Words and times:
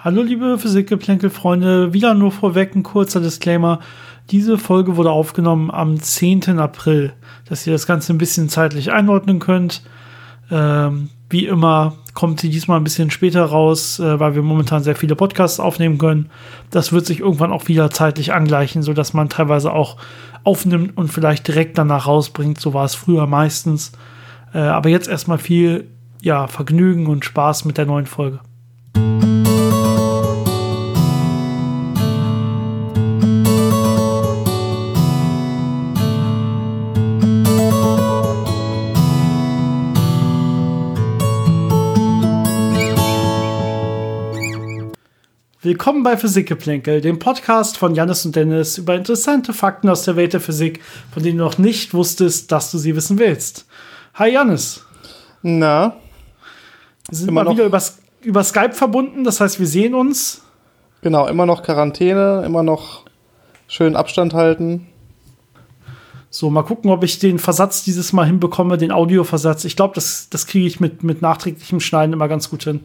Hallo 0.00 0.22
liebe 0.22 0.58
Physikgeplänkel-Freunde, 0.58 1.92
wieder 1.92 2.14
nur 2.14 2.30
vorweg 2.30 2.72
ein 2.76 2.84
kurzer 2.84 3.20
Disclaimer. 3.20 3.80
Diese 4.30 4.56
Folge 4.56 4.96
wurde 4.96 5.10
aufgenommen 5.10 5.72
am 5.72 6.00
10. 6.00 6.60
April, 6.60 7.14
dass 7.48 7.66
ihr 7.66 7.72
das 7.72 7.84
Ganze 7.84 8.12
ein 8.12 8.18
bisschen 8.18 8.48
zeitlich 8.48 8.92
einordnen 8.92 9.40
könnt. 9.40 9.82
Ähm, 10.52 11.08
wie 11.28 11.46
immer 11.46 11.96
kommt 12.14 12.38
sie 12.38 12.48
diesmal 12.48 12.78
ein 12.78 12.84
bisschen 12.84 13.10
später 13.10 13.44
raus, 13.44 13.98
äh, 13.98 14.20
weil 14.20 14.36
wir 14.36 14.42
momentan 14.42 14.84
sehr 14.84 14.94
viele 14.94 15.16
Podcasts 15.16 15.58
aufnehmen 15.58 15.98
können. 15.98 16.30
Das 16.70 16.92
wird 16.92 17.04
sich 17.04 17.18
irgendwann 17.18 17.50
auch 17.50 17.66
wieder 17.66 17.90
zeitlich 17.90 18.32
angleichen, 18.32 18.84
sodass 18.84 19.14
man 19.14 19.28
teilweise 19.28 19.72
auch 19.72 19.96
aufnimmt 20.44 20.96
und 20.96 21.12
vielleicht 21.12 21.48
direkt 21.48 21.76
danach 21.76 22.06
rausbringt. 22.06 22.60
So 22.60 22.72
war 22.72 22.84
es 22.84 22.94
früher 22.94 23.26
meistens. 23.26 23.90
Äh, 24.54 24.58
aber 24.58 24.90
jetzt 24.90 25.08
erstmal 25.08 25.38
viel 25.38 25.88
ja, 26.22 26.46
Vergnügen 26.46 27.08
und 27.08 27.24
Spaß 27.24 27.64
mit 27.64 27.78
der 27.78 27.86
neuen 27.86 28.06
Folge. 28.06 28.38
Willkommen 45.88 46.04
bei 46.04 46.18
Physikgeplänkel, 46.18 47.00
dem 47.00 47.18
Podcast 47.18 47.78
von 47.78 47.94
Janis 47.94 48.26
und 48.26 48.36
Dennis 48.36 48.76
über 48.76 48.94
interessante 48.94 49.54
Fakten 49.54 49.88
aus 49.88 50.02
der 50.02 50.16
Welt 50.16 50.34
der 50.34 50.40
Physik, 50.42 50.82
von 51.10 51.22
denen 51.22 51.38
du 51.38 51.44
noch 51.44 51.56
nicht 51.56 51.94
wusstest, 51.94 52.52
dass 52.52 52.70
du 52.70 52.76
sie 52.76 52.94
wissen 52.94 53.18
willst. 53.18 53.64
Hi 54.12 54.30
Janis. 54.30 54.84
Na? 55.40 55.96
Wir 57.08 57.16
sind 57.16 57.28
immer 57.28 57.44
mal 57.44 57.52
wieder 57.52 57.64
über, 57.64 57.82
über 58.20 58.44
Skype 58.44 58.74
verbunden, 58.74 59.24
das 59.24 59.40
heißt, 59.40 59.60
wir 59.60 59.66
sehen 59.66 59.94
uns. 59.94 60.42
Genau, 61.00 61.26
immer 61.26 61.46
noch 61.46 61.62
Quarantäne, 61.62 62.42
immer 62.44 62.62
noch 62.62 63.06
schön 63.66 63.96
Abstand 63.96 64.34
halten. 64.34 64.88
So, 66.28 66.50
mal 66.50 66.64
gucken, 66.64 66.90
ob 66.90 67.02
ich 67.02 67.18
den 67.18 67.38
Versatz 67.38 67.82
dieses 67.82 68.12
Mal 68.12 68.26
hinbekomme, 68.26 68.76
den 68.76 68.92
Audioversatz. 68.92 69.64
Ich 69.64 69.74
glaube, 69.74 69.94
das, 69.94 70.28
das 70.28 70.46
kriege 70.46 70.66
ich 70.66 70.80
mit, 70.80 71.02
mit 71.02 71.22
nachträglichem 71.22 71.80
Schneiden 71.80 72.12
immer 72.12 72.28
ganz 72.28 72.50
gut 72.50 72.64
hin. 72.64 72.80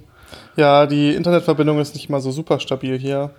Ja, 0.56 0.86
die 0.86 1.14
Internetverbindung 1.14 1.80
ist 1.80 1.96
nicht 1.96 2.10
mal 2.10 2.22
so 2.22 2.32
super 2.32 2.60
stabil 2.60 2.98
hier. 2.98 3.32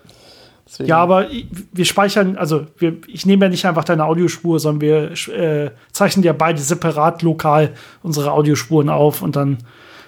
Deswegen. 0.66 0.88
Ja, 0.88 0.98
aber 0.98 1.26
wir 1.72 1.84
speichern, 1.84 2.36
also 2.36 2.66
wir, 2.78 2.96
ich 3.06 3.26
nehme 3.26 3.44
ja 3.44 3.50
nicht 3.50 3.66
einfach 3.66 3.84
deine 3.84 4.06
Audiospur, 4.06 4.58
sondern 4.58 4.80
wir 4.80 5.34
äh, 5.34 5.70
zeichnen 5.92 6.24
ja 6.24 6.32
beide 6.32 6.60
separat 6.60 7.22
lokal 7.22 7.74
unsere 8.02 8.32
Audiospuren 8.32 8.88
auf 8.88 9.20
und 9.20 9.36
dann 9.36 9.58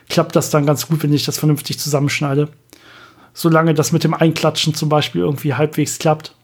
klappt 0.08 0.34
das 0.34 0.50
dann 0.50 0.64
ganz 0.64 0.88
gut, 0.88 1.02
wenn 1.02 1.12
ich 1.12 1.24
das 1.24 1.38
vernünftig 1.38 1.78
zusammenschneide. 1.78 2.48
Solange 3.34 3.74
das 3.74 3.92
mit 3.92 4.02
dem 4.02 4.14
Einklatschen 4.14 4.74
zum 4.74 4.88
Beispiel 4.88 5.20
irgendwie 5.20 5.52
halbwegs 5.52 5.98
klappt. 5.98 6.34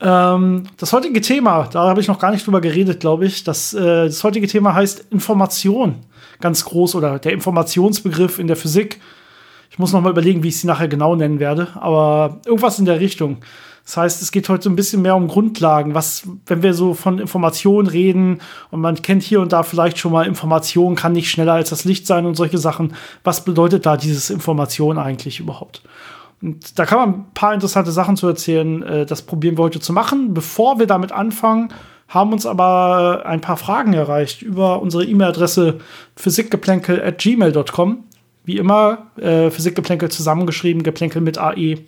Ähm, 0.00 0.64
das 0.76 0.92
heutige 0.92 1.20
Thema, 1.20 1.68
da 1.72 1.88
habe 1.88 2.00
ich 2.00 2.08
noch 2.08 2.18
gar 2.18 2.32
nicht 2.32 2.44
drüber 2.44 2.60
geredet, 2.60 2.98
glaube 2.98 3.26
ich. 3.26 3.44
Das, 3.44 3.72
äh, 3.74 4.06
das 4.06 4.24
heutige 4.24 4.48
Thema 4.48 4.74
heißt 4.74 5.06
Information 5.10 6.02
ganz 6.40 6.64
groß 6.64 6.94
oder 6.94 7.18
der 7.18 7.32
Informationsbegriff 7.32 8.38
in 8.38 8.46
der 8.46 8.56
Physik. 8.56 9.00
Ich 9.70 9.78
muss 9.78 9.92
noch 9.92 10.00
mal 10.00 10.10
überlegen, 10.10 10.42
wie 10.42 10.48
ich 10.48 10.60
sie 10.60 10.66
nachher 10.66 10.88
genau 10.88 11.16
nennen 11.16 11.38
werde, 11.38 11.68
aber 11.74 12.40
irgendwas 12.46 12.78
in 12.78 12.84
der 12.84 13.00
Richtung. 13.00 13.38
Das 13.86 13.96
heißt, 13.96 14.22
es 14.22 14.32
geht 14.32 14.48
heute 14.48 14.64
so 14.64 14.70
ein 14.70 14.74
bisschen 14.74 15.00
mehr 15.00 15.14
um 15.14 15.28
Grundlagen. 15.28 15.94
Was, 15.94 16.28
wenn 16.46 16.62
wir 16.62 16.74
so 16.74 16.94
von 16.94 17.20
Informationen 17.20 17.86
reden 17.86 18.40
und 18.72 18.80
man 18.80 19.00
kennt 19.00 19.22
hier 19.22 19.40
und 19.40 19.52
da 19.52 19.62
vielleicht 19.62 19.98
schon 19.98 20.10
mal 20.10 20.26
Information 20.26 20.96
kann 20.96 21.12
nicht 21.12 21.30
schneller 21.30 21.52
als 21.52 21.70
das 21.70 21.84
Licht 21.84 22.04
sein 22.04 22.26
und 22.26 22.34
solche 22.34 22.58
Sachen. 22.58 22.94
Was 23.22 23.44
bedeutet 23.44 23.86
da 23.86 23.96
dieses 23.96 24.30
Information 24.30 24.98
eigentlich 24.98 25.38
überhaupt? 25.38 25.82
Und 26.42 26.78
da 26.78 26.84
kann 26.84 26.98
man 26.98 27.08
ein 27.10 27.26
paar 27.32 27.54
interessante 27.54 27.92
Sachen 27.92 28.16
zu 28.16 28.26
erzählen. 28.26 28.82
Äh, 28.82 29.06
das 29.06 29.22
probieren 29.22 29.56
wir 29.56 29.62
heute 29.62 29.80
zu 29.80 29.92
machen. 29.92 30.34
Bevor 30.34 30.80
wir 30.80 30.86
damit 30.88 31.12
anfangen, 31.12 31.68
haben 32.08 32.32
uns 32.32 32.46
aber 32.46 33.24
ein 33.26 33.40
paar 33.40 33.56
Fragen 33.56 33.92
erreicht 33.92 34.42
über 34.42 34.80
unsere 34.80 35.04
E-Mail-Adresse 35.04 35.80
physikgeplänkel.gmail.com. 36.16 38.04
Wie 38.44 38.58
immer, 38.58 39.08
äh, 39.16 39.50
Physikgeplänkel 39.50 40.08
zusammengeschrieben, 40.08 40.84
Geplänkel 40.84 41.20
mit 41.20 41.38
AE. 41.38 41.78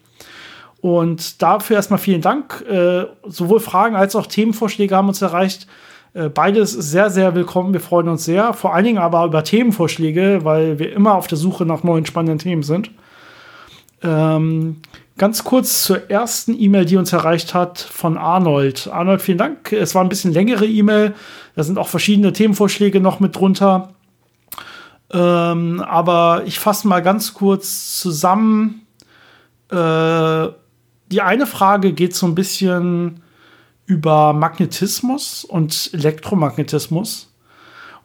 Und 0.81 1.43
dafür 1.43 1.77
erstmal 1.77 1.99
vielen 1.99 2.21
Dank. 2.21 2.65
Äh, 2.69 3.07
sowohl 3.27 3.61
Fragen 3.61 3.97
als 3.97 4.17
auch 4.17 4.27
Themenvorschläge 4.27 4.95
haben 4.97 5.09
uns 5.09 5.23
erreicht. 5.23 5.67
Äh, 6.15 6.29
beides 6.29 6.73
sehr, 6.73 7.11
sehr 7.11 7.35
willkommen. 7.35 7.73
Wir 7.73 7.81
freuen 7.81 8.09
uns 8.09 8.25
sehr. 8.25 8.55
Vor 8.55 8.75
allen 8.75 8.85
Dingen 8.85 8.99
aber 8.99 9.25
über 9.25 9.45
Themenvorschläge, 9.45 10.41
weil 10.43 10.79
wir 10.79 10.93
immer 10.93 11.15
auf 11.15 11.27
der 11.27 11.39
Suche 11.39 11.65
nach 11.65 11.83
neuen 11.83 12.07
spannenden 12.07 12.39
Themen 12.39 12.63
sind. 12.63 12.91
Ähm, 14.03 14.77
Ganz 15.19 15.43
kurz 15.43 15.83
zur 15.83 16.11
ersten 16.11 16.55
E-Mail, 16.59 16.85
die 16.85 16.97
uns 16.97 17.13
erreicht 17.13 17.53
hat 17.53 17.81
von 17.81 18.17
Arnold. 18.17 18.89
Arnold, 18.93 19.21
vielen 19.21 19.39
Dank. 19.39 19.73
Es 19.73 19.97
war 19.97 20.05
ein 20.05 20.09
bisschen 20.09 20.33
längere 20.33 20.65
E-Mail. 20.65 21.13
Da 21.57 21.65
sind 21.65 21.77
auch 21.77 21.89
verschiedene 21.89 22.33
Themenvorschläge 22.33 23.01
noch 23.01 23.19
mit 23.19 23.35
drunter. 23.35 23.95
Ähm, 25.11 25.81
aber 25.81 26.45
ich 26.47 26.61
fasse 26.61 26.87
mal 26.87 27.03
ganz 27.03 27.35
kurz 27.35 27.99
zusammen. 27.99 28.87
Äh, 29.71 30.49
die 31.11 31.21
eine 31.21 31.47
Frage 31.47 31.95
geht 31.95 32.15
so 32.15 32.27
ein 32.27 32.37
bisschen 32.37 33.21
über 33.87 34.33
Magnetismus 34.35 35.45
und 35.45 35.91
Elektromagnetismus. 35.95 37.28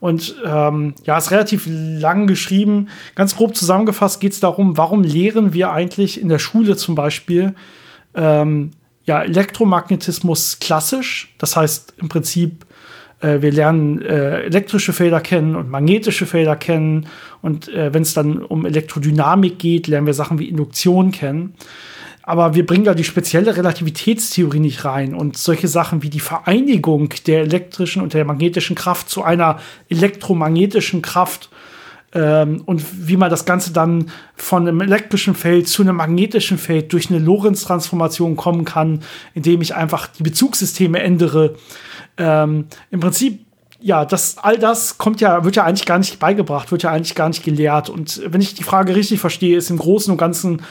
Und 0.03 0.35
ähm, 0.45 0.95
ja, 1.05 1.17
ist 1.17 1.31
relativ 1.31 1.65
lang 1.65 2.27
geschrieben. 2.27 2.89
Ganz 3.15 3.37
grob 3.37 3.55
zusammengefasst 3.55 4.19
geht 4.19 4.33
es 4.33 4.41
darum, 4.41 4.75
warum 4.75 5.01
lehren 5.01 5.53
wir 5.53 5.71
eigentlich 5.71 6.19
in 6.19 6.27
der 6.27 6.39
Schule 6.39 6.75
zum 6.75 6.93
Beispiel 6.93 7.55
ähm, 8.13 8.71
ja, 9.05 9.23
Elektromagnetismus 9.23 10.59
klassisch. 10.59 11.33
Das 11.37 11.55
heißt 11.55 11.93
im 12.01 12.09
Prinzip, 12.09 12.65
äh, 13.21 13.41
wir 13.41 13.53
lernen 13.53 14.01
äh, 14.01 14.41
elektrische 14.41 14.91
Felder 14.91 15.21
kennen 15.21 15.55
und 15.55 15.69
magnetische 15.69 16.25
Felder 16.25 16.57
kennen. 16.57 17.07
Und 17.41 17.69
äh, 17.69 17.93
wenn 17.93 18.01
es 18.01 18.13
dann 18.13 18.39
um 18.39 18.65
Elektrodynamik 18.65 19.57
geht, 19.57 19.87
lernen 19.87 20.05
wir 20.05 20.13
Sachen 20.13 20.37
wie 20.37 20.49
Induktion 20.49 21.13
kennen 21.13 21.55
aber 22.23 22.55
wir 22.55 22.65
bringen 22.65 22.85
da 22.85 22.93
die 22.93 23.03
spezielle 23.03 23.55
Relativitätstheorie 23.55 24.61
nicht 24.61 24.85
rein 24.85 25.13
und 25.13 25.37
solche 25.37 25.67
Sachen 25.67 26.03
wie 26.03 26.09
die 26.09 26.21
Vereinigung 26.21 27.09
der 27.27 27.41
elektrischen 27.41 28.01
und 28.01 28.13
der 28.13 28.23
magnetischen 28.23 28.77
Kraft 28.77 29.09
zu 29.09 29.23
einer 29.23 29.59
elektromagnetischen 29.89 31.01
Kraft 31.01 31.49
ähm, 32.13 32.61
und 32.65 32.81
wie 33.07 33.17
man 33.17 33.29
das 33.29 33.43
Ganze 33.43 33.73
dann 33.73 34.09
von 34.35 34.65
einem 34.65 34.79
elektrischen 34.79 35.35
Feld 35.35 35.67
zu 35.67 35.81
einem 35.81 35.97
magnetischen 35.97 36.57
Feld 36.57 36.93
durch 36.93 37.09
eine 37.09 37.19
Lorentz-Transformation 37.19 38.37
kommen 38.37 38.63
kann, 38.63 39.01
indem 39.33 39.61
ich 39.61 39.75
einfach 39.75 40.07
die 40.07 40.23
Bezugssysteme 40.23 40.99
ändere. 41.01 41.55
Ähm, 42.17 42.67
Im 42.89 43.01
Prinzip 43.01 43.39
ja, 43.83 44.05
das, 44.05 44.37
all 44.37 44.57
das 44.57 44.97
kommt 44.97 45.19
ja, 45.19 45.43
wird 45.43 45.57
ja 45.57 45.65
eigentlich 45.65 45.85
gar 45.85 45.97
nicht 45.97 46.17
beigebracht, 46.17 46.71
wird 46.71 46.83
ja 46.83 46.91
eigentlich 46.91 47.15
gar 47.15 47.27
nicht 47.27 47.43
gelehrt. 47.43 47.89
Und 47.89 48.21
wenn 48.25 48.39
ich 48.39 48.53
die 48.53 48.63
Frage 48.63 48.95
richtig 48.95 49.19
verstehe, 49.19 49.57
ist 49.57 49.69
im 49.69 49.77
Großen 49.77 50.09
und 50.09 50.17
Ganzen 50.17 50.61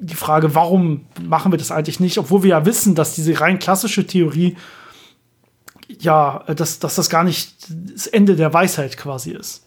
die 0.00 0.14
Frage, 0.14 0.54
warum 0.54 1.06
machen 1.20 1.52
wir 1.52 1.58
das 1.58 1.70
eigentlich 1.70 2.00
nicht, 2.00 2.18
obwohl 2.18 2.42
wir 2.42 2.50
ja 2.50 2.66
wissen, 2.66 2.94
dass 2.94 3.14
diese 3.14 3.40
rein 3.40 3.58
klassische 3.58 4.06
Theorie 4.06 4.56
ja, 6.00 6.44
dass, 6.54 6.78
dass 6.78 6.96
das 6.96 7.08
gar 7.08 7.24
nicht 7.24 7.54
das 7.94 8.06
Ende 8.06 8.36
der 8.36 8.52
Weisheit 8.52 8.96
quasi 8.96 9.30
ist. 9.32 9.64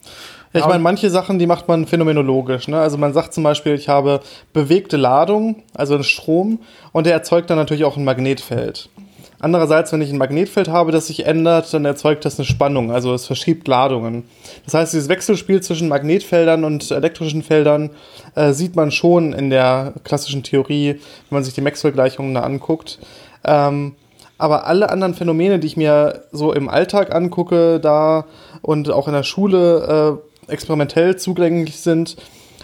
Ja, 0.54 0.60
ich 0.60 0.68
meine, 0.68 0.84
manche 0.84 1.10
Sachen, 1.10 1.40
die 1.40 1.48
macht 1.48 1.68
man 1.68 1.88
phänomenologisch. 1.88 2.68
Ne? 2.68 2.80
Also 2.80 2.98
man 2.98 3.14
sagt 3.14 3.34
zum 3.34 3.44
Beispiel, 3.44 3.74
ich 3.74 3.88
habe 3.88 4.20
bewegte 4.52 4.98
Ladung, 4.98 5.64
also 5.74 5.94
einen 5.94 6.04
Strom, 6.04 6.60
und 6.92 7.06
der 7.06 7.14
erzeugt 7.14 7.50
dann 7.50 7.58
natürlich 7.58 7.86
auch 7.86 7.96
ein 7.96 8.04
Magnetfeld. 8.04 8.90
Andererseits, 9.44 9.92
wenn 9.92 10.04
ich 10.04 10.12
ein 10.12 10.20
Magnetfeld 10.20 10.70
habe, 10.70 10.92
das 10.92 11.08
sich 11.08 11.26
ändert, 11.26 11.74
dann 11.74 11.84
erzeugt 11.84 12.26
das 12.26 12.38
eine 12.38 12.46
Spannung, 12.46 12.92
also 12.92 13.12
es 13.12 13.26
verschiebt 13.26 13.68
Ladungen. 13.68 14.24
Das 14.66 14.76
heißt, 14.76 14.94
dieses 14.94 15.10
Wechselspiel 15.10 15.62
zwischen 15.62 15.88
Magnetfeldern 15.88 16.64
und 16.64 16.92
elektrischen 16.92 17.42
Feldern 17.42 17.90
äh, 18.36 18.54
sieht 18.54 18.76
man 18.76 18.92
schon 18.92 19.34
in 19.34 19.50
der 19.50 19.94
klassischen 20.04 20.44
Theorie, 20.44 20.90
wenn 20.92 21.36
man 21.36 21.44
sich 21.44 21.56
die 21.56 21.62
Maxwell-Gleichungen 21.62 22.36
da 22.36 22.42
anguckt. 22.42 23.00
Ähm, 23.44 23.96
aber 24.38 24.68
alle 24.68 24.92
anderen 24.92 25.16
Phänomene, 25.16 25.58
die 25.58 25.68
ich 25.68 25.78
mir 25.78 26.26
so 26.32 26.54
im 26.54 26.70
Alltag 26.70 27.14
angucke, 27.14 27.80
da 27.80 28.26
und 28.62 28.92
auch 28.92 29.08
in 29.08 29.14
der 29.14 29.24
Schule 29.24 30.20
äh, 30.48 30.52
experimentell 30.52 31.16
zugänglich 31.16 31.80
sind, 31.80 32.16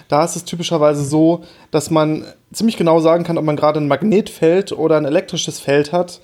da 0.09 0.23
ist 0.23 0.35
es 0.35 0.45
typischerweise 0.45 1.03
so, 1.03 1.41
dass 1.71 1.89
man 1.89 2.23
ziemlich 2.53 2.77
genau 2.77 2.99
sagen 2.99 3.23
kann, 3.23 3.39
ob 3.39 3.45
man 3.45 3.55
gerade 3.55 3.79
ein 3.79 3.87
Magnetfeld 3.87 4.73
oder 4.73 4.97
ein 4.97 5.05
elektrisches 5.05 5.59
Feld 5.59 5.91
hat 5.91 6.21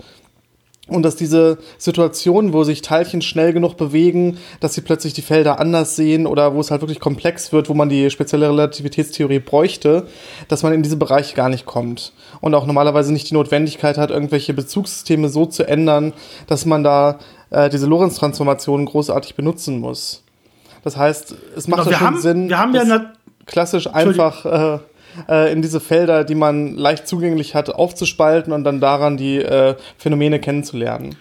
und 0.90 1.04
dass 1.04 1.16
diese 1.16 1.60
Situationen, 1.78 2.52
wo 2.52 2.66
sich 2.66 2.82
Teilchen 2.82 3.22
schnell 3.22 3.54
genug 3.54 3.78
bewegen, 3.78 4.38
dass 4.60 4.74
sie 4.74 4.82
plötzlich 4.82 5.14
die 5.14 5.22
Felder 5.22 5.60
anders 5.60 5.96
sehen 5.96 6.28
oder 6.28 6.54
wo 6.54 6.60
es 6.60 6.72
halt 6.72 6.82
wirklich 6.82 7.00
komplex 7.00 7.54
wird, 7.54 7.70
wo 7.70 7.74
man 7.74 7.88
die 7.88 8.10
spezielle 8.10 8.50
Relativitätstheorie 8.50 9.40
bräuchte, 9.40 10.08
dass 10.50 10.62
man 10.62 10.74
in 10.74 10.84
diese 10.84 10.98
Bereiche 10.98 11.36
gar 11.36 11.48
nicht 11.48 11.66
kommt. 11.66 12.12
Und 12.42 12.54
auch 12.54 12.66
normalerweise 12.66 13.14
nicht 13.14 13.30
die 13.30 13.34
Notwendigkeit 13.34 13.98
hat, 13.98 14.12
irgendwelche 14.12 14.54
Bezugssysteme 14.54 15.30
so 15.30 15.46
zu 15.46 15.66
ändern, 15.66 16.12
dass 16.48 16.66
man 16.66 16.84
da 16.84 17.18
äh, 17.50 17.70
diese 17.70 17.88
Lorentz-Transformationen 17.88 18.86
großartig 18.86 19.36
benutzen 19.36 19.80
muss. 19.80 20.24
Das 20.84 20.98
heißt, 20.98 21.34
es 21.56 21.70
macht 21.70 21.86
genau, 21.86 21.92
ja 21.92 21.98
schon 21.98 22.08
haben, 22.08 22.22
Sinn, 22.22 22.50
wir 22.50 22.60
haben 22.60 22.76
ja 22.76 23.14
klassisch 23.46 23.88
einfach 23.88 24.46
äh, 24.46 24.80
äh, 25.30 25.52
in 25.52 25.62
diese 25.62 25.80
Felder, 25.80 26.24
die 26.24 26.36
man 26.36 26.76
leicht 26.76 27.08
zugänglich 27.08 27.56
hat, 27.56 27.70
aufzuspalten 27.70 28.54
und 28.54 28.64
dann 28.64 28.80
daran 28.80 29.18
die 29.18 29.38
äh, 29.38 29.76
Phänomene 29.98 30.40
kennenzulernen. 30.40 31.16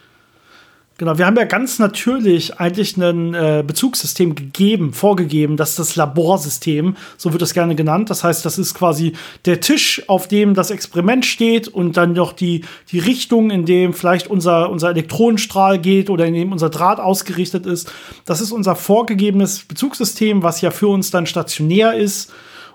Genau, 1.03 1.19
wir 1.19 1.27
haben 1.27 1.37
ja 1.37 1.45
ganz 1.45 1.81
natürlich 1.81 2.61
eigentlich 2.61 2.97
ein 2.97 3.35
äh, 3.35 3.65
Bezugssystem 3.67 4.37
gegeben, 4.37 4.93
vorgegeben, 4.93 5.57
das 5.57 5.71
ist 5.71 5.79
das 5.81 5.97
Laborsystem, 5.97 6.97
so 7.17 7.33
wird 7.33 7.43
das 7.43 7.55
gerne 7.55 7.75
genannt. 7.75 8.09
Das 8.09 8.23
heißt, 8.23 8.45
das 8.45 8.57
ist 8.57 8.75
quasi 8.75 9.15
der 9.45 9.61
Tisch, 9.61 10.05
auf 10.07 10.29
dem 10.29 10.55
das 10.55 10.71
Experiment 10.71 11.25
steht 11.25 11.67
und 11.67 11.97
dann 11.97 12.13
noch 12.13 12.33
die, 12.33 12.65
die 12.93 13.01
Richtung, 13.01 13.51
in 13.51 13.65
dem 13.65 13.95
vielleicht 13.95 14.29
unser, 14.29 14.71
unser 14.71 14.91
Elektronenstrahl 14.91 15.81
geht 15.81 16.09
oder 16.09 16.27
in 16.27 16.35
dem 16.35 16.53
unser 16.53 16.71
Draht 16.71 17.01
ausgerichtet 17.01 17.67
ist. 17.67 17.91
Das 18.25 18.41
ist 18.41 18.53
unser 18.53 18.77
vorgegebenes 18.77 19.65
Bezugssystem, 19.65 20.45
was 20.45 20.61
ja 20.61 20.71
für 20.71 20.87
uns 20.87 21.11
dann 21.11 21.27
stationär 21.27 21.95
ist. 21.95 22.31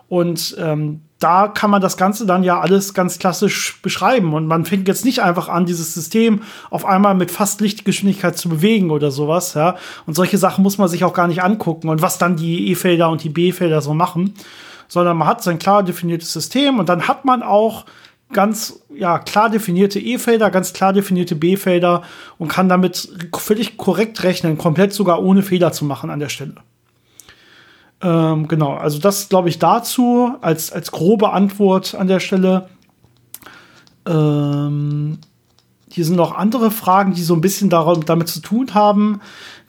Und 0.09 0.55
ähm, 0.59 1.01
da 1.19 1.47
kann 1.47 1.71
man 1.71 1.81
das 1.81 1.97
Ganze 1.97 2.25
dann 2.25 2.43
ja 2.43 2.59
alles 2.59 2.93
ganz 2.93 3.17
klassisch 3.17 3.81
beschreiben. 3.81 4.33
Und 4.33 4.47
man 4.47 4.65
fängt 4.65 4.87
jetzt 4.87 5.03
nicht 5.03 5.21
einfach 5.21 5.49
an, 5.49 5.65
dieses 5.65 5.93
System 5.93 6.41
auf 6.69 6.85
einmal 6.85 7.15
mit 7.15 7.31
fast 7.31 7.59
Lichtgeschwindigkeit 7.61 8.37
zu 8.37 8.49
bewegen 8.49 8.91
oder 8.91 9.11
sowas. 9.11 9.53
Ja? 9.55 9.75
Und 10.05 10.13
solche 10.13 10.37
Sachen 10.37 10.63
muss 10.63 10.77
man 10.77 10.87
sich 10.87 11.03
auch 11.03 11.13
gar 11.13 11.27
nicht 11.27 11.43
angucken 11.43 11.89
und 11.89 12.01
was 12.01 12.17
dann 12.17 12.35
die 12.35 12.69
E-Felder 12.69 13.09
und 13.09 13.23
die 13.23 13.29
B-Felder 13.29 13.81
so 13.81 13.93
machen. 13.93 14.33
Sondern 14.87 15.17
man 15.17 15.27
hat 15.27 15.43
sein 15.43 15.59
klar 15.59 15.83
definiertes 15.83 16.31
System 16.31 16.79
und 16.79 16.87
dann 16.87 17.07
hat 17.07 17.25
man 17.25 17.43
auch 17.43 17.85
ganz 18.31 18.81
ja, 18.93 19.19
klar 19.19 19.49
definierte 19.49 19.99
E-Felder, 19.99 20.49
ganz 20.49 20.73
klar 20.73 20.93
definierte 20.93 21.35
B-Felder 21.35 22.03
und 22.37 22.47
kann 22.47 22.69
damit 22.69 23.09
völlig 23.35 23.77
korrekt 23.77 24.23
rechnen, 24.23 24.57
komplett 24.57 24.93
sogar 24.93 25.23
ohne 25.23 25.43
Fehler 25.43 25.71
zu 25.71 25.85
machen 25.85 26.09
an 26.09 26.19
der 26.19 26.29
Stelle. 26.29 26.55
Ähm, 28.01 28.47
genau, 28.47 28.73
also 28.73 28.99
das 28.99 29.29
glaube 29.29 29.49
ich 29.49 29.59
dazu 29.59 30.35
als, 30.41 30.71
als 30.71 30.91
grobe 30.91 31.31
Antwort 31.31 31.95
an 31.95 32.07
der 32.07 32.19
Stelle. 32.19 32.69
Ähm, 34.05 35.17
hier 35.91 36.05
sind 36.05 36.15
noch 36.15 36.35
andere 36.35 36.69
Fragen, 36.69 37.13
die 37.13 37.23
so 37.23 37.33
ein 37.33 37.41
bisschen 37.41 37.69
darum, 37.69 38.05
damit 38.05 38.27
zu 38.27 38.39
tun 38.39 38.73
haben. 38.75 39.19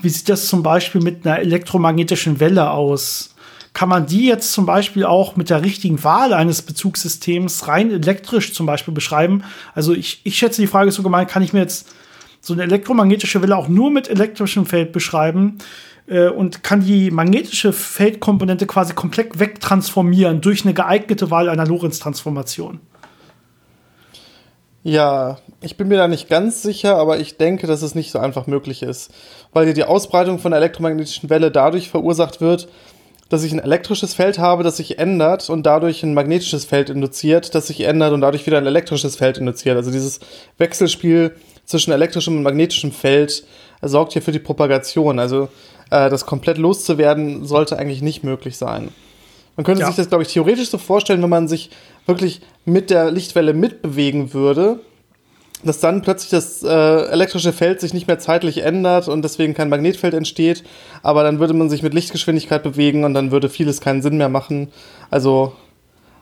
Wie 0.03 0.11
sieht 0.11 0.29
das 0.29 0.49
zum 0.49 0.63
Beispiel 0.63 1.01
mit 1.01 1.27
einer 1.27 1.39
elektromagnetischen 1.39 2.39
Welle 2.39 2.71
aus? 2.71 3.35
Kann 3.73 3.89
man 3.89 4.07
die 4.07 4.27
jetzt 4.27 4.53
zum 4.53 4.67
Beispiel 4.67 5.05
auch 5.05 5.37
mit 5.37 5.51
der 5.51 5.63
richtigen 5.63 6.03
Wahl 6.05 6.33
eines 6.33 6.63
Bezugssystems 6.63 7.69
rein 7.69 7.91
elektrisch 7.91 8.53
zum 8.53 8.67
Beispiel 8.67 8.93
beschreiben? 8.93 9.45
Also 9.75 9.95
ich, 9.95 10.21
ich 10.25 10.37
schätze, 10.37 10.61
die 10.61 10.67
Frage 10.67 10.89
ist 10.89 10.97
so 10.97 11.03
gemeint, 11.03 11.31
kann 11.31 11.43
ich 11.43 11.53
mir 11.53 11.61
jetzt 11.61 11.89
so 12.41 12.53
eine 12.53 12.65
elektromagnetische 12.65 13.41
Welle 13.41 13.57
auch 13.57 13.69
nur 13.69 13.91
mit 13.91 14.09
elektrischem 14.09 14.67
Feld 14.67 14.93
beschreiben? 14.93 15.59
Äh, 16.09 16.29
und 16.29 16.63
kann 16.63 16.81
die 16.81 17.11
magnetische 17.11 17.73
Feldkomponente 17.73 18.67
quasi 18.67 18.95
komplett 18.95 19.39
wegtransformieren 19.39 20.41
durch 20.41 20.65
eine 20.65 20.75
geeignete 20.75 21.31
Wahl 21.31 21.49
einer 21.49 21.67
Lorentz-Transformation. 21.67 22.81
Ja, 24.85 25.39
ich 25.61 25.77
bin 25.77 25.89
mir 25.89 25.99
da 25.99 26.09
nicht 26.09 26.29
ganz 26.29 26.63
sicher, 26.63 26.97
aber 26.97 27.19
ich 27.19 27.37
denke, 27.37 27.67
dass 27.67 27.83
es 27.83 27.95
nicht 27.95 28.11
so 28.11 28.21
einfach 28.21 28.47
möglich 28.47 28.83
ist, 28.83 29.13
weil 29.53 29.71
die 29.75 29.85
Ausbreitung 29.85 30.39
von 30.39 30.53
der 30.53 30.61
elektromagnetischen 30.61 31.29
Welle 31.29 31.51
dadurch 31.51 31.91
verursacht 31.91 32.41
wird, 32.41 32.69
dass 33.29 33.45
ich 33.45 33.53
ein 33.53 33.59
elektrisches 33.59 34.15
Feld 34.15 34.39
habe, 34.39 34.63
das 34.63 34.79
sich 34.79 34.99
ändert 34.99 35.51
und 35.51 35.67
dadurch 35.67 36.03
ein 36.03 36.15
magnetisches 36.15 36.65
Feld 36.65 36.89
induziert, 36.89 37.55
das 37.55 37.67
sich 37.67 37.83
ändert 37.83 38.13
und 38.13 38.23
dadurch 38.23 38.47
wieder 38.47 38.57
ein 38.57 38.67
elektrisches 38.67 39.17
Feld 39.17 39.37
induziert. 39.37 39.77
Also 39.77 39.91
dieses 39.91 40.21
Wechselspiel 40.57 41.35
zwischen 41.67 41.93
elektrischem 41.93 42.39
und 42.39 42.43
magnetischem 42.43 42.93
Feld 42.93 43.45
sorgt 43.83 44.15
hier 44.15 44.23
für 44.23 44.33
die 44.33 44.39
Propagation. 44.39 45.19
Also 45.19 45.49
äh, 45.90 46.11
das 46.11 46.26
komplett 46.26 46.58
loszuwerden, 46.58 47.46
sollte 47.46 47.79
eigentlich 47.79 48.02
nicht 48.02 48.25
möglich 48.25 48.56
sein. 48.56 48.88
Man 49.56 49.64
könnte 49.64 49.81
ja. 49.81 49.87
sich 49.88 49.96
das, 49.96 50.08
glaube 50.08 50.23
ich, 50.23 50.32
theoretisch 50.32 50.70
so 50.70 50.79
vorstellen, 50.79 51.23
wenn 51.23 51.31
man 51.31 51.49
sich 51.49 51.70
wirklich 52.06 52.40
mit 52.64 52.90
der 52.90 53.11
Lichtwelle 53.11 53.55
mitbewegen 53.55 54.32
würde, 54.32 54.81
dass 55.64 55.81
dann 55.81 56.02
plötzlich 56.02 56.31
das 56.31 56.62
äh, 56.62 56.69
elektrische 56.69 57.52
Feld 57.52 57.81
sich 57.81 57.93
nicht 57.93 58.06
mehr 58.06 58.20
zeitlich 58.20 58.58
ändert 58.58 59.08
und 59.08 59.23
deswegen 59.23 59.55
kein 59.55 59.69
Magnetfeld 59.69 60.14
entsteht, 60.14 60.62
aber 61.02 61.25
dann 61.25 61.40
würde 61.40 61.55
man 61.55 61.69
sich 61.69 61.82
mit 61.82 61.94
Lichtgeschwindigkeit 61.94 62.62
bewegen 62.62 63.05
und 63.05 63.14
dann 63.14 63.32
würde 63.32 63.49
vieles 63.49 63.81
keinen 63.81 64.00
Sinn 64.00 64.17
mehr 64.17 64.29
machen. 64.29 64.69
Also 65.11 65.55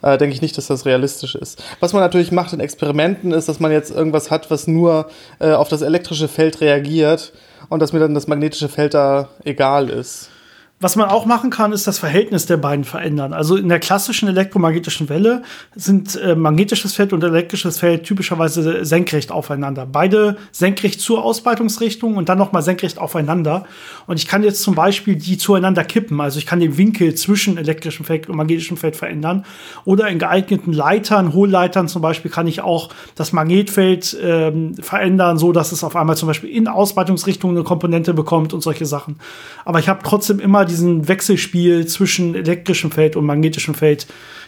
äh, 0.02 0.16
denke 0.16 0.34
ich 0.34 0.42
nicht, 0.42 0.56
dass 0.56 0.68
das 0.68 0.86
realistisch 0.86 1.34
ist. 1.34 1.62
Was 1.80 1.92
man 1.92 2.02
natürlich 2.02 2.32
macht 2.32 2.52
in 2.52 2.60
Experimenten 2.60 3.32
ist, 3.32 3.48
dass 3.48 3.60
man 3.60 3.72
jetzt 3.72 3.90
irgendwas 3.90 4.30
hat, 4.30 4.50
was 4.50 4.66
nur 4.66 5.08
äh, 5.38 5.52
auf 5.52 5.68
das 5.68 5.82
elektrische 5.82 6.28
Feld 6.28 6.60
reagiert 6.60 7.32
und 7.68 7.80
dass 7.80 7.92
mir 7.92 8.00
dann 8.00 8.14
das 8.14 8.26
magnetische 8.26 8.68
Feld 8.68 8.94
da 8.94 9.28
egal 9.44 9.88
ist. 9.88 10.30
Was 10.78 10.94
man 10.94 11.08
auch 11.08 11.24
machen 11.24 11.48
kann, 11.48 11.72
ist 11.72 11.86
das 11.86 11.98
Verhältnis 11.98 12.44
der 12.44 12.58
beiden 12.58 12.84
verändern. 12.84 13.32
Also 13.32 13.56
in 13.56 13.70
der 13.70 13.80
klassischen 13.80 14.28
elektromagnetischen 14.28 15.08
Welle 15.08 15.42
sind 15.74 16.16
äh, 16.16 16.34
magnetisches 16.34 16.92
Feld 16.92 17.14
und 17.14 17.24
elektrisches 17.24 17.78
Feld 17.78 18.04
typischerweise 18.04 18.84
senkrecht 18.84 19.32
aufeinander. 19.32 19.86
Beide 19.86 20.36
senkrecht 20.52 21.00
zur 21.00 21.24
Ausbreitungsrichtung 21.24 22.18
und 22.18 22.28
dann 22.28 22.36
nochmal 22.36 22.60
senkrecht 22.60 22.98
aufeinander. 22.98 23.64
Und 24.06 24.18
ich 24.18 24.28
kann 24.28 24.42
jetzt 24.42 24.62
zum 24.62 24.74
Beispiel 24.74 25.16
die 25.16 25.38
zueinander 25.38 25.82
kippen. 25.82 26.20
Also 26.20 26.38
ich 26.38 26.44
kann 26.44 26.60
den 26.60 26.76
Winkel 26.76 27.14
zwischen 27.14 27.56
elektrischem 27.56 28.04
Feld 28.04 28.28
und 28.28 28.36
magnetischem 28.36 28.76
Feld 28.76 28.96
verändern. 28.96 29.46
Oder 29.86 30.08
in 30.08 30.18
geeigneten 30.18 30.74
Leitern, 30.74 31.32
Hohlleitern 31.32 31.88
zum 31.88 32.02
Beispiel, 32.02 32.30
kann 32.30 32.46
ich 32.46 32.60
auch 32.60 32.90
das 33.14 33.32
Magnetfeld 33.32 34.14
ähm, 34.22 34.74
verändern, 34.74 35.38
so 35.38 35.52
dass 35.52 35.72
es 35.72 35.82
auf 35.82 35.96
einmal 35.96 36.18
zum 36.18 36.26
Beispiel 36.26 36.50
in 36.50 36.68
Ausbreitungsrichtung 36.68 37.52
eine 37.52 37.62
Komponente 37.62 38.12
bekommt 38.12 38.52
und 38.52 38.60
solche 38.60 38.84
Sachen. 38.84 39.18
Aber 39.64 39.78
ich 39.78 39.88
habe 39.88 40.00
trotzdem 40.04 40.38
immer 40.38 40.65
diesen 40.66 41.08
Wechselspiel 41.08 41.86
zwischen 41.86 42.34
elektrischem 42.34 42.90
Feld 42.90 43.16
und 43.16 43.24
magnetischem 43.24 43.74
Feld 43.74 44.06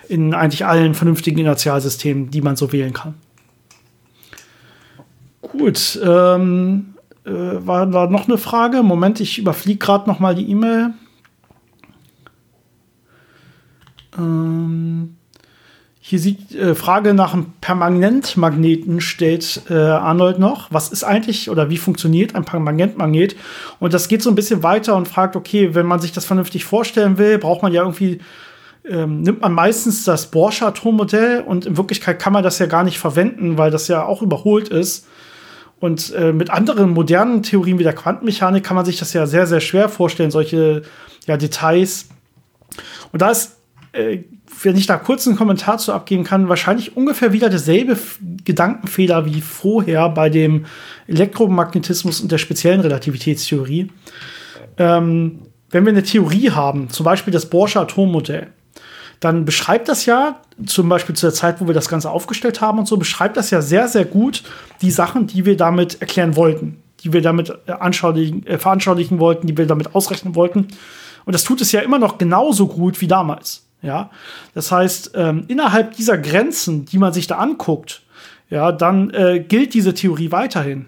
in 0.08 0.34
eigentlich 0.34 0.66
allen 0.66 0.94
vernünftigen 0.94 1.38
Inertialsystemen, 1.38 2.30
die 2.30 2.42
man 2.42 2.56
so 2.56 2.72
wählen 2.72 2.92
kann. 2.92 3.14
Gut, 5.40 5.98
ähm, 6.04 6.94
äh, 7.24 7.30
war 7.30 7.86
da 7.86 8.06
noch 8.06 8.28
eine 8.28 8.38
Frage? 8.38 8.82
Moment, 8.82 9.20
ich 9.20 9.38
überfliege 9.38 9.78
gerade 9.78 10.08
noch 10.08 10.18
mal 10.18 10.34
die 10.34 10.50
E-Mail. 10.50 10.94
Ähm, 14.16 15.17
hier 16.08 16.18
sieht 16.18 16.54
äh, 16.54 16.74
Frage 16.74 17.12
nach 17.12 17.34
einem 17.34 17.52
Permanentmagneten 17.60 19.02
stellt 19.02 19.60
äh, 19.68 19.74
Arnold 19.74 20.38
noch. 20.38 20.68
Was 20.72 20.88
ist 20.88 21.04
eigentlich 21.04 21.50
oder 21.50 21.68
wie 21.68 21.76
funktioniert 21.76 22.34
ein 22.34 22.46
Permanentmagnet? 22.46 23.36
Und 23.78 23.92
das 23.92 24.08
geht 24.08 24.22
so 24.22 24.30
ein 24.30 24.34
bisschen 24.34 24.62
weiter 24.62 24.96
und 24.96 25.06
fragt, 25.06 25.36
okay, 25.36 25.74
wenn 25.74 25.84
man 25.84 26.00
sich 26.00 26.12
das 26.12 26.24
vernünftig 26.24 26.64
vorstellen 26.64 27.18
will, 27.18 27.36
braucht 27.36 27.60
man 27.60 27.74
ja 27.74 27.82
irgendwie 27.82 28.20
ähm, 28.88 29.20
nimmt 29.20 29.42
man 29.42 29.52
meistens 29.52 30.04
das 30.04 30.30
Borsche 30.30 30.64
Atommodell 30.64 31.42
und 31.42 31.66
in 31.66 31.76
Wirklichkeit 31.76 32.18
kann 32.18 32.32
man 32.32 32.42
das 32.42 32.58
ja 32.58 32.64
gar 32.64 32.84
nicht 32.84 32.98
verwenden, 32.98 33.58
weil 33.58 33.70
das 33.70 33.86
ja 33.88 34.06
auch 34.06 34.22
überholt 34.22 34.70
ist. 34.70 35.06
Und 35.78 36.14
äh, 36.14 36.32
mit 36.32 36.48
anderen 36.48 36.88
modernen 36.88 37.42
Theorien 37.42 37.78
wie 37.78 37.84
der 37.84 37.92
Quantenmechanik 37.92 38.64
kann 38.64 38.76
man 38.76 38.86
sich 38.86 38.98
das 38.98 39.12
ja 39.12 39.26
sehr, 39.26 39.46
sehr 39.46 39.60
schwer 39.60 39.90
vorstellen, 39.90 40.30
solche 40.30 40.84
ja, 41.26 41.36
Details. 41.36 42.08
Und 43.12 43.20
da 43.20 43.28
ist 43.28 43.57
äh, 43.98 44.24
wenn 44.62 44.76
ich 44.76 44.86
da 44.86 44.96
kurz 44.96 45.26
einen 45.26 45.36
Kommentar 45.36 45.78
zu 45.78 45.92
abgeben 45.92 46.24
kann, 46.24 46.48
wahrscheinlich 46.48 46.96
ungefähr 46.96 47.32
wieder 47.32 47.50
derselbe 47.50 47.98
Gedankenfehler 48.44 49.26
wie 49.26 49.40
vorher 49.40 50.08
bei 50.08 50.30
dem 50.30 50.66
Elektromagnetismus 51.06 52.20
und 52.20 52.32
der 52.32 52.38
speziellen 52.38 52.80
Relativitätstheorie. 52.80 53.90
Ähm, 54.78 55.40
wenn 55.70 55.84
wir 55.84 55.92
eine 55.92 56.02
Theorie 56.02 56.50
haben, 56.50 56.88
zum 56.90 57.04
Beispiel 57.04 57.32
das 57.32 57.50
Borsche 57.50 57.80
Atommodell, 57.80 58.48
dann 59.20 59.44
beschreibt 59.44 59.88
das 59.88 60.06
ja, 60.06 60.40
zum 60.64 60.88
Beispiel 60.88 61.16
zu 61.16 61.26
der 61.26 61.34
Zeit, 61.34 61.60
wo 61.60 61.66
wir 61.66 61.74
das 61.74 61.88
Ganze 61.88 62.10
aufgestellt 62.10 62.60
haben 62.60 62.78
und 62.78 62.86
so, 62.86 62.96
beschreibt 62.96 63.36
das 63.36 63.50
ja 63.50 63.60
sehr, 63.60 63.88
sehr 63.88 64.04
gut 64.04 64.44
die 64.80 64.92
Sachen, 64.92 65.26
die 65.26 65.44
wir 65.44 65.56
damit 65.56 66.00
erklären 66.00 66.36
wollten, 66.36 66.82
die 67.02 67.12
wir 67.12 67.20
damit 67.20 67.50
äh, 67.66 67.72
äh, 67.72 68.58
veranschaulichen 68.58 69.18
wollten, 69.18 69.46
die 69.48 69.56
wir 69.56 69.66
damit 69.66 69.94
ausrechnen 69.94 70.36
wollten. 70.36 70.68
Und 71.24 71.34
das 71.34 71.44
tut 71.44 71.60
es 71.60 71.72
ja 71.72 71.80
immer 71.80 71.98
noch 71.98 72.16
genauso 72.16 72.68
gut 72.68 73.00
wie 73.00 73.08
damals. 73.08 73.67
Ja, 73.80 74.10
das 74.54 74.72
heißt, 74.72 75.12
ähm, 75.14 75.44
innerhalb 75.46 75.94
dieser 75.94 76.18
Grenzen, 76.18 76.84
die 76.84 76.98
man 76.98 77.12
sich 77.12 77.28
da 77.28 77.36
anguckt, 77.36 78.02
ja, 78.50 78.72
dann 78.72 79.10
äh, 79.10 79.40
gilt 79.40 79.74
diese 79.74 79.94
Theorie 79.94 80.32
weiterhin. 80.32 80.86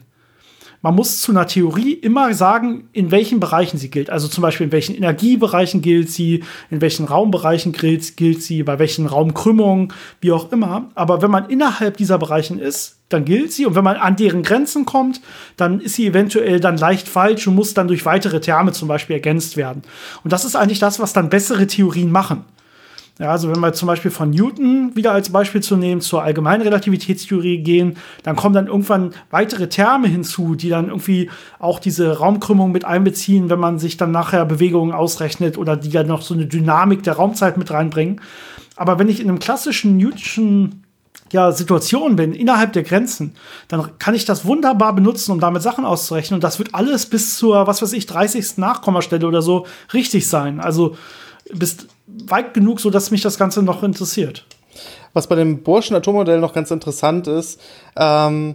Man 0.82 0.94
muss 0.94 1.20
zu 1.20 1.30
einer 1.30 1.47
Theorie 1.47 1.92
immer 1.92 2.32
sagen, 2.32 2.88
in 2.92 3.11
welchen 3.11 3.38
Bereichen 3.38 3.76
sie 3.76 3.90
gilt. 3.90 4.09
Also 4.09 4.28
zum 4.28 4.40
Beispiel 4.40 4.64
in 4.64 4.73
welchen 4.73 4.94
Energiebereichen 4.94 5.82
gilt 5.82 6.11
sie, 6.11 6.42
in 6.70 6.80
welchen 6.80 7.04
Raumbereichen 7.04 7.73
gilt, 7.73 8.16
gilt 8.16 8.42
sie, 8.42 8.62
bei 8.62 8.78
welchen 8.78 9.06
Raumkrümmungen, 9.06 9.92
wie 10.23 10.32
auch 10.32 10.50
immer. 10.52 10.88
Aber 10.94 11.20
wenn 11.20 11.30
man 11.30 11.50
innerhalb 11.50 11.99
dieser 11.99 12.16
Bereichen 12.16 12.59
ist, 12.59 12.97
dann 13.11 13.26
gilt 13.26 13.52
sie. 13.52 13.66
Und 13.66 13.75
wenn 13.75 13.85
man 13.85 13.97
an 13.97 14.16
deren 14.16 14.42
Grenzen 14.42 14.87
kommt, 14.87 15.20
dann 15.59 15.80
ist 15.80 15.97
sie 15.97 16.06
eventuell 16.06 16.61
dann 16.61 16.78
leicht 16.78 17.09
falsch 17.09 17.47
und 17.47 17.56
muss 17.56 17.75
dann 17.75 17.88
durch 17.88 18.06
weitere 18.06 18.40
Terme 18.40 18.73
zum 18.73 18.88
Beispiel 18.88 19.16
ergänzt 19.16 19.59
werden. 19.59 19.82
Und 20.25 20.32
das 20.32 20.47
ist 20.47 20.56
eigentlich 20.56 20.78
das, 20.78 20.99
was 20.99 21.12
dann 21.12 21.28
bessere 21.28 21.66
Theorien 21.66 22.11
machen. 22.11 22.47
Ja, 23.20 23.32
also 23.32 23.50
wenn 23.50 23.60
wir 23.60 23.74
zum 23.74 23.86
Beispiel 23.86 24.10
von 24.10 24.30
Newton 24.30 24.96
wieder 24.96 25.12
als 25.12 25.28
Beispiel 25.28 25.60
zu 25.60 25.76
nehmen, 25.76 26.00
zur 26.00 26.22
allgemeinen 26.22 26.62
Relativitätstheorie 26.62 27.58
gehen, 27.58 27.98
dann 28.22 28.34
kommen 28.34 28.54
dann 28.54 28.66
irgendwann 28.66 29.12
weitere 29.30 29.68
Terme 29.68 30.08
hinzu, 30.08 30.54
die 30.54 30.70
dann 30.70 30.88
irgendwie 30.88 31.28
auch 31.58 31.80
diese 31.80 32.16
Raumkrümmung 32.16 32.72
mit 32.72 32.86
einbeziehen, 32.86 33.50
wenn 33.50 33.60
man 33.60 33.78
sich 33.78 33.98
dann 33.98 34.10
nachher 34.10 34.46
Bewegungen 34.46 34.92
ausrechnet 34.92 35.58
oder 35.58 35.76
die 35.76 35.90
dann 35.90 36.06
noch 36.06 36.22
so 36.22 36.32
eine 36.32 36.46
Dynamik 36.46 37.02
der 37.02 37.12
Raumzeit 37.12 37.58
mit 37.58 37.70
reinbringen. 37.70 38.22
Aber 38.76 38.98
wenn 38.98 39.10
ich 39.10 39.20
in 39.20 39.28
einem 39.28 39.38
klassischen 39.38 39.98
Newtonschen 39.98 40.84
ja, 41.30 41.52
Situation 41.52 42.16
bin, 42.16 42.32
innerhalb 42.32 42.72
der 42.72 42.84
Grenzen, 42.84 43.34
dann 43.68 43.98
kann 43.98 44.14
ich 44.14 44.24
das 44.24 44.46
wunderbar 44.46 44.94
benutzen, 44.94 45.32
um 45.32 45.40
damit 45.40 45.60
Sachen 45.60 45.84
auszurechnen. 45.84 46.38
Und 46.38 46.44
das 46.44 46.58
wird 46.58 46.74
alles 46.74 47.04
bis 47.04 47.36
zur, 47.36 47.66
was 47.66 47.82
weiß 47.82 47.92
ich, 47.92 48.06
30. 48.06 48.56
Nachkommastelle 48.56 49.26
oder 49.26 49.42
so 49.42 49.66
richtig 49.92 50.26
sein. 50.26 50.58
Also 50.58 50.96
bis 51.52 51.87
weit 52.07 52.54
genug, 52.54 52.80
so 52.80 52.90
dass 52.90 53.11
mich 53.11 53.23
das 53.23 53.38
Ganze 53.38 53.62
noch 53.62 53.83
interessiert. 53.83 54.47
Was 55.12 55.26
bei 55.26 55.35
dem 55.35 55.62
Burschen 55.62 55.97
Atommodell 55.97 56.38
noch 56.38 56.52
ganz 56.52 56.71
interessant 56.71 57.26
ist, 57.26 57.61
ähm, 57.97 58.54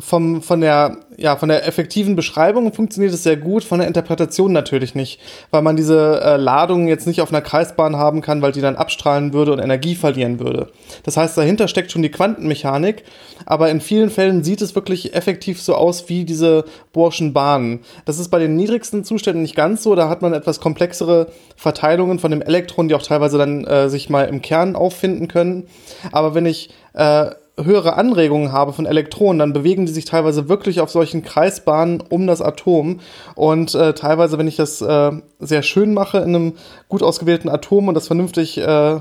vom, 0.00 0.42
von, 0.42 0.60
der, 0.60 0.98
ja, 1.16 1.36
von 1.36 1.48
der 1.48 1.66
effektiven 1.66 2.16
Beschreibung 2.16 2.72
funktioniert 2.72 3.12
es 3.12 3.22
sehr 3.22 3.36
gut, 3.36 3.64
von 3.64 3.78
der 3.78 3.88
Interpretation 3.88 4.52
natürlich 4.52 4.94
nicht, 4.94 5.20
weil 5.50 5.62
man 5.62 5.76
diese 5.76 6.20
äh, 6.22 6.36
Ladungen 6.36 6.88
jetzt 6.88 7.06
nicht 7.06 7.20
auf 7.20 7.30
einer 7.30 7.42
Kreisbahn 7.42 7.96
haben 7.96 8.20
kann, 8.20 8.42
weil 8.42 8.52
die 8.52 8.60
dann 8.60 8.76
abstrahlen 8.76 9.32
würde 9.32 9.52
und 9.52 9.58
Energie 9.58 9.94
verlieren 9.94 10.40
würde. 10.40 10.70
Das 11.04 11.16
heißt, 11.16 11.36
dahinter 11.36 11.68
steckt 11.68 11.92
schon 11.92 12.02
die 12.02 12.10
Quantenmechanik, 12.10 13.04
aber 13.46 13.70
in 13.70 13.80
vielen 13.80 14.10
Fällen 14.10 14.44
sieht 14.44 14.62
es 14.62 14.74
wirklich 14.74 15.14
effektiv 15.14 15.60
so 15.60 15.74
aus 15.74 16.08
wie 16.08 16.24
diese 16.24 16.64
Bohrschen 16.92 17.32
Bahnen. 17.32 17.80
Das 18.04 18.18
ist 18.18 18.28
bei 18.28 18.38
den 18.38 18.56
niedrigsten 18.56 19.04
Zuständen 19.04 19.42
nicht 19.42 19.56
ganz 19.56 19.82
so, 19.82 19.94
da 19.94 20.08
hat 20.08 20.22
man 20.22 20.32
etwas 20.32 20.60
komplexere 20.60 21.28
Verteilungen 21.56 22.18
von 22.18 22.30
dem 22.30 22.42
Elektron, 22.42 22.88
die 22.88 22.94
auch 22.94 23.02
teilweise 23.02 23.38
dann 23.38 23.64
äh, 23.64 23.88
sich 23.88 24.10
mal 24.10 24.24
im 24.24 24.42
Kern 24.42 24.76
auffinden 24.76 25.28
können. 25.28 25.64
Aber 26.12 26.34
wenn 26.34 26.46
ich 26.46 26.70
äh, 26.94 27.30
höhere 27.58 27.96
Anregungen 27.96 28.52
habe 28.52 28.72
von 28.72 28.86
Elektronen, 28.86 29.38
dann 29.38 29.52
bewegen 29.52 29.86
die 29.86 29.92
sich 29.92 30.04
teilweise 30.04 30.48
wirklich 30.48 30.80
auf 30.80 30.90
solchen 30.90 31.22
Kreisbahnen 31.22 32.00
um 32.00 32.26
das 32.26 32.40
Atom. 32.40 33.00
Und 33.34 33.74
äh, 33.74 33.92
teilweise, 33.94 34.38
wenn 34.38 34.48
ich 34.48 34.56
das 34.56 34.80
äh, 34.80 35.12
sehr 35.38 35.62
schön 35.62 35.92
mache 35.94 36.18
in 36.18 36.34
einem 36.34 36.52
gut 36.88 37.02
ausgewählten 37.02 37.48
Atom 37.48 37.88
und 37.88 37.94
das 37.94 38.06
vernünftig 38.06 38.58
äh, 38.58 39.00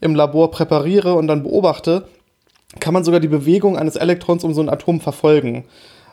im 0.00 0.14
Labor 0.14 0.50
präpariere 0.50 1.14
und 1.14 1.28
dann 1.28 1.42
beobachte, 1.42 2.04
kann 2.80 2.94
man 2.94 3.04
sogar 3.04 3.20
die 3.20 3.28
Bewegung 3.28 3.76
eines 3.76 3.96
Elektrons 3.96 4.44
um 4.44 4.54
so 4.54 4.62
ein 4.62 4.70
Atom 4.70 5.00
verfolgen. 5.00 5.64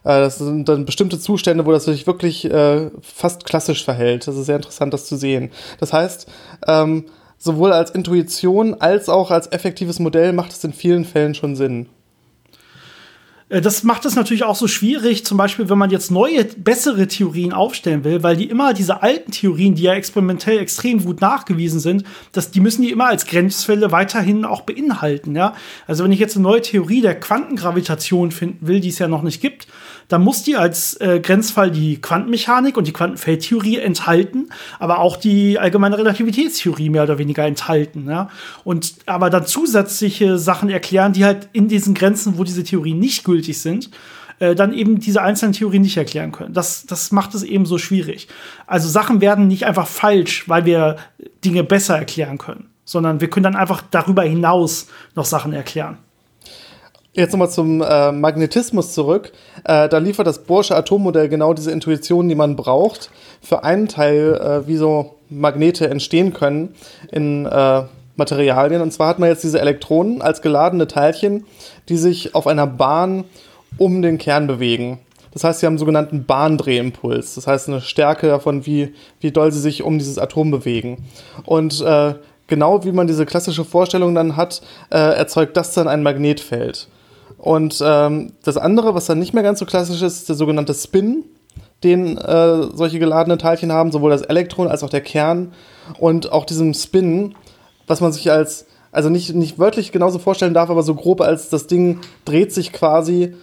Äh, 0.04 0.20
das 0.20 0.38
sind 0.38 0.70
dann 0.70 0.86
bestimmte 0.86 1.20
Zustände, 1.20 1.66
wo 1.66 1.72
das 1.72 1.86
sich 1.86 2.08
wirklich 2.08 2.46
äh, 2.46 2.90
fast 3.02 3.46
klassisch 3.46 3.84
verhält. 3.84 4.28
Das 4.28 4.36
ist 4.36 4.46
sehr 4.46 4.58
interessant, 4.58 4.94
das 4.94 5.06
zu 5.06 5.16
sehen. 5.16 5.52
Das 5.80 5.94
heißt, 5.94 6.28
ähm, 6.68 7.06
sowohl 7.40 7.72
als 7.74 7.90
Intuition 7.92 8.76
als 8.76 9.10
auch 9.10 9.32
als 9.32 9.48
effektives 9.48 9.98
Modell 10.00 10.34
macht 10.34 10.52
es 10.52 10.64
in 10.64 10.74
vielen 10.74 11.06
Fällen 11.06 11.34
schon 11.34 11.56
Sinn. 11.56 11.88
Äh, 13.50 13.62
das 13.62 13.84
macht 13.84 14.06
es 14.06 14.16
natürlich 14.16 14.44
auch 14.44 14.56
so 14.56 14.68
schwierig, 14.68 15.26
zum 15.26 15.38
Beispiel, 15.38 15.70
wenn 15.70 15.78
man 15.78 15.90
jetzt 15.90 16.12
neue, 16.12 16.46
bessere 16.46 17.08
Theorien 17.08 17.52
aufstellen 17.52 18.04
will, 18.04 18.24
weil 18.24 18.38
die 18.38 18.50
immer 18.50 18.74
diese 18.74 19.02
alten 19.02 19.32
Theorien, 19.32 19.76
die 19.76 19.84
ja 19.84 19.94
experimentell 19.94 20.60
extrem 20.60 21.04
gut 21.04 21.22
nachgewiesen 21.22 21.80
sind, 21.80 22.04
dass 22.32 22.52
die 22.52 22.60
müssen 22.60 22.84
die 22.84 22.92
immer 22.92 23.08
als 23.08 23.26
Grenzfälle 23.26 23.92
weiterhin 23.92 24.46
auch 24.46 24.62
beinhalten, 24.62 25.36
ja. 25.36 25.56
Also 25.88 26.04
wenn 26.04 26.12
ich 26.12 26.20
jetzt 26.20 26.36
eine 26.36 26.44
neue 26.44 26.62
Theorie 26.62 27.02
der 27.02 27.20
Quantengravitation 27.20 28.32
finden 28.32 28.68
will, 28.68 28.80
die 28.80 28.90
es 28.90 29.00
ja 29.00 29.08
noch 29.08 29.24
nicht 29.24 29.42
gibt, 29.42 29.68
dann 30.10 30.24
muss 30.24 30.44
die 30.44 30.58
als 30.58 31.00
äh, 31.00 31.22
Grenzfall 31.22 31.72
die 31.72 32.02
Quantenmechanik 32.02 32.76
und 32.76 32.88
die 32.88 32.94
Quantenfeldtheorie 32.94 33.78
enthalten, 33.78 34.50
aber 34.80 35.00
auch 35.00 35.16
die 35.16 35.58
allgemeine 35.58 35.98
Relativitätstheorie 35.98 36.90
mehr 36.90 37.04
oder 37.04 37.18
weniger 37.20 37.46
enthalten. 37.46 38.10
Ja? 38.10 38.30
Und 38.64 38.96
aber 39.06 39.30
dann 39.30 39.46
zusätzliche 39.46 40.38
Sachen 40.38 40.70
erklären, 40.70 41.14
die 41.14 41.24
halt 41.24 41.48
in 41.54 41.68
diesen 41.68 41.94
Grenzen, 41.94 42.38
wo 42.38 42.44
diese 42.44 42.64
Theorien 42.64 43.00
nicht 43.00 43.24
gültig 43.24 43.62
sind, 43.62 43.92
äh, 44.40 44.56
dann 44.56 44.74
eben 44.74 45.00
diese 45.00 45.22
einzelnen 45.22 45.54
Theorien 45.54 45.84
nicht 45.84 45.98
erklären 45.98 46.32
können. 46.32 46.54
Das, 46.54 46.86
das 46.88 47.12
macht 47.12 47.36
es 47.36 47.44
eben 47.44 47.68
so 47.68 47.78
schwierig. 47.78 48.28
Also 48.66 48.90
Sachen 48.90 49.22
werden 49.22 49.48
nicht 49.48 49.66
einfach 49.66 49.88
falsch, 49.88 50.50
weil 50.50 50.66
wir 50.66 50.98
Dinge 51.46 51.64
besser 51.64 51.98
erklären 51.98 52.40
können, 52.40 52.70
sondern 52.84 53.22
wir 53.22 53.30
können 53.30 53.44
dann 53.44 53.56
einfach 53.56 53.84
darüber 53.92 54.24
hinaus 54.24 54.88
noch 55.14 55.26
Sachen 55.26 55.54
erklären. 55.54 56.00
Jetzt 57.20 57.34
nochmal 57.34 57.50
zum 57.50 57.82
äh, 57.82 58.14
Magnetismus 58.14 58.94
zurück. 58.94 59.34
Äh, 59.66 59.90
da 59.90 59.98
liefert 59.98 60.26
das 60.26 60.40
Bohrsche 60.40 60.74
Atommodell 60.74 61.28
genau 61.28 61.54
diese 61.54 61.70
Intuition, 61.70 62.30
die 62.30 62.36
man 62.36 62.56
braucht, 62.56 63.12
für 63.42 63.66
einen 63.66 63.90
Teil, 63.90 64.36
äh, 64.36 64.68
wie 64.70 64.78
so 64.78 65.16
Magnete 65.30 65.90
entstehen 65.90 66.32
können 66.32 66.76
in 67.12 67.46
äh, 67.46 67.82
Materialien. 68.16 68.82
Und 68.82 68.94
zwar 68.94 69.10
hat 69.10 69.20
man 69.20 69.28
jetzt 69.28 69.44
diese 69.44 69.60
Elektronen 69.60 70.22
als 70.22 70.42
geladene 70.42 70.88
Teilchen, 70.88 71.46
die 71.90 71.98
sich 71.98 72.36
auf 72.36 72.48
einer 72.48 72.68
Bahn 72.68 73.26
um 73.78 74.02
den 74.02 74.18
Kern 74.18 74.48
bewegen. 74.48 75.00
Das 75.34 75.44
heißt, 75.44 75.60
sie 75.60 75.66
haben 75.66 75.74
einen 75.74 75.80
sogenannten 75.80 76.24
Bahndrehimpuls. 76.24 77.36
Das 77.36 77.48
heißt, 77.48 77.68
eine 77.68 77.82
Stärke 77.82 78.28
davon, 78.28 78.66
wie, 78.66 78.94
wie 79.20 79.32
doll 79.32 79.52
sie 79.52 79.60
sich 79.60 79.84
um 79.84 79.98
dieses 79.98 80.20
Atom 80.20 80.52
bewegen. 80.52 81.04
Und 81.46 81.82
äh, 81.82 82.14
genau 82.48 82.86
wie 82.86 82.94
man 82.94 83.08
diese 83.08 83.26
klassische 83.26 83.66
Vorstellung 83.66 84.16
dann 84.16 84.38
hat, 84.38 84.62
äh, 84.90 84.98
erzeugt 84.98 85.58
das 85.58 85.74
dann 85.74 85.90
ein 85.90 86.02
Magnetfeld. 86.02 86.88
Und 87.40 87.82
ähm, 87.82 88.34
das 88.44 88.58
andere, 88.58 88.94
was 88.94 89.06
dann 89.06 89.18
nicht 89.18 89.34
mehr 89.34 89.44
ganz 89.44 89.60
so 89.60 89.66
klassisch 89.66 90.02
ist, 90.02 90.18
ist 90.18 90.30
der 90.30 90.36
sogenannte 90.36 90.74
Spin, 90.74 91.24
den 91.84 92.18
äh, 92.18 92.64
solche 92.74 93.00
geladenen 93.00 93.40
Teilchen 93.40 93.72
haben, 93.72 93.92
sowohl 93.92 94.12
das 94.12 94.24
Elektron 94.24 94.68
als 94.68 94.84
auch 94.84 94.90
der 94.90 95.02
Kern. 95.02 95.54
Und 96.00 96.32
auch 96.34 96.46
diesem 96.46 96.74
Spin, 96.74 97.36
was 97.88 98.02
man 98.02 98.12
sich 98.12 98.30
als, 98.30 98.66
also 98.92 99.10
nicht, 99.10 99.34
nicht 99.34 99.58
wörtlich 99.58 99.94
genauso 99.94 100.20
vorstellen 100.20 100.54
darf, 100.54 100.70
aber 100.70 100.84
so 100.84 100.96
grob 100.96 101.22
als 101.22 101.50
das 101.50 101.68
Ding 101.68 102.02
dreht 102.26 102.54
sich 102.54 102.74
quasi 102.74 103.34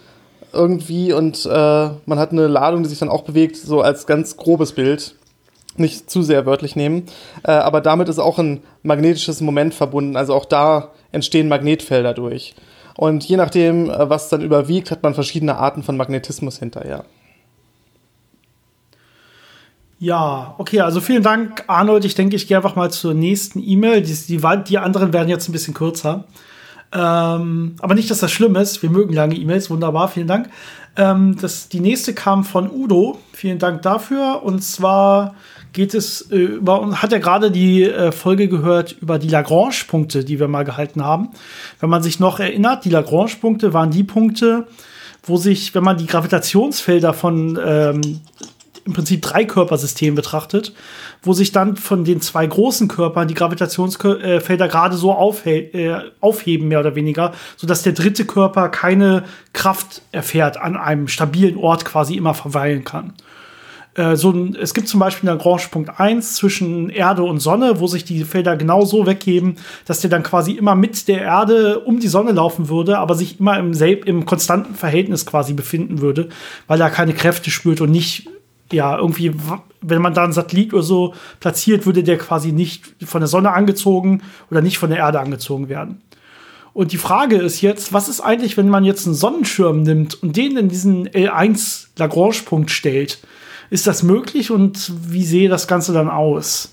irgendwie 0.53 1.11
und 1.11 1.45
äh, 1.45 1.49
man 1.49 2.19
hat 2.19 2.31
eine 2.31 2.47
Ladung, 2.47 2.83
die 2.83 2.89
sich 2.89 2.99
dann 2.99 3.09
auch 3.09 3.23
bewegt, 3.23 3.57
so 3.57 3.81
als 3.81 4.05
ganz 4.05 4.37
grobes 4.37 4.73
Bild. 4.73 5.15
Nicht 5.75 6.09
zu 6.09 6.23
sehr 6.23 6.47
wörtlich 6.47 6.75
nehmen. 6.75 7.03
Äh, 7.43 7.51
aber 7.51 7.81
damit 7.81 8.09
ist 8.09 8.17
auch 8.17 8.39
ein 8.39 8.63
magnetisches 8.81 9.41
Moment 9.41 9.75
verbunden. 9.75 10.15
Also 10.15 10.33
auch 10.33 10.45
da 10.45 10.91
entstehen 11.11 11.47
Magnetfelder 11.49 12.15
durch. 12.15 12.55
Und 12.97 13.23
je 13.23 13.37
nachdem, 13.37 13.89
äh, 13.89 14.09
was 14.09 14.27
dann 14.27 14.41
überwiegt, 14.41 14.91
hat 14.91 15.03
man 15.03 15.13
verschiedene 15.13 15.57
Arten 15.57 15.83
von 15.83 15.95
Magnetismus 15.95 16.59
hinterher. 16.59 17.05
Ja, 19.99 20.55
okay, 20.57 20.81
also 20.81 20.99
vielen 20.99 21.23
Dank, 21.23 21.63
Arnold. 21.67 22.05
Ich 22.05 22.15
denke, 22.15 22.35
ich 22.35 22.47
gehe 22.47 22.57
einfach 22.57 22.75
mal 22.75 22.91
zur 22.91 23.13
nächsten 23.13 23.59
E-Mail. 23.63 24.01
Die, 24.01 24.13
die, 24.13 24.41
die, 24.67 24.77
anderen 24.77 25.13
werden 25.13 25.29
jetzt 25.29 25.47
ein 25.47 25.51
bisschen 25.51 25.73
kürzer. 25.73 26.25
Ähm, 26.91 27.75
aber 27.79 27.95
nicht, 27.95 28.09
dass 28.09 28.19
das 28.19 28.31
schlimm 28.31 28.55
ist. 28.55 28.81
Wir 28.81 28.89
mögen 28.89 29.13
lange 29.13 29.35
E-Mails. 29.35 29.69
Wunderbar, 29.69 30.07
vielen 30.07 30.27
Dank. 30.27 30.49
Ähm, 30.95 31.37
das, 31.39 31.69
die 31.69 31.79
nächste 31.79 32.13
kam 32.13 32.43
von 32.43 32.69
Udo. 32.69 33.19
Vielen 33.33 33.59
Dank 33.59 33.83
dafür. 33.83 34.41
Und 34.43 34.63
zwar 34.63 35.35
geht 35.73 35.93
es 35.93 36.21
äh, 36.31 36.37
über, 36.37 37.01
hat 37.01 37.13
er 37.13 37.19
gerade 37.19 37.51
die 37.51 37.83
äh, 37.83 38.11
Folge 38.11 38.47
gehört 38.47 38.95
über 39.01 39.19
die 39.19 39.29
Lagrange-Punkte, 39.29 40.23
die 40.23 40.39
wir 40.39 40.47
mal 40.47 40.63
gehalten 40.63 41.03
haben. 41.03 41.29
Wenn 41.79 41.89
man 41.89 42.03
sich 42.03 42.19
noch 42.19 42.39
erinnert, 42.39 42.85
die 42.85 42.89
Lagrange-Punkte 42.89 43.73
waren 43.73 43.91
die 43.91 44.03
Punkte, 44.03 44.67
wo 45.23 45.37
sich, 45.37 45.75
wenn 45.75 45.83
man 45.83 45.97
die 45.97 46.07
Gravitationsfelder 46.07 47.13
von 47.13 47.59
ähm, 47.63 48.21
im 48.87 48.93
Prinzip 48.93 49.21
drei 49.21 49.43
Körpersystemen 49.43 50.15
betrachtet, 50.15 50.73
wo 51.21 51.33
sich 51.33 51.51
dann 51.51 51.75
von 51.75 52.05
den 52.05 52.21
zwei 52.21 52.47
großen 52.47 52.87
Körpern 52.87 53.27
die 53.27 53.33
Gravitationsfelder 53.33 54.67
gerade 54.69 54.95
so 54.95 55.11
äh, 55.45 55.99
aufheben, 56.21 56.67
mehr 56.69 56.79
oder 56.79 56.95
weniger, 56.95 57.33
sodass 57.57 57.83
der 57.83 57.91
dritte 57.91 58.25
Körper 58.25 58.69
keine 58.69 59.25
Kraft 59.51 60.01
erfährt, 60.13 60.57
an 60.57 60.77
einem 60.77 61.09
stabilen 61.09 61.57
Ort 61.57 61.83
quasi 61.83 62.15
immer 62.15 62.33
verweilen 62.33 62.85
kann. 62.85 63.13
Äh, 63.97 64.15
so 64.15 64.31
ein, 64.31 64.55
es 64.55 64.73
gibt 64.73 64.87
zum 64.87 64.99
Beispiel 64.99 65.27
einen 65.27 65.39
Lagrange-Punkt 65.39 65.99
1 65.99 66.35
zwischen 66.35 66.89
Erde 66.89 67.23
und 67.23 67.39
Sonne, 67.39 67.79
wo 67.79 67.87
sich 67.87 68.05
die 68.05 68.23
Felder 68.23 68.55
genau 68.55 68.85
so 68.85 69.05
weggeben, 69.05 69.57
dass 69.85 69.99
der 70.01 70.09
dann 70.09 70.23
quasi 70.23 70.51
immer 70.51 70.75
mit 70.75 71.07
der 71.07 71.21
Erde 71.21 71.79
um 71.79 71.99
die 71.99 72.07
Sonne 72.07 72.31
laufen 72.31 72.69
würde, 72.69 72.99
aber 72.99 73.15
sich 73.15 73.39
immer 73.39 73.57
im, 73.57 73.73
im 73.73 74.25
konstanten 74.25 74.75
Verhältnis 74.75 75.25
quasi 75.25 75.53
befinden 75.53 75.99
würde, 75.99 76.29
weil 76.67 76.79
er 76.79 76.91
keine 76.91 77.13
Kräfte 77.13 77.49
spürt 77.49 77.81
und 77.81 77.89
nicht, 77.89 78.29
ja, 78.71 78.95
irgendwie, 78.97 79.33
wenn 79.81 80.01
man 80.01 80.13
da 80.13 80.23
einen 80.23 80.33
Satellit 80.33 80.73
oder 80.73 80.83
so 80.83 81.15
platziert, 81.39 81.87
würde 81.87 82.03
der 82.03 82.19
quasi 82.19 82.51
nicht 82.51 82.93
von 83.03 83.21
der 83.21 83.27
Sonne 83.27 83.51
angezogen 83.51 84.21
oder 84.51 84.61
nicht 84.61 84.77
von 84.77 84.91
der 84.91 84.99
Erde 84.99 85.19
angezogen 85.19 85.69
werden. 85.69 86.01
Und 86.73 86.91
die 86.91 86.97
Frage 86.97 87.37
ist 87.37 87.61
jetzt, 87.61 87.93
was 87.93 88.07
ist 88.07 88.21
eigentlich, 88.21 88.57
wenn 88.57 88.69
man 88.69 88.83
jetzt 88.83 89.07
einen 89.07 89.15
Sonnenschirm 89.15 89.81
nimmt 89.81 90.21
und 90.21 90.37
den 90.37 90.55
in 90.57 90.69
diesen 90.69 91.09
L1 91.09 91.87
Lagrange-Punkt 91.97 92.69
stellt? 92.69 93.17
Ist 93.69 93.87
das 93.87 94.03
möglich 94.03 94.51
und 94.51 94.91
wie 95.11 95.25
sehe 95.25 95.49
das 95.49 95.67
Ganze 95.67 95.93
dann 95.93 96.09
aus? 96.09 96.69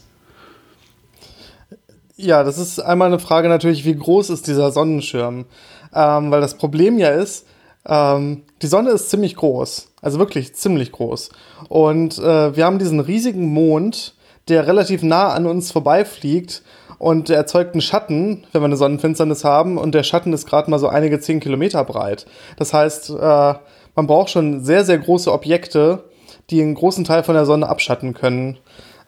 Ja, 2.16 2.44
das 2.44 2.58
ist 2.58 2.78
einmal 2.78 3.08
eine 3.08 3.18
Frage 3.18 3.48
natürlich, 3.48 3.84
wie 3.84 3.96
groß 3.96 4.30
ist 4.30 4.46
dieser 4.46 4.70
Sonnenschirm? 4.70 5.46
Ähm, 5.92 6.30
weil 6.30 6.40
das 6.40 6.56
Problem 6.56 6.98
ja 6.98 7.08
ist, 7.08 7.46
ähm, 7.86 8.42
die 8.62 8.66
Sonne 8.66 8.90
ist 8.90 9.10
ziemlich 9.10 9.36
groß, 9.36 9.92
also 10.00 10.18
wirklich 10.18 10.54
ziemlich 10.54 10.92
groß. 10.92 11.30
Und 11.68 12.18
äh, 12.18 12.56
wir 12.56 12.64
haben 12.64 12.78
diesen 12.78 13.00
riesigen 13.00 13.52
Mond, 13.52 14.14
der 14.48 14.66
relativ 14.66 15.02
nah 15.02 15.30
an 15.30 15.46
uns 15.46 15.72
vorbeifliegt 15.72 16.62
und 16.98 17.28
der 17.28 17.36
erzeugt 17.36 17.74
einen 17.74 17.80
Schatten, 17.80 18.46
wenn 18.52 18.62
wir 18.62 18.66
eine 18.66 18.76
Sonnenfinsternis 18.76 19.44
haben. 19.44 19.76
Und 19.78 19.94
der 19.94 20.02
Schatten 20.02 20.32
ist 20.32 20.46
gerade 20.46 20.70
mal 20.70 20.78
so 20.78 20.88
einige 20.88 21.20
zehn 21.20 21.40
Kilometer 21.40 21.82
breit. 21.84 22.26
Das 22.56 22.72
heißt, 22.72 23.10
äh, 23.10 23.54
man 23.94 24.06
braucht 24.06 24.30
schon 24.30 24.64
sehr, 24.64 24.84
sehr 24.84 24.98
große 24.98 25.32
Objekte, 25.32 26.04
die 26.50 26.60
einen 26.62 26.74
großen 26.74 27.04
Teil 27.04 27.22
von 27.24 27.34
der 27.34 27.46
Sonne 27.46 27.68
abschatten 27.68 28.14
können. 28.14 28.58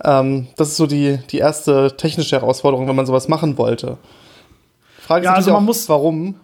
Ähm, 0.05 0.49
das 0.57 0.69
ist 0.69 0.77
so 0.77 0.87
die, 0.87 1.19
die 1.31 1.39
erste 1.39 1.97
technische 1.97 2.37
Herausforderung, 2.37 2.87
wenn 2.89 2.97
man 2.97 3.07
sowas 3.07 3.29
machen 3.29 3.57
wollte. 3.59 3.99
Frage 4.99 5.23
ist 5.23 5.27
Ja, 5.27 5.35
also 5.35 5.55
auch, 5.55 5.61
muss- 5.61 5.89
warum. 5.89 6.37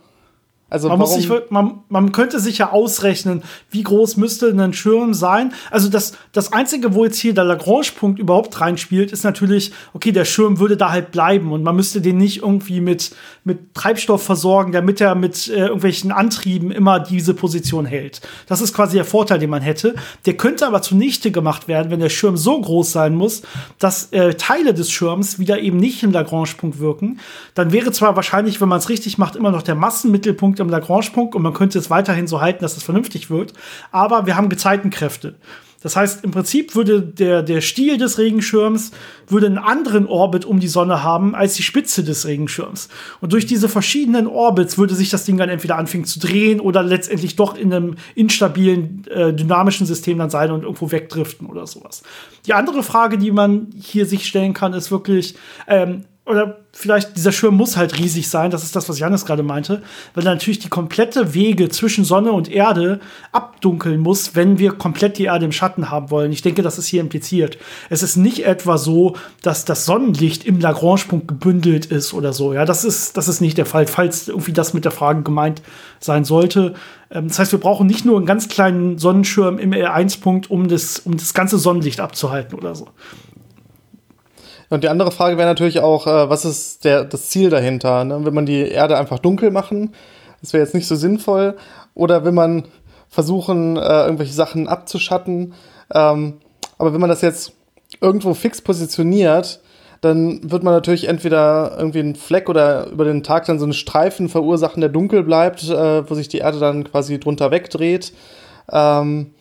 Also 0.72 0.88
Man, 0.88 0.98
muss 0.98 1.12
sich, 1.12 1.28
man, 1.50 1.80
man 1.90 2.12
könnte 2.12 2.40
sich 2.40 2.56
ja 2.56 2.70
ausrechnen, 2.70 3.42
wie 3.70 3.82
groß 3.82 4.16
müsste 4.16 4.48
ein 4.48 4.72
Schirm 4.72 5.12
sein. 5.12 5.52
Also 5.70 5.90
das, 5.90 6.14
das 6.32 6.54
Einzige, 6.54 6.94
wo 6.94 7.04
jetzt 7.04 7.18
hier 7.18 7.34
der 7.34 7.44
Lagrange-Punkt 7.44 8.18
überhaupt 8.18 8.58
reinspielt, 8.58 9.12
ist 9.12 9.22
natürlich, 9.22 9.72
okay, 9.92 10.12
der 10.12 10.24
Schirm 10.24 10.58
würde 10.58 10.78
da 10.78 10.90
halt 10.90 11.10
bleiben 11.10 11.52
und 11.52 11.62
man 11.62 11.76
müsste 11.76 12.00
den 12.00 12.16
nicht 12.16 12.38
irgendwie 12.38 12.80
mit, 12.80 13.14
mit 13.44 13.74
Treibstoff 13.74 14.22
versorgen, 14.22 14.72
damit 14.72 15.02
er 15.02 15.14
mit 15.14 15.48
äh, 15.48 15.58
irgendwelchen 15.58 16.10
Antrieben 16.10 16.70
immer 16.70 17.00
diese 17.00 17.34
Position 17.34 17.84
hält. 17.84 18.22
Das 18.46 18.62
ist 18.62 18.72
quasi 18.72 18.96
der 18.96 19.04
Vorteil, 19.04 19.38
den 19.38 19.50
man 19.50 19.60
hätte. 19.60 19.94
Der 20.24 20.38
könnte 20.38 20.66
aber 20.66 20.80
zunichte 20.80 21.32
gemacht 21.32 21.68
werden, 21.68 21.90
wenn 21.90 22.00
der 22.00 22.08
Schirm 22.08 22.38
so 22.38 22.58
groß 22.58 22.92
sein 22.92 23.14
muss, 23.14 23.42
dass 23.78 24.10
äh, 24.12 24.34
Teile 24.36 24.72
des 24.72 24.90
Schirms 24.90 25.38
wieder 25.38 25.60
eben 25.60 25.76
nicht 25.76 26.02
im 26.02 26.12
Lagrange-Punkt 26.12 26.78
wirken. 26.78 27.20
Dann 27.54 27.72
wäre 27.72 27.92
zwar 27.92 28.16
wahrscheinlich, 28.16 28.62
wenn 28.62 28.70
man 28.70 28.78
es 28.78 28.88
richtig 28.88 29.18
macht, 29.18 29.36
immer 29.36 29.50
noch 29.50 29.62
der 29.62 29.74
Massenmittelpunkt 29.74 30.61
im 30.62 30.70
Lagrange-Punkt 30.70 31.34
und 31.34 31.42
man 31.42 31.54
könnte 31.54 31.78
es 31.78 31.90
weiterhin 31.90 32.26
so 32.26 32.40
halten, 32.40 32.62
dass 32.62 32.76
es 32.76 32.82
vernünftig 32.82 33.30
wird. 33.30 33.52
Aber 33.90 34.26
wir 34.26 34.36
haben 34.36 34.48
Gezeitenkräfte. 34.48 35.34
Das 35.82 35.96
heißt, 35.96 36.24
im 36.24 36.30
Prinzip 36.30 36.74
würde 36.74 37.02
der, 37.02 37.42
der 37.42 37.60
Stiel 37.60 37.98
des 37.98 38.18
Regenschirms 38.18 38.92
würde 39.26 39.46
einen 39.46 39.58
anderen 39.58 40.06
Orbit 40.06 40.44
um 40.44 40.60
die 40.60 40.68
Sonne 40.68 41.02
haben 41.02 41.34
als 41.34 41.54
die 41.54 41.62
Spitze 41.62 42.04
des 42.04 42.26
Regenschirms. 42.26 42.88
Und 43.20 43.32
durch 43.32 43.46
diese 43.46 43.68
verschiedenen 43.68 44.26
Orbits 44.26 44.78
würde 44.78 44.94
sich 44.94 45.10
das 45.10 45.24
Ding 45.24 45.36
dann 45.36 45.48
entweder 45.48 45.76
anfangen 45.76 46.04
zu 46.04 46.20
drehen 46.20 46.60
oder 46.60 46.82
letztendlich 46.82 47.36
doch 47.36 47.56
in 47.56 47.72
einem 47.72 47.96
instabilen, 48.14 49.04
äh, 49.08 49.32
dynamischen 49.34 49.86
System 49.86 50.18
dann 50.18 50.30
sein 50.30 50.52
und 50.52 50.62
irgendwo 50.62 50.92
wegdriften 50.92 51.48
oder 51.48 51.66
sowas. 51.66 52.02
Die 52.46 52.54
andere 52.54 52.82
Frage, 52.82 53.18
die 53.18 53.32
man 53.32 53.68
hier 53.76 54.06
sich 54.06 54.26
stellen 54.26 54.54
kann, 54.54 54.72
ist 54.74 54.90
wirklich, 54.90 55.34
ähm, 55.66 56.04
oder 56.24 56.58
vielleicht 56.72 57.16
dieser 57.16 57.32
Schirm 57.32 57.56
muss 57.56 57.76
halt 57.76 57.98
riesig 57.98 58.30
sein, 58.30 58.52
das 58.52 58.62
ist 58.62 58.76
das, 58.76 58.88
was 58.88 59.00
Janis 59.00 59.26
gerade 59.26 59.42
meinte, 59.42 59.82
weil 60.14 60.24
er 60.24 60.32
natürlich 60.32 60.60
die 60.60 60.68
komplette 60.68 61.34
Wege 61.34 61.68
zwischen 61.68 62.04
Sonne 62.04 62.30
und 62.30 62.48
Erde 62.48 63.00
abdunkeln 63.32 63.98
muss, 63.98 64.36
wenn 64.36 64.58
wir 64.58 64.72
komplett 64.72 65.18
die 65.18 65.24
Erde 65.24 65.44
im 65.44 65.52
Schatten 65.52 65.90
haben 65.90 66.10
wollen. 66.10 66.30
Ich 66.30 66.40
denke, 66.40 66.62
das 66.62 66.78
ist 66.78 66.86
hier 66.86 67.00
impliziert. 67.00 67.58
Es 67.90 68.04
ist 68.04 68.16
nicht 68.16 68.46
etwa 68.46 68.78
so, 68.78 69.16
dass 69.42 69.64
das 69.64 69.84
Sonnenlicht 69.84 70.44
im 70.44 70.60
Lagrange-Punkt 70.60 71.26
gebündelt 71.26 71.86
ist 71.86 72.14
oder 72.14 72.32
so. 72.32 72.54
Ja, 72.54 72.64
das 72.64 72.84
ist, 72.84 73.16
das 73.16 73.26
ist 73.26 73.40
nicht 73.40 73.58
der 73.58 73.66
Fall, 73.66 73.88
falls 73.88 74.28
irgendwie 74.28 74.52
das 74.52 74.74
mit 74.74 74.84
der 74.84 74.92
Frage 74.92 75.22
gemeint 75.22 75.60
sein 75.98 76.24
sollte. 76.24 76.74
Ähm, 77.10 77.28
das 77.28 77.40
heißt, 77.40 77.50
wir 77.50 77.60
brauchen 77.60 77.88
nicht 77.88 78.04
nur 78.04 78.16
einen 78.16 78.26
ganz 78.26 78.48
kleinen 78.48 78.96
Sonnenschirm 78.96 79.58
im 79.58 79.72
R1-Punkt, 79.72 80.50
um 80.50 80.68
das, 80.68 81.00
um 81.00 81.16
das 81.16 81.34
ganze 81.34 81.58
Sonnenlicht 81.58 81.98
abzuhalten 81.98 82.56
oder 82.56 82.76
so. 82.76 82.88
Und 84.72 84.84
die 84.84 84.88
andere 84.88 85.10
Frage 85.10 85.36
wäre 85.36 85.46
natürlich 85.46 85.80
auch, 85.80 86.06
äh, 86.06 86.30
was 86.30 86.46
ist 86.46 86.86
der, 86.86 87.04
das 87.04 87.28
Ziel 87.28 87.50
dahinter? 87.50 88.04
Ne? 88.06 88.24
Will 88.24 88.32
man 88.32 88.46
die 88.46 88.62
Erde 88.68 88.96
einfach 88.96 89.18
dunkel 89.18 89.50
machen? 89.50 89.92
Das 90.40 90.54
wäre 90.54 90.64
jetzt 90.64 90.74
nicht 90.74 90.86
so 90.86 90.96
sinnvoll. 90.96 91.58
Oder 91.92 92.24
will 92.24 92.32
man 92.32 92.64
versuchen, 93.10 93.76
äh, 93.76 94.04
irgendwelche 94.04 94.32
Sachen 94.32 94.68
abzuschatten? 94.68 95.52
Ähm, 95.92 96.38
aber 96.78 96.94
wenn 96.94 97.02
man 97.02 97.10
das 97.10 97.20
jetzt 97.20 97.52
irgendwo 98.00 98.32
fix 98.32 98.62
positioniert, 98.62 99.60
dann 100.00 100.50
wird 100.50 100.62
man 100.62 100.72
natürlich 100.72 101.06
entweder 101.06 101.74
irgendwie 101.76 102.00
einen 102.00 102.16
Fleck 102.16 102.48
oder 102.48 102.86
über 102.86 103.04
den 103.04 103.22
Tag 103.22 103.44
dann 103.44 103.58
so 103.58 103.66
einen 103.66 103.74
Streifen 103.74 104.30
verursachen, 104.30 104.80
der 104.80 104.88
dunkel 104.88 105.22
bleibt, 105.22 105.64
äh, 105.64 106.08
wo 106.08 106.14
sich 106.14 106.28
die 106.28 106.38
Erde 106.38 106.58
dann 106.58 106.84
quasi 106.84 107.20
drunter 107.20 107.50
wegdreht. 107.50 108.14
Ähm, 108.72 109.34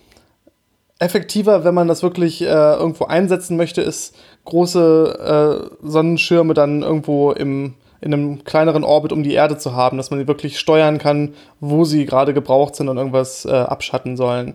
effektiver, 1.01 1.63
wenn 1.63 1.73
man 1.73 1.87
das 1.87 2.03
wirklich 2.03 2.41
äh, 2.43 2.45
irgendwo 2.45 3.05
einsetzen 3.05 3.57
möchte, 3.57 3.81
ist 3.81 4.15
große 4.45 5.69
äh, 5.81 5.87
Sonnenschirme 5.87 6.53
dann 6.53 6.83
irgendwo 6.83 7.31
im, 7.31 7.73
in 8.01 8.13
einem 8.13 8.43
kleineren 8.43 8.83
Orbit 8.83 9.11
um 9.11 9.23
die 9.23 9.33
Erde 9.33 9.57
zu 9.57 9.75
haben, 9.75 9.97
dass 9.97 10.11
man 10.11 10.19
die 10.19 10.27
wirklich 10.27 10.59
steuern 10.59 10.99
kann, 10.99 11.33
wo 11.59 11.85
sie 11.85 12.05
gerade 12.05 12.35
gebraucht 12.35 12.75
sind 12.75 12.87
und 12.87 12.97
irgendwas 12.97 13.45
äh, 13.45 13.51
abschatten 13.51 14.15
sollen. 14.15 14.53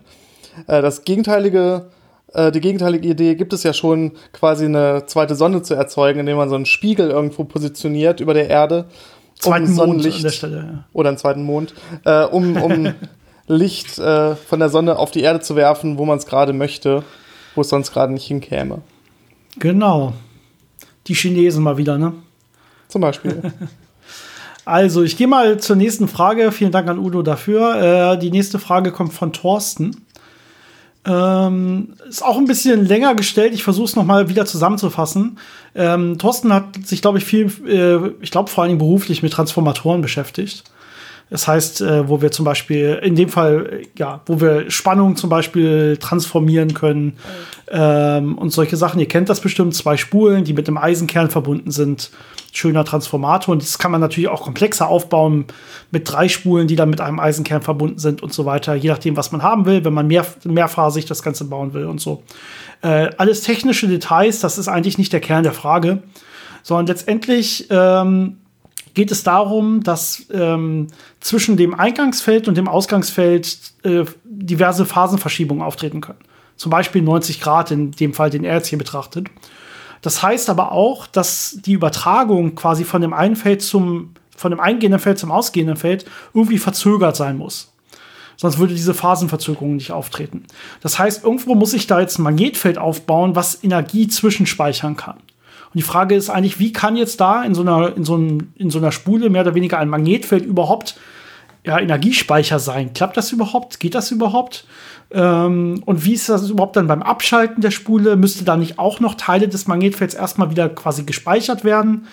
Äh, 0.67 0.81
das 0.81 1.03
gegenteilige, 1.03 1.87
äh, 2.33 2.49
die 2.51 2.61
gegenteilige 2.61 3.09
Idee 3.09 3.35
gibt 3.35 3.51
es 3.51 3.63
ja 3.63 3.73
schon, 3.73 4.13
quasi 4.31 4.65
eine 4.65 5.05
zweite 5.05 5.35
Sonne 5.35 5.63
zu 5.63 5.73
erzeugen, 5.73 6.21
indem 6.21 6.37
man 6.37 6.47
so 6.47 6.55
einen 6.55 6.65
Spiegel 6.65 7.09
irgendwo 7.09 7.43
positioniert 7.43 8.21
über 8.21 8.33
der 8.33 8.49
Erde. 8.49 8.85
Zweiten 9.37 9.65
Mond 9.65 9.79
an 9.79 9.87
Sonnenlicht 9.89 10.23
der 10.23 10.29
Stelle. 10.29 10.57
Ja. 10.57 10.85
oder 10.93 11.09
einen 11.09 11.17
zweiten 11.17 11.43
Mond, 11.43 11.73
äh, 12.05 12.23
um, 12.23 12.55
um 12.55 12.93
Licht 13.47 13.97
äh, 13.97 14.35
von 14.35 14.59
der 14.59 14.69
Sonne 14.69 14.97
auf 14.97 15.11
die 15.11 15.21
Erde 15.21 15.39
zu 15.39 15.55
werfen, 15.55 15.97
wo 15.97 16.05
man 16.05 16.17
es 16.17 16.25
gerade 16.25 16.53
möchte, 16.53 17.03
wo 17.55 17.61
es 17.61 17.69
sonst 17.69 17.91
gerade 17.91 18.13
nicht 18.13 18.25
hinkäme. 18.25 18.81
Genau. 19.57 20.13
Die 21.07 21.15
Chinesen 21.15 21.63
mal 21.63 21.77
wieder, 21.77 21.97
ne? 21.97 22.13
Zum 22.87 23.01
Beispiel. 23.01 23.53
Also, 24.67 25.01
ich 25.01 25.15
gehe 25.15 25.27
mal 25.27 25.61
zur 25.61 25.77
nächsten 25.77 26.09
Frage. 26.09 26.51
Vielen 26.51 26.73
Dank 26.73 26.89
an 26.89 26.99
Udo 26.99 27.21
dafür. 27.21 28.15
Äh, 28.15 28.19
die 28.19 28.31
nächste 28.31 28.59
Frage 28.59 28.91
kommt 28.91 29.13
von 29.13 29.31
Thorsten. 29.31 30.05
Ähm, 31.05 31.93
ist 32.09 32.21
auch 32.21 32.37
ein 32.37 32.47
bisschen 32.47 32.85
länger 32.85 33.15
gestellt. 33.15 33.53
Ich 33.53 33.63
versuche 33.63 33.85
es 33.85 33.95
noch 33.95 34.03
mal 34.03 34.27
wieder 34.27 34.45
zusammenzufassen. 34.45 35.39
Ähm, 35.73 36.17
Thorsten 36.17 36.51
hat 36.51 36.85
sich, 36.85 37.01
glaube 37.01 37.17
ich, 37.17 37.23
viel, 37.23 37.49
äh, 37.65 38.11
ich 38.21 38.29
glaube 38.29 38.49
vor 38.49 38.65
allem 38.65 38.77
beruflich 38.77 39.23
mit 39.23 39.31
Transformatoren 39.31 40.01
beschäftigt. 40.01 40.65
Das 41.29 41.47
heißt, 41.47 41.81
äh, 41.81 42.07
wo 42.07 42.21
wir 42.21 42.31
zum 42.31 42.45
Beispiel, 42.45 42.99
in 43.03 43.15
dem 43.15 43.29
Fall, 43.29 43.81
äh, 43.81 43.87
ja, 43.97 44.21
wo 44.25 44.39
wir 44.39 44.71
Spannung 44.71 45.17
zum 45.17 45.29
Beispiel 45.29 45.97
transformieren 45.97 46.73
können 46.73 47.17
ähm, 47.69 48.37
und 48.37 48.51
solche 48.51 48.77
Sachen. 48.77 48.99
Ihr 48.99 49.07
kennt 49.07 49.27
das 49.27 49.41
bestimmt, 49.41 49.75
zwei 49.75 49.97
Spulen, 49.97 50.45
die 50.45 50.53
mit 50.53 50.67
einem 50.67 50.77
Eisenkern 50.77 51.29
verbunden 51.29 51.71
sind. 51.71 52.11
Schöner 52.53 52.85
Transformator. 52.85 53.51
Und 53.51 53.61
das 53.61 53.77
kann 53.77 53.91
man 53.91 53.99
natürlich 53.99 54.29
auch 54.29 54.41
komplexer 54.43 54.87
aufbauen 54.87 55.45
mit 55.91 56.09
drei 56.11 56.29
Spulen, 56.29 56.67
die 56.67 56.77
dann 56.77 56.89
mit 56.89 57.01
einem 57.01 57.19
Eisenkern 57.19 57.61
verbunden 57.61 57.99
sind 57.99 58.23
und 58.23 58.33
so 58.33 58.45
weiter. 58.45 58.75
Je 58.75 58.89
nachdem, 58.89 59.17
was 59.17 59.33
man 59.33 59.43
haben 59.43 59.65
will, 59.65 59.83
wenn 59.83 59.93
man 59.93 60.07
mehr, 60.07 60.25
mehrphasig 60.45 61.05
das 61.05 61.23
Ganze 61.23 61.43
bauen 61.45 61.73
will 61.73 61.85
und 61.85 61.99
so. 61.99 62.23
Äh, 62.81 63.09
alles 63.17 63.41
technische 63.41 63.87
Details, 63.87 64.39
das 64.39 64.57
ist 64.57 64.69
eigentlich 64.69 64.97
nicht 64.97 65.11
der 65.11 65.19
Kern 65.19 65.43
der 65.43 65.53
Frage, 65.53 66.03
sondern 66.63 66.87
letztendlich 66.87 67.67
ähm, 67.69 68.37
geht 68.97 69.11
es 69.11 69.21
darum, 69.21 69.83
dass 69.83 70.25
ähm, 70.33 70.87
zwischen 71.19 71.55
dem 71.55 71.75
Eingangsfeld 71.75 72.47
und 72.47 72.57
dem 72.57 72.67
Ausgangsfeld 72.67 73.59
äh, 73.83 74.05
diverse 74.23 74.87
Phasenverschiebungen 74.87 75.63
auftreten 75.63 76.01
können. 76.01 76.17
Zum 76.55 76.71
Beispiel 76.71 77.03
90 77.03 77.39
Grad, 77.39 77.69
in 77.69 77.91
dem 77.91 78.15
Fall, 78.15 78.31
den 78.31 78.43
er 78.43 78.55
jetzt 78.55 78.69
hier 78.69 78.79
betrachtet. 78.79 79.27
Das 80.01 80.23
heißt 80.23 80.49
aber 80.49 80.71
auch, 80.71 81.05
dass 81.05 81.59
die 81.63 81.73
Übertragung 81.73 82.55
quasi 82.55 82.85
von 82.85 83.03
dem 83.03 83.13
einen 83.13 83.35
Feld 83.35 83.61
zum, 83.61 84.15
von 84.35 84.49
dem 84.49 84.59
eingehenden 84.59 84.99
Feld 84.99 85.19
zum 85.19 85.31
ausgehenden 85.31 85.77
Feld 85.77 86.05
irgendwie 86.33 86.57
verzögert 86.57 87.15
sein 87.15 87.37
muss. 87.37 87.71
Sonst 88.35 88.57
würde 88.57 88.73
diese 88.73 88.95
Phasenverzögerung 88.95 89.75
nicht 89.75 89.91
auftreten. 89.91 90.43
Das 90.81 90.97
heißt, 90.97 91.23
irgendwo 91.23 91.53
muss 91.53 91.73
ich 91.73 91.85
da 91.85 91.99
jetzt 91.99 92.17
ein 92.17 92.23
Magnetfeld 92.23 92.79
aufbauen, 92.79 93.35
was 93.35 93.63
Energie 93.63 94.07
zwischenspeichern 94.07 94.97
kann. 94.97 95.17
Und 95.77 95.81
die 95.81 95.91
Frage 95.91 96.15
ist 96.15 96.31
eigentlich, 96.31 96.57
wie 96.57 96.73
kann 96.73 96.97
jetzt 96.97 97.21
da 97.21 97.43
in 97.43 97.53
so 97.53 97.61
einer, 97.61 97.95
in 97.95 98.03
so, 98.03 98.15
einem, 98.15 98.51
in 98.55 98.71
so 98.71 98.79
einer 98.79 98.91
Spule 98.91 99.29
mehr 99.29 99.43
oder 99.43 99.53
weniger 99.53 99.77
ein 99.77 99.89
Magnetfeld 99.89 100.43
überhaupt 100.43 100.97
ja, 101.63 101.77
Energiespeicher 101.77 102.57
sein? 102.57 102.93
Klappt 102.93 103.15
das 103.15 103.31
überhaupt? 103.31 103.79
Geht 103.79 103.93
das 103.93 104.09
überhaupt? 104.09 104.65
Ähm, 105.11 105.83
und 105.85 106.03
wie 106.03 106.13
ist 106.13 106.29
das 106.29 106.49
überhaupt 106.49 106.77
dann 106.77 106.87
beim 106.87 107.03
Abschalten 107.03 107.61
der 107.61 107.69
Spule? 107.69 108.15
Müsste 108.15 108.43
da 108.43 108.57
nicht 108.57 108.79
auch 108.79 108.99
noch 108.99 109.13
Teile 109.13 109.49
des 109.49 109.67
Magnetfelds 109.67 110.15
erstmal 110.15 110.49
wieder 110.49 110.67
quasi 110.67 111.03
gespeichert 111.03 111.63
werden? 111.63 112.07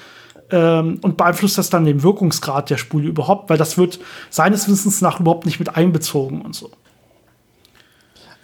Ähm, 0.50 0.98
und 1.00 1.16
beeinflusst 1.16 1.56
das 1.56 1.70
dann 1.70 1.86
den 1.86 2.02
Wirkungsgrad 2.02 2.68
der 2.68 2.76
Spule 2.76 3.08
überhaupt? 3.08 3.48
Weil 3.48 3.56
das 3.56 3.78
wird 3.78 3.98
seines 4.28 4.68
Wissens 4.68 5.00
nach 5.00 5.20
überhaupt 5.20 5.46
nicht 5.46 5.58
mit 5.58 5.74
einbezogen 5.74 6.42
und 6.42 6.54
so. 6.54 6.70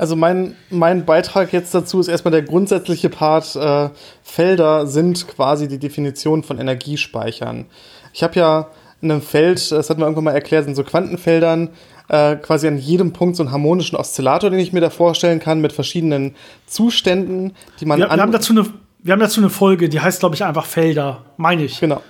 Also 0.01 0.17
mein, 0.17 0.57
mein 0.71 1.05
Beitrag 1.05 1.53
jetzt 1.53 1.75
dazu 1.75 2.01
ist 2.01 2.09
erstmal 2.09 2.33
der 2.33 2.41
grundsätzliche 2.41 3.11
Part. 3.11 3.55
Äh, 3.55 3.91
Felder 4.23 4.87
sind 4.87 5.29
quasi 5.29 5.69
die 5.69 5.77
Definition 5.77 6.43
von 6.43 6.59
Energiespeichern. 6.59 7.67
Ich 8.15 8.23
habe 8.23 8.35
ja 8.37 8.69
in 9.03 9.11
einem 9.11 9.21
Feld, 9.21 9.71
das 9.71 9.91
hat 9.91 9.99
man 9.99 10.07
irgendwann 10.07 10.25
mal 10.25 10.33
erklärt, 10.33 10.67
in 10.67 10.75
so 10.75 10.85
Quantenfeldern 10.85 11.69
äh, 12.09 12.37
quasi 12.37 12.67
an 12.67 12.79
jedem 12.79 13.13
Punkt 13.13 13.37
so 13.37 13.43
einen 13.43 13.53
harmonischen 13.53 13.99
Oszillator, 13.99 14.49
den 14.49 14.59
ich 14.59 14.73
mir 14.73 14.81
da 14.81 14.89
vorstellen 14.89 15.39
kann, 15.39 15.61
mit 15.61 15.75
verschiedenen 15.75 16.35
Zuständen, 16.67 17.53
die 17.79 17.85
man 17.85 17.99
Wir, 17.99 18.11
wir, 18.11 18.23
haben 18.23 18.33
dazu 18.33 18.55
eine, 18.55 18.65
wir 19.03 19.13
haben 19.13 19.21
dazu 19.21 19.43
eine 19.43 19.51
Folge, 19.51 19.91
die 19.91 20.01
heißt, 20.01 20.21
glaube 20.21 20.35
ich, 20.35 20.43
einfach 20.43 20.65
Felder, 20.65 21.27
meine 21.37 21.65
ich. 21.65 21.79
Genau. 21.79 22.01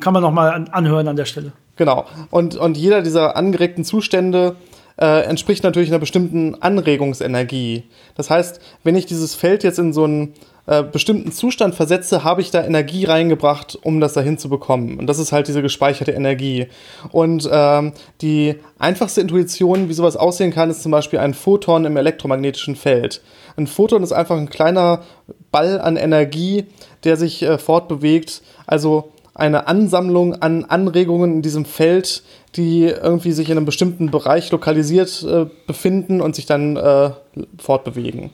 Kann 0.00 0.12
man 0.12 0.22
noch 0.22 0.32
mal 0.32 0.50
an, 0.50 0.68
anhören 0.68 1.08
an 1.08 1.16
der 1.16 1.24
Stelle. 1.24 1.52
Genau. 1.76 2.04
Und, 2.30 2.56
und 2.56 2.76
jeder 2.76 3.00
dieser 3.00 3.36
angeregten 3.36 3.84
Zustände 3.84 4.56
äh, 5.00 5.22
entspricht 5.22 5.64
natürlich 5.64 5.90
einer 5.90 5.98
bestimmten 5.98 6.56
Anregungsenergie. 6.56 7.84
Das 8.16 8.30
heißt, 8.30 8.60
wenn 8.84 8.96
ich 8.96 9.06
dieses 9.06 9.34
Feld 9.34 9.62
jetzt 9.62 9.78
in 9.78 9.92
so 9.92 10.04
einen 10.04 10.34
äh, 10.66 10.82
bestimmten 10.82 11.32
Zustand 11.32 11.74
versetze, 11.74 12.24
habe 12.24 12.40
ich 12.42 12.50
da 12.50 12.62
Energie 12.62 13.04
reingebracht, 13.06 13.78
um 13.82 14.00
das 14.00 14.12
dahin 14.12 14.36
zu 14.36 14.48
bekommen. 14.48 14.98
Und 14.98 15.06
das 15.06 15.18
ist 15.18 15.32
halt 15.32 15.48
diese 15.48 15.62
gespeicherte 15.62 16.12
Energie. 16.12 16.66
Und 17.10 17.48
ähm, 17.50 17.92
die 18.20 18.56
einfachste 18.78 19.20
Intuition, 19.20 19.88
wie 19.88 19.94
sowas 19.94 20.16
aussehen 20.16 20.52
kann, 20.52 20.68
ist 20.68 20.82
zum 20.82 20.92
Beispiel 20.92 21.20
ein 21.20 21.32
Photon 21.32 21.86
im 21.86 21.96
elektromagnetischen 21.96 22.76
Feld. 22.76 23.22
Ein 23.56 23.66
Photon 23.66 24.02
ist 24.02 24.12
einfach 24.12 24.36
ein 24.36 24.50
kleiner 24.50 25.02
Ball 25.50 25.80
an 25.80 25.96
Energie, 25.96 26.66
der 27.04 27.16
sich 27.16 27.42
äh, 27.42 27.56
fortbewegt. 27.56 28.42
Also 28.66 29.12
eine 29.38 29.68
Ansammlung 29.68 30.34
an 30.34 30.64
Anregungen 30.64 31.36
in 31.36 31.42
diesem 31.42 31.64
Feld, 31.64 32.24
die 32.56 32.84
irgendwie 32.84 33.32
sich 33.32 33.50
in 33.50 33.56
einem 33.56 33.66
bestimmten 33.66 34.10
Bereich 34.10 34.50
lokalisiert 34.50 35.22
äh, 35.22 35.46
befinden 35.66 36.20
und 36.20 36.34
sich 36.34 36.46
dann 36.46 36.76
äh, 36.76 37.10
fortbewegen. 37.58 38.30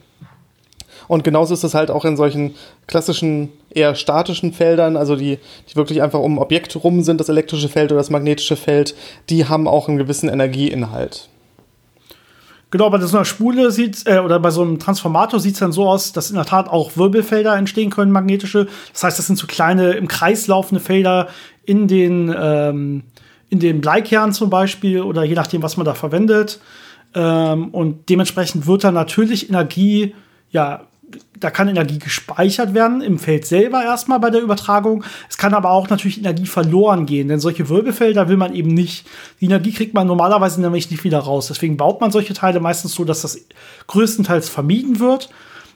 Und 1.08 1.24
genauso 1.24 1.54
ist 1.54 1.64
es 1.64 1.74
halt 1.74 1.90
auch 1.90 2.04
in 2.04 2.16
solchen 2.16 2.54
klassischen, 2.86 3.50
eher 3.70 3.94
statischen 3.94 4.52
Feldern, 4.52 4.96
also 4.96 5.16
die, 5.16 5.38
die 5.68 5.76
wirklich 5.76 6.02
einfach 6.02 6.20
um 6.20 6.38
Objekte 6.38 6.78
rum 6.78 7.02
sind, 7.02 7.20
das 7.20 7.28
elektrische 7.28 7.68
Feld 7.68 7.92
oder 7.92 8.00
das 8.00 8.10
magnetische 8.10 8.56
Feld, 8.56 8.94
die 9.28 9.46
haben 9.46 9.68
auch 9.68 9.88
einen 9.88 9.98
gewissen 9.98 10.28
Energieinhalt. 10.28 11.28
Genau, 12.70 12.90
bei 12.90 12.98
so 12.98 13.16
einer 13.16 13.24
Spule 13.24 13.70
sieht 13.70 14.04
äh, 14.06 14.18
oder 14.18 14.40
bei 14.40 14.50
so 14.50 14.62
einem 14.62 14.80
Transformator 14.80 15.38
sieht 15.38 15.54
es 15.54 15.60
dann 15.60 15.70
so 15.70 15.86
aus, 15.86 16.12
dass 16.12 16.30
in 16.30 16.36
der 16.36 16.44
Tat 16.44 16.68
auch 16.68 16.96
Wirbelfelder 16.96 17.54
entstehen 17.56 17.90
können, 17.90 18.10
magnetische. 18.10 18.66
Das 18.92 19.04
heißt, 19.04 19.18
das 19.18 19.28
sind 19.28 19.38
so 19.38 19.46
kleine 19.46 19.92
im 19.92 20.08
Kreis 20.08 20.48
laufende 20.48 20.80
Felder 20.80 21.28
in 21.64 21.86
den, 21.86 22.34
ähm, 22.36 23.04
in 23.50 23.60
den 23.60 23.80
Bleikernen 23.80 24.32
zum 24.32 24.50
Beispiel 24.50 25.02
oder 25.02 25.24
je 25.24 25.34
nachdem, 25.34 25.62
was 25.62 25.76
man 25.76 25.86
da 25.86 25.94
verwendet. 25.94 26.60
Ähm, 27.14 27.68
und 27.68 28.08
dementsprechend 28.08 28.66
wird 28.66 28.84
da 28.84 28.92
natürlich 28.92 29.48
Energie 29.48 30.14
ja 30.50 30.86
da 31.38 31.50
kann 31.50 31.68
Energie 31.68 31.98
gespeichert 31.98 32.74
werden 32.74 33.00
im 33.00 33.18
Feld 33.18 33.46
selber 33.46 33.82
erstmal 33.82 34.20
bei 34.20 34.30
der 34.30 34.42
Übertragung. 34.42 35.04
Es 35.28 35.36
kann 35.36 35.54
aber 35.54 35.70
auch 35.70 35.88
natürlich 35.90 36.18
Energie 36.18 36.46
verloren 36.46 37.06
gehen, 37.06 37.28
denn 37.28 37.40
solche 37.40 37.68
Wirbelfelder 37.68 38.28
will 38.28 38.36
man 38.36 38.54
eben 38.54 38.70
nicht. 38.70 39.06
Die 39.40 39.46
Energie 39.46 39.72
kriegt 39.72 39.94
man 39.94 40.06
normalerweise 40.06 40.60
nämlich 40.60 40.90
nicht 40.90 41.04
wieder 41.04 41.18
raus. 41.18 41.48
Deswegen 41.48 41.76
baut 41.76 42.00
man 42.00 42.10
solche 42.10 42.34
Teile 42.34 42.60
meistens 42.60 42.94
so, 42.94 43.04
dass 43.04 43.22
das 43.22 43.38
größtenteils 43.86 44.48
vermieden 44.48 45.00
wird. 45.00 45.30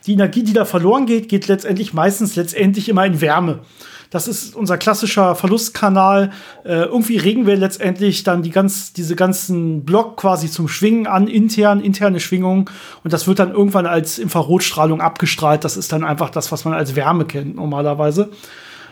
Die 0.07 0.15
Energie, 0.15 0.43
die 0.43 0.53
da 0.53 0.65
verloren 0.65 1.07
geht, 1.07 1.29
geht 1.29 1.49
letztendlich 1.49 1.93
meistens 1.93 2.37
letztendlich 2.37 2.89
immer 2.89 3.05
in 3.05 3.21
Wärme. 3.21 3.61
Das 4.11 4.27
ist 4.27 4.57
unser 4.57 4.79
klassischer 4.79 5.35
Verlustkanal. 5.35 6.31
Äh, 6.65 6.85
irgendwie 6.85 7.19
regen 7.19 7.47
wir 7.47 7.57
letztendlich 7.57 8.23
dann 8.23 8.43
die 8.43 8.51
ganz, 8.51 8.93
diese 8.95 9.17
ganzen 9.17 9.85
Block 9.85 10.17
quasi 10.17 10.51
zum 10.51 10.67
Schwingen 10.67 11.07
an, 11.07 11.29
intern, 11.29 11.81
interne 11.81 12.19
Schwingung. 12.19 12.71
Und 13.05 13.13
das 13.13 13.27
wird 13.27 13.39
dann 13.39 13.53
irgendwann 13.53 13.87
als 13.87 14.19
Infrarotstrahlung 14.19 15.03
abgestrahlt. 15.03 15.63
Das 15.65 15.77
ist 15.77 15.93
dann 15.93 16.05
einfach 16.05 16.31
das, 16.31 16.51
was 16.53 16.65
man 16.65 16.75
als 16.75 16.97
Wärme 16.97 17.27
kennt 17.27 17.57
normalerweise. 17.57 18.31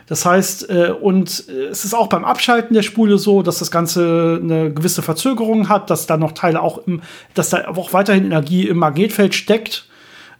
Das 0.07 0.25
heißt, 0.25 0.71
äh, 0.71 0.91
und 0.91 1.49
äh, 1.49 1.67
es 1.67 1.85
ist 1.85 1.95
auch 1.95 2.09
beim 2.09 2.25
Abschalten 2.25 2.75
der 2.75 2.83
Spule 2.83 3.19
so, 3.19 3.43
dass 3.43 3.59
das 3.59 3.71
Ganze 3.71 4.39
eine 4.41 4.73
gewisse 4.73 5.03
Verzögerung 5.03 5.69
hat, 5.69 5.91
dass 5.91 6.07
da 6.07 6.17
noch 6.17 6.33
Teile 6.33 6.61
auch 6.61 6.87
im, 6.87 7.03
dass 7.35 7.51
da 7.51 7.69
auch 7.69 7.93
weiterhin 7.93 8.25
Energie 8.25 8.69
im 8.69 8.79
Magnetfeld 8.79 9.35
steckt 9.35 9.89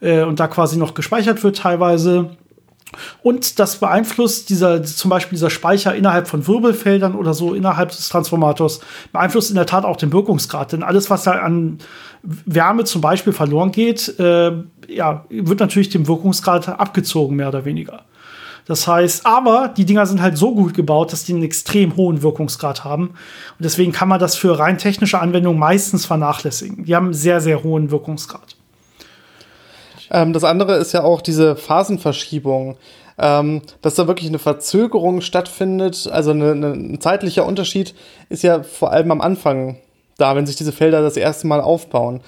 äh, 0.01 0.23
und 0.23 0.39
da 0.39 0.47
quasi 0.47 0.77
noch 0.77 0.95
gespeichert 0.95 1.43
wird 1.43 1.57
teilweise. 1.57 2.37
Und 3.23 3.59
das 3.59 3.77
beeinflusst 3.77 4.49
dieser, 4.51 4.83
zum 4.83 5.11
Beispiel 5.11 5.37
dieser 5.37 5.51
Speicher 5.51 5.95
innerhalb 5.95 6.29
von 6.29 6.47
Wirbelfeldern 6.47 7.15
oder 7.15 7.35
so 7.35 7.55
innerhalb 7.55 7.91
des 7.91 8.09
Transformators, 8.09 8.81
beeinflusst 9.13 9.51
in 9.51 9.57
der 9.57 9.67
Tat 9.67 9.85
auch 9.85 9.97
den 9.97 10.13
Wirkungsgrad. 10.13 10.73
Denn 10.73 10.83
alles, 10.83 11.11
was 11.11 11.25
da 11.25 11.33
an 11.33 11.79
Wärme 12.23 12.85
zum 12.85 13.01
Beispiel 13.01 13.33
verloren 13.33 13.73
geht, 13.73 14.19
äh, 14.19 14.53
ja, 14.89 15.25
wird 15.29 15.61
natürlich 15.61 15.89
dem 15.89 16.07
Wirkungsgrad 16.07 16.69
abgezogen, 16.69 17.37
mehr 17.37 17.49
oder 17.49 17.65
weniger. 17.65 18.05
Das 18.67 18.89
heißt, 18.89 19.27
aber 19.27 19.73
die 19.77 19.85
Dinger 19.85 20.07
sind 20.07 20.21
halt 20.21 20.37
so 20.37 20.53
gut 20.53 20.75
gebaut, 20.75 21.13
dass 21.13 21.25
die 21.25 21.33
einen 21.33 21.45
extrem 21.45 21.97
hohen 21.97 22.23
Wirkungsgrad 22.23 22.85
haben. 22.85 23.11
Und 23.11 23.15
deswegen 23.61 23.93
kann 23.93 24.09
man 24.09 24.19
das 24.19 24.35
für 24.35 24.59
rein 24.59 24.77
technische 24.77 25.21
Anwendungen 25.21 25.59
meistens 25.59 26.05
vernachlässigen. 26.05 26.85
Die 26.85 26.97
haben 26.97 27.07
einen 27.07 27.15
sehr, 27.15 27.41
sehr 27.41 27.63
hohen 27.63 27.93
Wirkungsgrad. 27.93 28.56
Ähm, 30.11 30.33
das 30.33 30.45
andere 30.45 30.77
ist 30.77 30.93
ja 30.93 31.03
auch 31.03 31.21
diese 31.21 31.57
Phasenverschiebung. 31.57 32.77
Ähm, 33.19 33.63
dass 33.81 33.95
da 33.95 34.07
wirklich 34.07 34.29
eine 34.29 34.39
Verzögerung 34.39 35.23
stattfindet, 35.23 36.07
also 36.13 36.33
eine, 36.33 36.51
eine, 36.51 36.73
ein 36.73 37.01
zeitlicher 37.01 37.47
Unterschied 37.47 37.95
ist 38.29 38.43
ja 38.43 38.63
vor 38.63 38.93
allem 38.93 39.11
am 39.11 39.23
Anfang 39.23 39.79
da, 40.19 40.37
wenn 40.37 40.47
sich 40.47 40.57
diese 40.57 40.73
Felder 40.73 41.01
das 41.01 41.17
erste 41.17 41.47
Mal 41.47 41.63
aufbauen. 41.63 42.21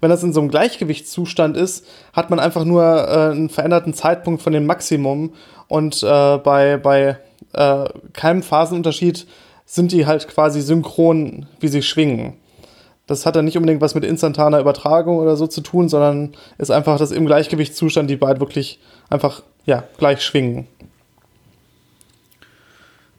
Wenn 0.00 0.10
das 0.10 0.22
in 0.22 0.32
so 0.32 0.40
einem 0.40 0.50
Gleichgewichtszustand 0.50 1.56
ist, 1.56 1.84
hat 2.12 2.30
man 2.30 2.38
einfach 2.38 2.64
nur 2.64 2.84
äh, 2.84 3.30
einen 3.32 3.48
veränderten 3.48 3.92
Zeitpunkt 3.92 4.42
von 4.42 4.52
dem 4.52 4.66
Maximum 4.66 5.32
und 5.68 6.02
äh, 6.02 6.38
bei, 6.38 6.76
bei 6.76 7.18
äh, 7.52 7.84
keinem 8.12 8.42
Phasenunterschied 8.42 9.26
sind 9.64 9.90
die 9.90 10.06
halt 10.06 10.28
quasi 10.28 10.60
synchron, 10.60 11.46
wie 11.58 11.68
sie 11.68 11.82
schwingen. 11.82 12.34
Das 13.06 13.24
hat 13.24 13.36
dann 13.36 13.44
nicht 13.44 13.56
unbedingt 13.56 13.80
was 13.80 13.94
mit 13.94 14.04
instantaner 14.04 14.58
Übertragung 14.58 15.18
oder 15.18 15.36
so 15.36 15.46
zu 15.46 15.60
tun, 15.60 15.88
sondern 15.88 16.32
ist 16.58 16.70
einfach, 16.70 16.98
dass 16.98 17.12
im 17.12 17.26
Gleichgewichtszustand 17.26 18.10
die 18.10 18.16
beiden 18.16 18.40
wirklich 18.40 18.80
einfach 19.08 19.42
ja, 19.64 19.84
gleich 19.98 20.22
schwingen. 20.22 20.66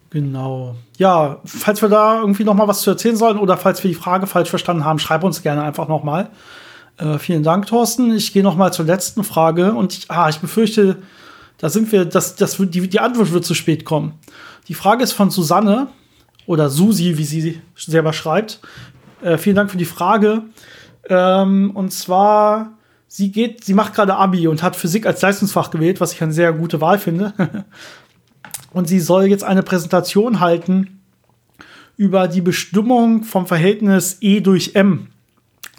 Genau. 0.10 0.76
Ja, 0.97 1.39
falls 1.45 1.82
wir 1.82 1.89
da 1.89 2.19
irgendwie 2.19 2.43
noch 2.43 2.54
mal 2.54 2.67
was 2.67 2.82
zu 2.82 2.89
erzählen 2.89 3.15
sollen 3.15 3.38
oder 3.38 3.58
falls 3.58 3.84
wir 3.84 3.89
die 3.89 3.95
Frage 3.95 4.28
falsch 4.28 4.50
verstanden 4.50 4.86
haben, 4.86 5.00
schreib 5.00 5.23
uns 5.23 5.41
gerne 5.41 5.63
einfach 5.63 5.88
noch 5.88 6.04
mal. 6.04 6.30
Äh, 6.97 7.19
vielen 7.19 7.43
Dank, 7.43 7.67
Thorsten. 7.67 8.13
Ich 8.13 8.34
gehe 8.34 8.43
noch 8.43 8.56
mal 8.56 8.73
zur 8.73 8.86
letzten 8.86 9.23
Frage 9.23 9.73
und 9.73 9.93
ich, 9.93 10.12
ah, 10.12 10.30
ich 10.30 10.39
befürchte, 10.39 10.97
da 11.58 11.69
sind 11.69 11.91
wir, 11.91 12.06
dass 12.06 12.36
das, 12.36 12.58
die, 12.58 12.88
die 12.88 13.00
Antwort 13.00 13.32
wird 13.32 13.45
zu 13.45 13.54
spät 13.54 13.86
kommen. 13.86 14.13
Die 14.67 14.73
Frage 14.73 15.04
ist 15.04 15.13
von 15.13 15.30
Susanne 15.30 15.88
oder 16.45 16.69
Susi, 16.69 17.17
wie 17.17 17.23
sie 17.23 17.62
selber 17.76 18.13
schreibt. 18.13 18.60
Äh, 19.22 19.38
vielen 19.38 19.56
Dank 19.56 19.72
für 19.72 19.78
die 19.78 19.86
Frage. 19.86 20.44
Ähm, 21.10 21.72
und 21.72 21.92
zwar, 21.92 22.74
sie 23.08 23.32
geht, 23.32 23.64
sie 23.64 23.74
macht 23.74 23.94
gerade 23.94 24.16
Abi 24.16 24.48
und 24.48 24.64
hat 24.64 24.76
Physik 24.76 25.06
als 25.06 25.22
Leistungsfach 25.22 25.72
gewählt, 25.72 26.02
was 26.02 26.14
ich 26.14 26.22
eine 26.22 26.34
sehr 26.34 26.54
gute 26.54 26.82
Wahl 26.82 27.00
finde. 27.00 27.34
und 28.74 28.88
sie 28.88 29.00
soll 29.00 29.26
jetzt 29.26 29.44
eine 29.44 29.64
Präsentation 29.64 30.40
halten 30.40 31.02
über 31.96 32.28
die 32.28 32.42
Bestimmung 32.42 33.24
vom 33.24 33.48
Verhältnis 33.48 34.18
E 34.22 34.40
durch 34.40 34.76
M. 34.76 35.08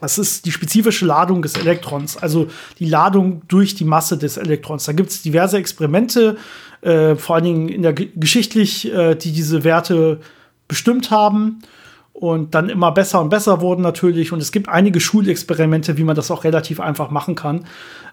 Das 0.00 0.18
ist 0.18 0.46
die 0.46 0.52
spezifische 0.52 1.06
Ladung 1.06 1.42
des 1.42 1.54
Elektrons, 1.54 2.16
also 2.16 2.48
die 2.78 2.86
Ladung 2.86 3.42
durch 3.48 3.74
die 3.74 3.84
Masse 3.84 4.16
des 4.16 4.36
Elektrons. 4.36 4.84
Da 4.84 4.92
gibt 4.92 5.10
es 5.10 5.22
diverse 5.22 5.58
Experimente, 5.58 6.36
äh, 6.82 7.16
vor 7.16 7.36
allen 7.36 7.44
Dingen 7.44 7.68
in 7.68 7.82
der 7.82 7.92
geschichtlich, 7.92 8.92
äh, 8.92 9.16
die 9.16 9.32
diese 9.32 9.64
Werte 9.64 10.20
bestimmt 10.68 11.10
haben 11.10 11.62
und 12.20 12.54
dann 12.56 12.68
immer 12.68 12.90
besser 12.90 13.20
und 13.20 13.28
besser 13.28 13.60
wurden 13.60 13.82
natürlich. 13.82 14.32
Und 14.32 14.40
es 14.40 14.50
gibt 14.50 14.68
einige 14.68 14.98
Schulexperimente, 14.98 15.98
wie 15.98 16.04
man 16.04 16.16
das 16.16 16.32
auch 16.32 16.42
relativ 16.42 16.80
einfach 16.80 17.10
machen 17.10 17.36
kann. 17.36 17.64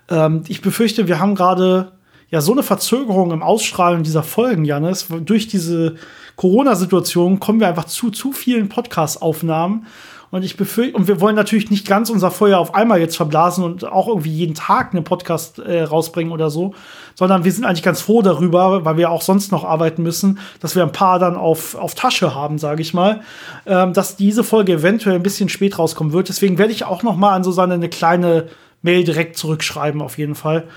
Ähm, 0.10 0.44
ich 0.48 0.62
befürchte, 0.62 1.08
wir 1.08 1.20
haben 1.20 1.34
gerade 1.34 1.94
ja 2.30 2.40
so 2.42 2.52
eine 2.52 2.62
Verzögerung 2.62 3.32
im 3.32 3.42
Ausstrahlen 3.42 4.04
dieser 4.04 4.22
Folgen, 4.22 4.64
Janis. 4.64 5.08
Durch 5.22 5.48
diese 5.48 5.96
Corona-Situation 6.36 7.40
kommen 7.40 7.60
wir 7.60 7.68
einfach 7.68 7.86
zu 7.86 8.12
zu 8.12 8.32
vielen 8.32 8.70
Podcast-Aufnahmen. 8.70 9.88
Und 10.32 10.44
ich 10.44 10.58
befürchte, 10.58 10.98
und 10.98 11.08
wir 11.08 11.22
wollen 11.22 11.36
natürlich 11.36 11.70
nicht 11.70 11.88
ganz 11.88 12.10
unser 12.10 12.32
Feuer 12.32 12.60
auf 12.60 12.76
einmal 12.76 13.00
jetzt 13.00 13.16
verblasen 13.16 13.64
und 13.64 13.86
auch 13.86 14.08
irgendwie 14.08 14.32
jeden 14.32 14.56
Tag 14.56 14.94
einen 14.94 15.04
Podcast 15.04 15.60
äh, 15.60 15.84
rausbringen 15.84 16.34
oder 16.34 16.50
so, 16.50 16.74
sondern 17.14 17.44
wir 17.44 17.52
sind 17.52 17.66
eigentlich 17.66 17.84
ganz 17.84 18.02
froh 18.02 18.22
darüber, 18.22 18.84
weil 18.86 18.98
wir 18.98 19.12
auch 19.12 19.22
sonst 19.22 19.52
noch 19.52 19.64
arbeiten 19.64 20.04
müssen, 20.04 20.40
dass 20.60 20.76
wir 20.76 20.84
ein 20.84 20.92
paar 20.92 21.20
dann 21.20 21.36
auf, 21.36 21.76
auf 21.76 21.96
Tasche 21.96 22.36
haben, 22.36 22.58
sage 22.58 22.82
ich 22.82 22.94
mal, 22.94 23.22
ähm, 23.66 23.94
dass 23.94 24.16
diese 24.16 24.44
Folge 24.44 24.74
eventuell 24.74 25.16
ein 25.16 25.24
bisschen 25.24 25.50
spät 25.50 25.78
rauskommen 25.80 26.14
wird. 26.14 26.30
Deswegen 26.30 26.58
werde 26.58 26.74
ich 26.74 26.86
auch 26.86 27.04
noch 27.04 27.16
mal 27.16 27.34
an 27.34 27.44
Susanne 27.44 27.76
eine 27.76 27.90
kleine 27.90 28.48
Mail 28.82 29.04
direkt 29.04 29.38
zurückschreiben, 29.38 30.02
auf 30.02 30.18
jeden 30.18 30.36
Fall. 30.36 30.68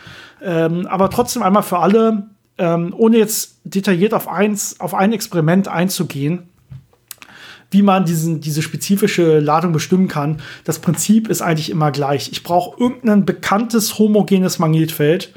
Ähm, 0.42 0.86
aber 0.86 1.10
trotzdem 1.10 1.42
einmal 1.42 1.62
für 1.62 1.78
alle, 1.78 2.28
ähm, 2.58 2.94
ohne 2.96 3.18
jetzt 3.18 3.58
detailliert 3.64 4.14
auf 4.14 4.28
eins, 4.28 4.80
auf 4.80 4.94
ein 4.94 5.12
Experiment 5.12 5.68
einzugehen, 5.68 6.48
wie 7.70 7.82
man 7.82 8.04
diesen, 8.04 8.40
diese 8.40 8.62
spezifische 8.62 9.40
Ladung 9.40 9.72
bestimmen 9.72 10.08
kann. 10.08 10.40
Das 10.64 10.78
Prinzip 10.78 11.28
ist 11.28 11.42
eigentlich 11.42 11.70
immer 11.70 11.90
gleich. 11.90 12.30
Ich 12.32 12.42
brauche 12.42 12.80
irgendein 12.80 13.26
bekanntes 13.26 13.98
homogenes 13.98 14.58
Magnetfeld 14.58 15.34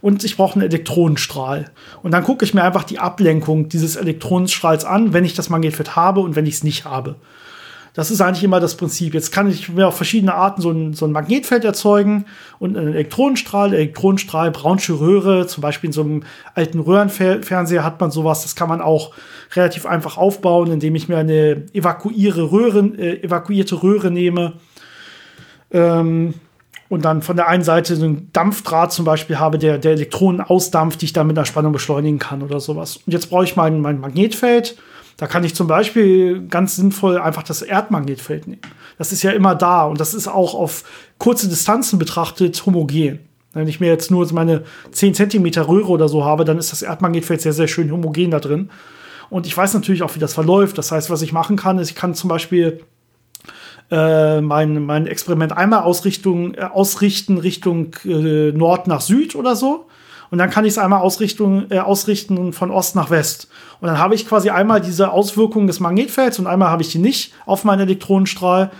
und 0.00 0.24
ich 0.24 0.36
brauche 0.36 0.54
einen 0.54 0.68
Elektronenstrahl. 0.68 1.70
Und 2.02 2.12
dann 2.12 2.24
gucke 2.24 2.44
ich 2.44 2.54
mir 2.54 2.62
einfach 2.62 2.84
die 2.84 2.98
Ablenkung 2.98 3.68
dieses 3.68 3.96
Elektronenstrahls 3.96 4.84
an, 4.84 5.12
wenn 5.12 5.24
ich 5.24 5.34
das 5.34 5.48
Magnetfeld 5.48 5.96
habe 5.96 6.20
und 6.20 6.36
wenn 6.36 6.46
ich 6.46 6.54
es 6.54 6.64
nicht 6.64 6.84
habe. 6.84 7.16
Das 7.94 8.10
ist 8.10 8.20
eigentlich 8.20 8.44
immer 8.44 8.60
das 8.60 8.76
Prinzip. 8.76 9.14
Jetzt 9.14 9.32
kann 9.32 9.50
ich 9.50 9.68
mir 9.68 9.88
auf 9.88 9.96
verschiedene 9.96 10.34
Arten 10.34 10.62
so 10.62 10.70
ein, 10.70 10.94
so 10.94 11.06
ein 11.06 11.12
Magnetfeld 11.12 11.64
erzeugen 11.64 12.26
und 12.58 12.76
einen 12.76 12.94
Elektronenstrahl. 12.94 13.74
Elektronenstrahl, 13.74 14.50
braunsche 14.50 15.00
Röhre, 15.00 15.46
zum 15.46 15.60
Beispiel 15.60 15.88
in 15.88 15.92
so 15.92 16.02
einem 16.02 16.22
alten 16.54 16.78
Röhrenfernseher 16.78 17.84
hat 17.84 18.00
man 18.00 18.10
sowas. 18.10 18.42
Das 18.42 18.54
kann 18.54 18.68
man 18.68 18.80
auch 18.80 19.12
relativ 19.54 19.86
einfach 19.86 20.16
aufbauen, 20.16 20.70
indem 20.70 20.94
ich 20.94 21.08
mir 21.08 21.18
eine 21.18 21.64
evakuiere 21.72 22.52
Röhre, 22.52 22.80
äh, 22.96 23.22
evakuierte 23.24 23.82
Röhre 23.82 24.10
nehme. 24.10 24.54
Ähm, 25.72 26.34
und 26.88 27.04
dann 27.04 27.22
von 27.22 27.36
der 27.36 27.48
einen 27.48 27.62
Seite 27.62 27.94
einen 27.94 28.32
Dampfdraht 28.32 28.92
zum 28.92 29.04
Beispiel 29.04 29.38
habe, 29.38 29.58
der, 29.58 29.78
der 29.78 29.92
Elektronen 29.92 30.40
ausdampft, 30.40 31.00
die 31.00 31.06
ich 31.06 31.12
dann 31.12 31.28
mit 31.28 31.38
einer 31.38 31.46
Spannung 31.46 31.72
beschleunigen 31.72 32.18
kann 32.18 32.42
oder 32.42 32.58
sowas. 32.58 32.96
Und 32.96 33.12
jetzt 33.12 33.30
brauche 33.30 33.44
ich 33.44 33.54
mein, 33.54 33.80
mein 33.80 34.00
Magnetfeld 34.00 34.76
da 35.20 35.26
kann 35.26 35.44
ich 35.44 35.54
zum 35.54 35.66
Beispiel 35.66 36.46
ganz 36.48 36.76
sinnvoll 36.76 37.18
einfach 37.18 37.42
das 37.42 37.60
Erdmagnetfeld 37.60 38.46
nehmen. 38.46 38.62
Das 38.96 39.12
ist 39.12 39.22
ja 39.22 39.32
immer 39.32 39.54
da 39.54 39.84
und 39.84 40.00
das 40.00 40.14
ist 40.14 40.28
auch 40.28 40.54
auf 40.54 40.82
kurze 41.18 41.46
Distanzen 41.46 41.98
betrachtet 41.98 42.64
homogen. 42.64 43.18
Wenn 43.52 43.68
ich 43.68 43.80
mir 43.80 43.88
jetzt 43.88 44.10
nur 44.10 44.32
meine 44.32 44.64
10 44.92 45.12
cm 45.12 45.44
Röhre 45.58 45.88
oder 45.90 46.08
so 46.08 46.24
habe, 46.24 46.46
dann 46.46 46.56
ist 46.56 46.72
das 46.72 46.80
Erdmagnetfeld 46.80 47.42
sehr, 47.42 47.52
sehr 47.52 47.68
schön 47.68 47.92
homogen 47.92 48.30
da 48.30 48.40
drin. 48.40 48.70
Und 49.28 49.46
ich 49.46 49.54
weiß 49.54 49.74
natürlich 49.74 50.02
auch, 50.02 50.14
wie 50.14 50.20
das 50.20 50.32
verläuft. 50.32 50.78
Das 50.78 50.90
heißt, 50.90 51.10
was 51.10 51.20
ich 51.20 51.34
machen 51.34 51.56
kann, 51.56 51.78
ist, 51.78 51.90
ich 51.90 51.96
kann 51.96 52.14
zum 52.14 52.28
Beispiel 52.28 52.80
äh, 53.90 54.40
mein, 54.40 54.86
mein 54.86 55.06
Experiment 55.06 55.52
einmal 55.52 55.82
Ausrichtung, 55.82 56.54
äh, 56.54 56.62
ausrichten 56.62 57.36
Richtung 57.36 57.94
äh, 58.06 58.52
Nord 58.52 58.86
nach 58.86 59.02
Süd 59.02 59.36
oder 59.36 59.54
so. 59.54 59.84
Und 60.30 60.38
dann 60.38 60.50
kann 60.50 60.64
ich 60.64 60.72
es 60.72 60.78
einmal 60.78 61.00
Ausrichtung, 61.00 61.66
äh, 61.70 61.78
ausrichten 61.78 62.52
von 62.52 62.70
Ost 62.70 62.96
nach 62.96 63.10
West. 63.10 63.48
Und 63.80 63.88
dann 63.88 63.98
habe 63.98 64.14
ich 64.14 64.28
quasi 64.28 64.50
einmal 64.50 64.80
diese 64.80 65.10
Auswirkungen 65.10 65.66
des 65.66 65.80
Magnetfelds 65.80 66.38
und 66.38 66.46
einmal 66.46 66.70
habe 66.70 66.82
ich 66.82 66.90
die 66.90 66.98
nicht 66.98 67.32
auf 67.46 67.64
meinen 67.64 67.80
Elektronenstrahl 67.80 68.70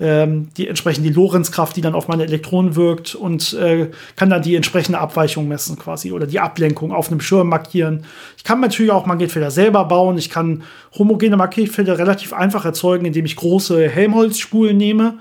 ähm, 0.00 0.48
die 0.56 0.66
entsprechend 0.66 1.04
die 1.04 1.12
Lorenzkraft, 1.12 1.76
die 1.76 1.82
dann 1.82 1.94
auf 1.94 2.08
meine 2.08 2.24
Elektronen 2.24 2.74
wirkt 2.74 3.14
und 3.14 3.52
äh, 3.52 3.90
kann 4.16 4.30
dann 4.30 4.42
die 4.42 4.56
entsprechende 4.56 4.98
Abweichung 4.98 5.46
messen 5.46 5.78
quasi 5.78 6.10
oder 6.10 6.26
die 6.26 6.40
Ablenkung 6.40 6.92
auf 6.92 7.10
einem 7.10 7.20
Schirm 7.20 7.48
markieren. 7.48 8.04
Ich 8.38 8.44
kann 8.44 8.60
natürlich 8.60 8.90
auch 8.90 9.04
Magnetfelder 9.04 9.50
selber 9.50 9.84
bauen. 9.84 10.16
Ich 10.16 10.30
kann 10.30 10.62
homogene 10.98 11.36
Magnetfelder 11.36 11.98
relativ 11.98 12.32
einfach 12.32 12.64
erzeugen, 12.64 13.04
indem 13.04 13.26
ich 13.26 13.36
große 13.36 13.88
Helmholtz-Spulen 13.88 14.78
nehme 14.78 15.18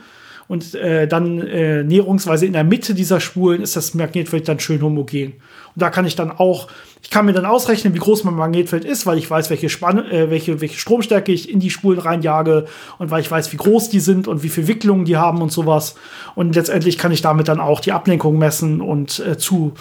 und 0.49 0.73
äh, 0.73 1.07
dann 1.07 1.39
äh, 1.47 1.83
näherungsweise 1.83 2.47
in 2.47 2.53
der 2.53 2.63
Mitte 2.63 2.95
dieser 2.95 3.19
Spulen 3.19 3.61
ist 3.61 3.75
das 3.75 3.93
Magnetfeld 3.93 4.47
dann 4.47 4.59
schön 4.59 4.81
homogen. 4.81 5.33
Und 5.75 5.81
da 5.83 5.91
kann 5.91 6.07
ich 6.07 6.15
dann 6.15 6.31
auch, 6.31 6.67
ich 7.03 7.11
kann 7.11 7.27
mir 7.27 7.33
dann 7.33 7.45
ausrechnen, 7.45 7.93
wie 7.93 7.99
groß 7.99 8.23
mein 8.23 8.33
Magnetfeld 8.33 8.83
ist, 8.83 9.05
weil 9.05 9.19
ich 9.19 9.29
weiß, 9.29 9.51
welche, 9.51 9.69
Spann 9.69 9.99
äh, 10.09 10.31
welche, 10.31 10.59
welche 10.59 10.79
Stromstärke 10.79 11.31
ich 11.31 11.51
in 11.51 11.59
die 11.59 11.69
Spulen 11.69 11.99
reinjage 11.99 12.65
und 12.97 13.11
weil 13.11 13.21
ich 13.21 13.29
weiß, 13.29 13.53
wie 13.53 13.57
groß 13.57 13.91
die 13.91 13.99
sind 13.99 14.27
und 14.27 14.41
wie 14.41 14.49
viele 14.49 14.67
Wicklungen 14.67 15.05
die 15.05 15.17
haben 15.17 15.43
und 15.43 15.51
sowas. 15.51 15.93
Und 16.33 16.55
letztendlich 16.55 16.97
kann 16.97 17.11
ich 17.11 17.21
damit 17.21 17.47
dann 17.47 17.59
auch 17.59 17.79
die 17.79 17.91
Ablenkung 17.91 18.39
messen 18.39 18.81
und 18.81 19.19
äh, 19.19 19.37
zu, 19.37 19.75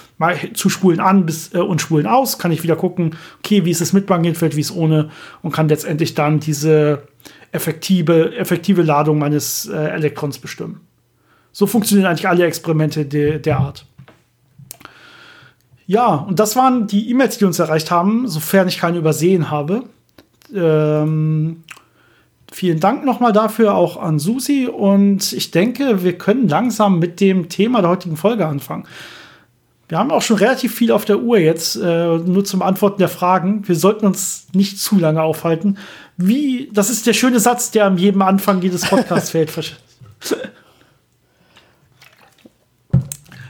zu 0.52 0.68
Spulen 0.68 1.00
an 1.00 1.24
bis, 1.24 1.54
äh, 1.54 1.61
und 1.61 1.81
Spulen 1.81 2.07
aus. 2.07 2.38
Kann 2.38 2.52
ich 2.52 2.62
wieder 2.62 2.76
gucken, 2.76 3.16
okay, 3.38 3.64
wie 3.64 3.70
ist 3.70 3.81
es 3.81 3.94
mit 3.94 4.11
Magnetfeld, 4.11 4.54
wie 4.54 4.61
ist 4.61 4.76
ohne 4.76 5.09
und 5.40 5.52
kann 5.52 5.70
letztendlich 5.70 6.14
dann 6.14 6.40
diese 6.40 7.04
effektive, 7.52 8.37
effektive 8.37 8.82
Ladung 8.82 9.18
meines 9.18 9.66
äh, 9.66 9.76
Elektrons 9.76 10.38
bestimmen. 10.38 10.80
So 11.52 11.66
funktionieren 11.66 12.06
eigentlich 12.08 12.28
alle 12.28 12.46
Experimente 12.46 13.04
de, 13.04 13.38
der 13.38 13.58
Art. 13.58 13.87
Ja, 15.87 16.14
und 16.14 16.38
das 16.38 16.54
waren 16.54 16.87
die 16.87 17.11
E-Mails, 17.11 17.38
die 17.38 17.46
uns 17.46 17.58
erreicht 17.58 17.90
haben, 17.90 18.28
sofern 18.28 18.68
ich 18.68 18.78
keine 18.78 18.98
übersehen 18.98 19.50
habe. 19.50 19.84
Ähm, 20.54 21.64
vielen 22.52 22.78
Dank 22.78 23.04
nochmal 23.04 23.32
dafür 23.32 23.74
auch 23.74 23.96
an 23.96 24.18
Susi 24.18 24.66
und 24.66 25.32
ich 25.32 25.50
denke, 25.50 26.02
wir 26.02 26.18
können 26.18 26.46
langsam 26.46 26.98
mit 26.98 27.20
dem 27.20 27.48
Thema 27.48 27.80
der 27.80 27.90
heutigen 27.90 28.16
Folge 28.16 28.46
anfangen. 28.46 28.84
Wir 29.88 29.98
haben 29.98 30.11
auch 30.11 30.20
schon 30.20 30.37
relativ 30.37 30.74
viel 30.74 30.92
auf 30.92 31.07
der 31.07 31.20
Uhr 31.20 31.38
jetzt, 31.38 31.77
äh, 31.77 32.18
nur 32.18 32.44
zum 32.44 32.61
Antworten 32.61 32.98
der 32.98 33.09
Fragen. 33.09 33.66
Wir 33.66 33.74
sollten 33.74 34.07
uns 34.07 34.48
nicht 34.53 34.79
zu 34.79 34.98
lange 34.98 35.22
aufhalten. 35.22 35.79
Wie, 36.18 36.70
das 36.72 36.90
ist 36.90 37.07
der 37.07 37.14
schöne 37.14 37.40
Satz, 37.40 37.70
der 37.70 37.87
an 37.87 37.96
jedem 37.96 38.20
Anfang 38.20 38.61
jedes 38.61 38.85
Podcasts 38.85 39.31
fällt. 39.31 39.51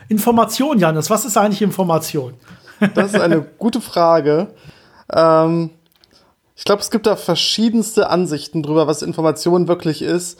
Information, 0.08 0.78
Janis, 0.78 1.10
was 1.10 1.24
ist 1.24 1.36
eigentlich 1.36 1.62
Information? 1.62 2.34
Das 2.94 3.12
ist 3.12 3.20
eine 3.20 3.42
gute 3.58 3.80
Frage. 3.80 4.54
Ähm, 5.12 5.70
ich 6.54 6.64
glaube, 6.64 6.82
es 6.82 6.90
gibt 6.90 7.06
da 7.06 7.16
verschiedenste 7.16 8.10
Ansichten 8.10 8.62
drüber, 8.62 8.86
was 8.86 9.02
Information 9.02 9.66
wirklich 9.66 10.02
ist. 10.02 10.38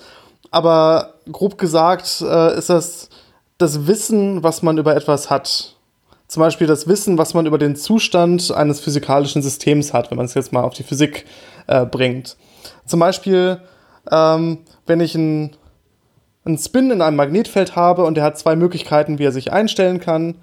Aber 0.52 1.14
grob 1.30 1.58
gesagt 1.58 2.22
äh, 2.22 2.56
ist 2.56 2.70
das 2.70 3.10
das 3.58 3.88
Wissen, 3.88 4.44
was 4.44 4.62
man 4.62 4.78
über 4.78 4.94
etwas 4.94 5.30
hat. 5.30 5.74
Zum 6.28 6.42
Beispiel 6.42 6.66
das 6.66 6.86
Wissen, 6.86 7.18
was 7.18 7.34
man 7.34 7.46
über 7.46 7.58
den 7.58 7.74
Zustand 7.74 8.50
eines 8.52 8.80
physikalischen 8.80 9.42
Systems 9.42 9.92
hat, 9.92 10.10
wenn 10.10 10.16
man 10.16 10.26
es 10.26 10.34
jetzt 10.34 10.52
mal 10.52 10.62
auf 10.62 10.74
die 10.74 10.82
Physik 10.82 11.24
äh, 11.66 11.84
bringt. 11.84 12.36
Zum 12.86 13.00
Beispiel, 13.00 13.60
ähm, 14.10 14.58
wenn 14.86 15.00
ich 15.00 15.14
ein 15.14 15.56
einen 16.48 16.58
Spin 16.58 16.90
in 16.90 17.02
einem 17.02 17.16
Magnetfeld 17.16 17.76
habe 17.76 18.04
und 18.04 18.14
der 18.14 18.24
hat 18.24 18.38
zwei 18.38 18.56
Möglichkeiten, 18.56 19.18
wie 19.18 19.24
er 19.24 19.32
sich 19.32 19.52
einstellen 19.52 20.00
kann, 20.00 20.36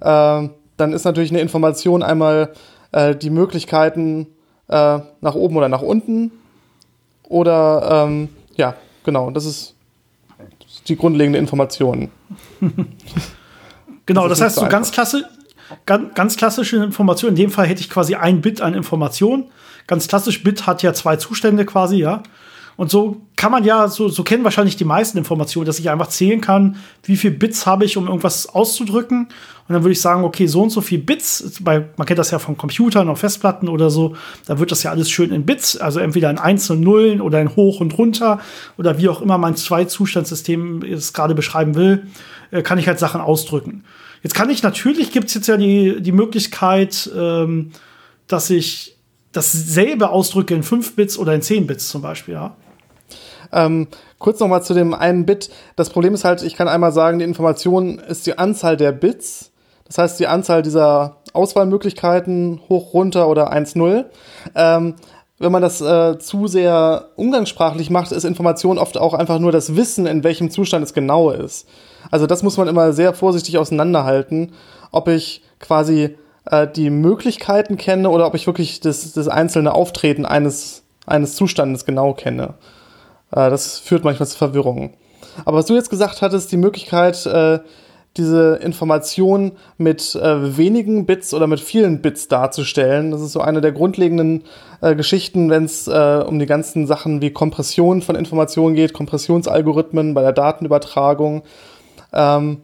äh, 0.00 0.48
dann 0.76 0.92
ist 0.92 1.04
natürlich 1.04 1.30
eine 1.30 1.40
Information 1.40 2.02
einmal 2.02 2.52
äh, 2.92 3.14
die 3.14 3.30
Möglichkeiten 3.30 4.26
äh, 4.68 4.98
nach 5.20 5.34
oben 5.34 5.56
oder 5.56 5.68
nach 5.68 5.82
unten. 5.82 6.32
Oder 7.28 8.06
ähm, 8.06 8.28
ja, 8.56 8.74
genau, 9.04 9.30
das 9.30 9.46
ist 9.46 9.74
die 10.88 10.96
grundlegende 10.96 11.38
Information. 11.38 12.10
genau, 14.06 14.28
das, 14.28 14.38
das 14.38 14.46
heißt, 14.46 14.56
so 14.56 14.68
ganz, 14.68 14.90
klasse, 14.92 15.28
ganz, 15.86 16.14
ganz 16.14 16.36
klassische 16.36 16.76
Information. 16.76 17.30
In 17.30 17.36
dem 17.36 17.50
Fall 17.50 17.66
hätte 17.66 17.80
ich 17.80 17.90
quasi 17.90 18.14
ein 18.14 18.40
Bit 18.40 18.60
an 18.60 18.74
Information. 18.74 19.46
Ganz 19.86 20.08
klassisch, 20.08 20.42
Bit 20.42 20.66
hat 20.66 20.82
ja 20.82 20.94
zwei 20.94 21.16
Zustände 21.16 21.64
quasi, 21.64 21.96
ja. 21.96 22.22
Und 22.76 22.90
so 22.90 23.20
kann 23.36 23.52
man 23.52 23.64
ja, 23.64 23.88
so, 23.88 24.08
so 24.08 24.24
kennen 24.24 24.42
wahrscheinlich 24.42 24.76
die 24.76 24.84
meisten 24.84 25.16
Informationen, 25.16 25.66
dass 25.66 25.78
ich 25.78 25.90
einfach 25.90 26.08
zählen 26.08 26.40
kann, 26.40 26.76
wie 27.04 27.16
viel 27.16 27.30
Bits 27.30 27.66
habe 27.66 27.84
ich, 27.84 27.96
um 27.96 28.06
irgendwas 28.06 28.48
auszudrücken. 28.48 29.28
Und 29.66 29.72
dann 29.72 29.82
würde 29.82 29.92
ich 29.92 30.00
sagen, 30.00 30.24
okay, 30.24 30.46
so 30.46 30.62
und 30.62 30.70
so 30.70 30.80
viel 30.80 30.98
Bits, 30.98 31.58
bei, 31.60 31.88
man 31.96 32.06
kennt 32.06 32.18
das 32.18 32.30
ja 32.30 32.38
von 32.38 32.56
Computern 32.56 33.08
auf 33.08 33.20
Festplatten 33.20 33.68
oder 33.68 33.90
so, 33.90 34.16
da 34.46 34.58
wird 34.58 34.72
das 34.72 34.82
ja 34.82 34.90
alles 34.90 35.10
schön 35.10 35.30
in 35.30 35.46
Bits, 35.46 35.76
also 35.76 36.00
entweder 36.00 36.30
in 36.30 36.38
Eins 36.38 36.68
und 36.68 36.80
Nullen 36.80 37.20
oder 37.20 37.40
in 37.40 37.56
Hoch 37.56 37.80
und 37.80 37.96
Runter 37.96 38.40
oder 38.76 38.98
wie 38.98 39.08
auch 39.08 39.22
immer 39.22 39.38
mein 39.38 39.56
Zwei-Zustandssystem 39.56 40.82
es 40.82 41.12
gerade 41.12 41.34
beschreiben 41.34 41.76
will, 41.76 42.08
äh, 42.54 42.62
kann 42.62 42.78
ich 42.78 42.86
halt 42.86 42.98
Sachen 42.98 43.20
ausdrücken. 43.20 43.84
Jetzt 44.22 44.34
kann 44.34 44.48
ich 44.48 44.62
natürlich, 44.62 45.10
gibt 45.10 45.28
es 45.28 45.34
jetzt 45.34 45.48
ja 45.48 45.56
die, 45.56 46.00
die 46.00 46.12
Möglichkeit, 46.12 47.10
ähm, 47.14 47.72
dass 48.28 48.48
ich 48.48 48.96
dasselbe 49.32 50.10
ausdrücke 50.10 50.54
in 50.54 50.62
5 50.62 50.94
Bits 50.94 51.18
oder 51.18 51.34
in 51.34 51.42
10 51.42 51.66
Bits 51.66 51.88
zum 51.88 52.00
Beispiel, 52.00 52.34
ja. 52.34 52.56
Ähm, 53.52 53.88
kurz 54.18 54.40
noch 54.40 54.48
mal 54.48 54.62
zu 54.62 54.72
dem 54.72 54.94
einen 54.94 55.26
Bit. 55.26 55.50
Das 55.76 55.90
Problem 55.90 56.14
ist 56.14 56.24
halt, 56.24 56.42
ich 56.42 56.54
kann 56.54 56.68
einmal 56.68 56.92
sagen, 56.92 57.18
die 57.18 57.24
Information 57.24 57.98
ist 57.98 58.26
die 58.26 58.38
Anzahl 58.38 58.76
der 58.76 58.92
Bits. 58.92 59.50
Das 59.86 59.98
heißt, 59.98 60.20
die 60.20 60.28
Anzahl 60.28 60.62
dieser 60.62 61.18
Auswahlmöglichkeiten 61.32 62.60
hoch, 62.68 62.94
runter 62.94 63.28
oder 63.28 63.52
1-0. 63.52 64.06
Ähm, 64.54 64.94
wenn 65.38 65.52
man 65.52 65.62
das 65.62 65.80
äh, 65.80 66.18
zu 66.18 66.46
sehr 66.46 67.08
umgangssprachlich 67.16 67.90
macht, 67.90 68.12
ist 68.12 68.24
Information 68.24 68.78
oft 68.78 68.96
auch 68.96 69.14
einfach 69.14 69.38
nur 69.38 69.52
das 69.52 69.74
Wissen, 69.74 70.06
in 70.06 70.22
welchem 70.22 70.50
Zustand 70.50 70.84
es 70.84 70.94
genau 70.94 71.30
ist. 71.30 71.68
Also 72.10 72.26
das 72.26 72.42
muss 72.42 72.56
man 72.56 72.68
immer 72.68 72.92
sehr 72.92 73.14
vorsichtig 73.14 73.58
auseinanderhalten, 73.58 74.52
ob 74.92 75.08
ich 75.08 75.42
quasi 75.58 76.16
äh, 76.46 76.68
die 76.68 76.90
Möglichkeiten 76.90 77.76
kenne 77.76 78.10
oder 78.10 78.26
ob 78.26 78.34
ich 78.34 78.46
wirklich 78.46 78.80
das, 78.80 79.12
das 79.12 79.28
einzelne 79.28 79.74
Auftreten 79.74 80.24
eines, 80.24 80.84
eines 81.06 81.34
Zustandes 81.34 81.84
genau 81.84 82.14
kenne. 82.14 82.54
Äh, 83.32 83.50
das 83.50 83.78
führt 83.78 84.04
manchmal 84.04 84.28
zu 84.28 84.38
Verwirrungen. 84.38 84.94
Aber 85.44 85.58
was 85.58 85.66
du 85.66 85.74
jetzt 85.74 85.90
gesagt 85.90 86.22
hattest, 86.22 86.52
die 86.52 86.56
Möglichkeit, 86.56 87.26
äh, 87.26 87.58
diese 88.16 88.56
Information 88.62 89.52
mit 89.76 90.14
äh, 90.14 90.56
wenigen 90.56 91.04
Bits 91.04 91.34
oder 91.34 91.46
mit 91.46 91.60
vielen 91.60 92.00
Bits 92.00 92.28
darzustellen. 92.28 93.10
Das 93.10 93.20
ist 93.20 93.32
so 93.32 93.40
eine 93.40 93.60
der 93.60 93.72
grundlegenden 93.72 94.44
äh, 94.80 94.94
Geschichten, 94.94 95.50
wenn 95.50 95.64
es 95.64 95.88
äh, 95.88 96.24
um 96.26 96.38
die 96.38 96.46
ganzen 96.46 96.86
Sachen 96.86 97.20
wie 97.20 97.30
Kompression 97.30 98.02
von 98.02 98.14
Informationen 98.14 98.76
geht, 98.76 98.92
Kompressionsalgorithmen 98.92 100.14
bei 100.14 100.22
der 100.22 100.32
Datenübertragung. 100.32 101.42
Ähm, 102.12 102.62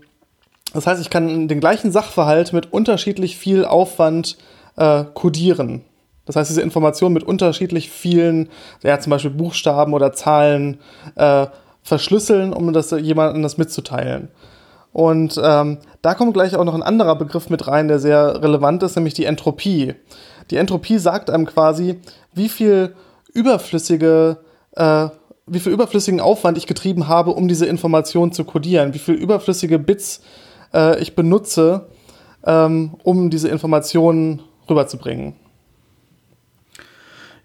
das 0.73 0.87
heißt, 0.87 1.01
ich 1.01 1.11
kann 1.11 1.49
den 1.49 1.61
gleichen 1.61 1.91
Sachverhalt 1.91 2.53
mit 2.53 2.73
unterschiedlich 2.73 3.37
viel 3.37 3.65
Aufwand 3.65 4.39
äh, 4.77 5.05
codieren. 5.15 5.83
Das 6.27 6.37
heißt, 6.37 6.49
diese 6.49 6.63
Informationen 6.63 7.15
mit 7.15 7.25
unterschiedlich 7.25 7.91
vielen, 7.91 8.51
ja, 8.85 9.01
zum 9.01 9.11
Beispiel 9.11 9.33
Buchstaben 9.33 9.95
oder 9.95 10.13
Zahlen 10.13 10.79
äh, 11.17 11.47
verschlüsseln, 11.83 12.53
um 12.53 12.73
das 12.73 12.93
jemandem 12.93 13.43
das 13.43 13.59
mitzuteilen. 13.59 14.29
Und 14.93 15.41
ähm, 15.43 15.79
da 16.03 16.15
kommt 16.15 16.35
gleich 16.35 16.57
auch 16.57 16.65
noch 16.65 16.75
ein 16.75 16.83
anderer 16.83 17.17
Begriff 17.17 17.49
mit 17.49 17.69
rein, 17.69 17.89
der 17.89 17.99
sehr 17.99 18.43
relevant 18.43 18.83
ist, 18.83 18.97
nämlich 18.97 19.15
die 19.15 19.25
Entropie. 19.25 19.95
Die 20.51 20.57
Entropie 20.57 20.99
sagt 20.99 21.31
einem 21.31 21.47
quasi, 21.47 22.01
wie 22.35 22.49
viel 22.49 22.95
überflüssige, 23.33 24.39
äh, 24.73 25.09
wie 25.47 25.61
viel 25.61 25.73
überflüssigen 25.73 26.21
Aufwand 26.21 26.59
ich 26.59 26.67
getrieben 26.67 27.07
habe, 27.07 27.31
um 27.31 27.47
diese 27.47 27.67
Information 27.67 28.33
zu 28.33 28.45
codieren, 28.45 28.95
wie 28.95 28.99
viel 28.99 29.15
überflüssige 29.15 29.79
Bits 29.79 30.23
äh, 30.75 31.01
ich 31.01 31.15
benutze, 31.15 31.87
ähm, 32.45 32.97
um 33.05 33.31
diese 33.31 33.49
Informationen 33.49 34.43
rüberzubringen. 34.69 35.35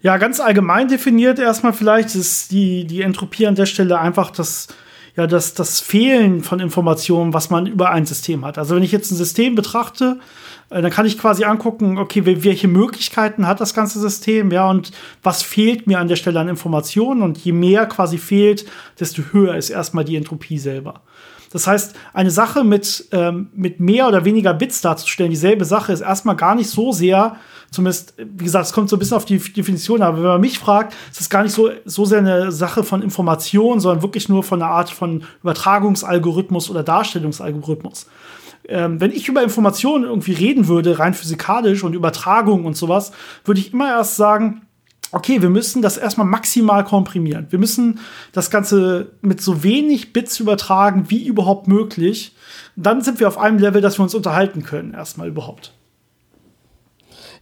Ja, 0.00 0.18
ganz 0.18 0.40
allgemein 0.40 0.88
definiert 0.88 1.38
erstmal 1.38 1.72
vielleicht 1.72 2.14
ist 2.14 2.52
die, 2.52 2.86
die 2.86 3.02
Entropie 3.02 3.46
an 3.46 3.54
der 3.54 3.66
Stelle 3.66 3.98
einfach 3.98 4.30
das, 4.30 4.68
ja, 5.16 5.26
das, 5.26 5.54
das 5.54 5.80
Fehlen 5.80 6.42
von 6.42 6.60
Informationen, 6.60 7.32
was 7.32 7.48
man 7.48 7.66
über 7.66 7.90
ein 7.90 8.04
System 8.04 8.44
hat. 8.44 8.58
Also 8.58 8.76
wenn 8.76 8.82
ich 8.82 8.92
jetzt 8.92 9.10
ein 9.10 9.16
System 9.16 9.54
betrachte, 9.54 10.18
äh, 10.68 10.82
dann 10.82 10.90
kann 10.90 11.06
ich 11.06 11.18
quasi 11.18 11.44
angucken, 11.44 11.98
okay, 11.98 12.26
welche 12.26 12.68
Möglichkeiten 12.68 13.46
hat 13.46 13.60
das 13.60 13.72
ganze 13.72 13.98
System, 13.98 14.50
ja, 14.50 14.68
und 14.68 14.92
was 15.22 15.42
fehlt 15.42 15.86
mir 15.86 15.98
an 15.98 16.08
der 16.08 16.16
Stelle 16.16 16.40
an 16.40 16.48
Informationen 16.48 17.22
und 17.22 17.38
je 17.38 17.52
mehr 17.52 17.86
quasi 17.86 18.18
fehlt, 18.18 18.66
desto 19.00 19.22
höher 19.32 19.56
ist 19.56 19.70
erstmal 19.70 20.04
die 20.04 20.16
Entropie 20.16 20.58
selber. 20.58 21.02
Das 21.50 21.66
heißt, 21.66 21.94
eine 22.12 22.30
Sache 22.30 22.64
mit, 22.64 23.08
ähm, 23.12 23.48
mit 23.54 23.80
mehr 23.80 24.08
oder 24.08 24.24
weniger 24.24 24.54
Bits 24.54 24.80
darzustellen, 24.80 25.30
dieselbe 25.30 25.64
Sache, 25.64 25.92
ist 25.92 26.00
erstmal 26.00 26.36
gar 26.36 26.54
nicht 26.54 26.68
so 26.68 26.92
sehr, 26.92 27.36
zumindest, 27.70 28.14
wie 28.16 28.44
gesagt, 28.44 28.66
es 28.66 28.72
kommt 28.72 28.88
so 28.88 28.96
ein 28.96 28.98
bisschen 28.98 29.16
auf 29.16 29.24
die 29.24 29.38
Definition, 29.38 30.02
aber 30.02 30.18
wenn 30.18 30.24
man 30.24 30.40
mich 30.40 30.58
fragt, 30.58 30.94
ist 31.10 31.20
es 31.20 31.30
gar 31.30 31.42
nicht 31.42 31.52
so, 31.52 31.70
so 31.84 32.04
sehr 32.04 32.18
eine 32.18 32.52
Sache 32.52 32.84
von 32.84 33.02
Information, 33.02 33.80
sondern 33.80 34.02
wirklich 34.02 34.28
nur 34.28 34.42
von 34.42 34.62
einer 34.62 34.70
Art 34.70 34.90
von 34.90 35.24
Übertragungsalgorithmus 35.42 36.70
oder 36.70 36.82
Darstellungsalgorithmus. 36.82 38.06
Ähm, 38.68 39.00
wenn 39.00 39.12
ich 39.12 39.28
über 39.28 39.42
Informationen 39.42 40.04
irgendwie 40.04 40.32
reden 40.32 40.66
würde, 40.66 40.98
rein 40.98 41.14
physikalisch 41.14 41.84
und 41.84 41.94
Übertragung 41.94 42.64
und 42.64 42.76
sowas, 42.76 43.12
würde 43.44 43.60
ich 43.60 43.72
immer 43.72 43.88
erst 43.88 44.16
sagen, 44.16 44.65
okay, 45.16 45.40
wir 45.40 45.48
müssen 45.48 45.80
das 45.80 45.96
erstmal 45.96 46.26
maximal 46.26 46.84
komprimieren. 46.84 47.46
Wir 47.48 47.58
müssen 47.58 48.00
das 48.32 48.50
Ganze 48.50 49.12
mit 49.22 49.40
so 49.40 49.62
wenig 49.62 50.12
Bits 50.12 50.38
übertragen 50.40 51.06
wie 51.08 51.26
überhaupt 51.26 51.68
möglich. 51.68 52.34
Dann 52.76 53.00
sind 53.00 53.18
wir 53.18 53.26
auf 53.26 53.38
einem 53.38 53.58
Level, 53.58 53.80
dass 53.80 53.98
wir 53.98 54.02
uns 54.02 54.14
unterhalten 54.14 54.62
können, 54.62 54.92
erstmal 54.92 55.28
überhaupt. 55.28 55.72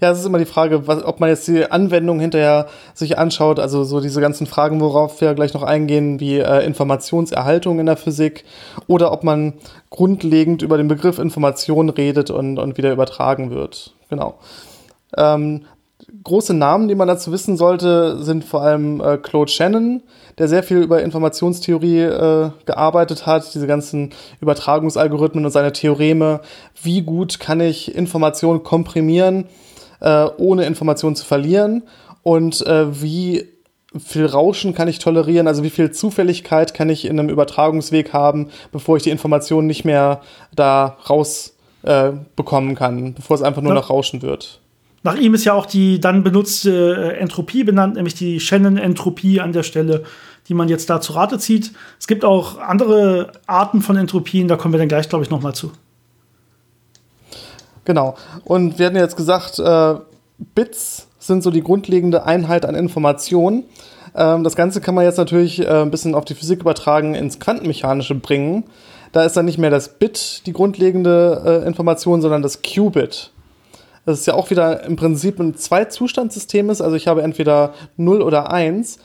Ja, 0.01 0.11
es 0.13 0.21
ist 0.21 0.27
immer 0.27 0.39
die 0.39 0.45
Frage, 0.45 0.87
was, 0.87 1.03
ob 1.05 1.19
man 1.19 1.31
jetzt 1.31 1.49
die 1.49 1.71
Anwendung 1.71 2.21
hinterher 2.21 2.69
sich 2.95 3.19
anschaut, 3.19 3.59
also 3.59 3.83
so 3.83 4.01
diese 4.01 4.21
ganzen 4.21 4.47
Fragen, 4.47 4.81
worauf 4.81 5.21
wir 5.21 5.35
gleich 5.35 5.55
noch 5.55 5.63
eingehen, 5.63 6.21
wie 6.21 6.39
äh, 6.39 6.65
Informationserhaltung 6.65 7.81
in 7.81 7.87
der 7.87 7.97
Physik, 7.97 8.45
oder 8.87 9.11
ob 9.11 9.25
man 9.25 9.55
grundlegend 9.91 10.63
über 10.63 10.77
den 10.77 10.87
Begriff 10.89 11.19
Information 11.19 11.89
redet 11.89 12.31
und, 12.31 12.59
und 12.59 12.77
wieder 12.77 12.93
übertragen 12.93 13.51
wird. 13.51 13.95
Genau. 14.11 14.35
Ähm, 15.17 15.63
große 16.25 16.55
Namen, 16.55 16.89
die 16.89 16.95
man 16.95 17.07
dazu 17.07 17.31
wissen 17.31 17.57
sollte, 17.57 18.23
sind 18.23 18.45
vor 18.45 18.63
allem 18.63 19.01
äh, 19.01 19.19
Claude 19.19 19.51
Shannon, 19.51 20.03
der 20.39 20.49
sehr 20.49 20.63
viel 20.63 20.79
über 20.79 21.03
Informationstheorie 21.03 22.01
äh, 22.01 22.51
gearbeitet 22.65 23.27
hat, 23.27 23.55
diese 23.55 23.67
ganzen 23.67 24.11
Übertragungsalgorithmen 24.41 25.45
und 25.45 25.51
seine 25.51 25.73
Theoreme. 25.73 26.41
Wie 26.83 27.03
gut 27.03 27.39
kann 27.39 27.61
ich 27.61 27.95
Informationen 27.95 28.63
komprimieren, 28.63 29.47
äh, 30.01 30.27
ohne 30.39 30.65
Informationen 30.65 31.15
zu 31.15 31.27
verlieren? 31.27 31.85
Und 32.23 32.67
äh, 32.67 33.03
wie 33.03 33.47
viel 33.97 34.27
Rauschen 34.27 34.75
kann 34.75 34.89
ich 34.89 34.99
tolerieren, 34.99 35.47
also 35.47 35.63
wie 35.63 35.71
viel 35.71 35.93
Zufälligkeit 35.93 36.75
kann 36.75 36.89
ich 36.89 37.05
in 37.05 37.19
einem 37.19 37.29
Übertragungsweg 37.29 38.13
haben, 38.13 38.49
bevor 38.73 38.97
ich 38.97 39.05
die 39.05 39.11
Informationen 39.11 39.69
nicht 39.69 39.85
mehr 39.85 40.21
da 40.57 40.97
raus 41.09 41.55
äh, 41.83 42.11
bekommen 42.35 42.75
kann, 42.75 43.15
bevor 43.15 43.37
es 43.37 43.43
einfach 43.43 43.63
nur 43.63 43.73
ja. 43.73 43.81
noch 43.81 43.91
Rauschen 43.91 44.23
wird. 44.23 44.61
Nach 45.05 45.17
ihm 45.17 45.35
ist 45.35 45.45
ja 45.45 45.53
auch 45.53 45.67
die 45.67 46.01
dann 46.01 46.25
benutzte 46.25 47.13
äh, 47.15 47.19
Entropie 47.19 47.63
benannt, 47.63 47.95
nämlich 47.95 48.15
die 48.15 48.41
Shannon-Entropie 48.41 49.39
an 49.39 49.53
der 49.53 49.63
Stelle, 49.63 50.03
die 50.49 50.55
man 50.55 50.69
jetzt 50.69 50.89
da 50.89 51.01
zu 51.01 51.13
Rate 51.13 51.39
zieht. 51.39 51.73
Es 52.01 52.07
gibt 52.07 52.25
auch 52.25 52.59
andere 52.59 53.33
Arten 53.47 53.83
von 53.83 53.97
Entropien, 53.97 54.49
da 54.49 54.57
kommen 54.57 54.73
wir 54.73 54.79
dann 54.79 54.89
gleich, 54.89 55.09
glaube 55.09 55.23
ich, 55.23 55.31
noch 55.31 55.43
mal 55.43 55.55
zu. 55.55 55.73
Genau. 57.85 58.17
Und 58.45 58.79
wir 58.79 58.87
hatten 58.87 58.97
jetzt 58.97 59.17
gesagt, 59.17 59.59
äh, 59.59 59.95
Bits 60.55 61.07
sind 61.19 61.43
so 61.43 61.51
die 61.51 61.63
grundlegende 61.63 62.25
Einheit 62.25 62.65
an 62.65 62.75
Informationen. 62.75 63.65
Ähm, 64.15 64.43
das 64.43 64.57
Ganze 64.57 64.81
kann 64.81 64.95
man 64.95 65.05
jetzt 65.05 65.19
natürlich 65.19 65.61
äh, 65.61 65.83
ein 65.83 65.91
bisschen 65.91 66.15
auf 66.15 66.25
die 66.25 66.35
Physik 66.35 66.63
übertragen, 66.63 67.15
ins 67.15 67.39
Quantenmechanische 67.39 68.15
bringen. 68.15 68.65
Da 69.13 69.23
ist 69.23 69.37
dann 69.37 69.45
nicht 69.45 69.59
mehr 69.59 69.71
das 69.71 69.99
Bit 69.99 70.47
die 70.47 70.55
grundlegende 70.55 71.63
äh, 71.63 71.67
Information, 71.67 72.23
sondern 72.23 72.41
das 72.41 72.63
Qubit 72.63 73.34
dass 74.05 74.21
es 74.21 74.27
ja 74.27 74.35
auch 74.35 74.51
wieder 74.51 74.85
im 74.85 74.97
Prinzip 74.97 75.41
ein 75.41 75.55
Zwei-Zustands-System 75.55 76.71
ist. 76.71 76.81
Also 76.81 76.97
ich 76.97 77.07
habe 77.07 77.23
entweder 77.23 77.75
0 77.97 78.23
oder 78.23 78.53
1. 78.53 78.99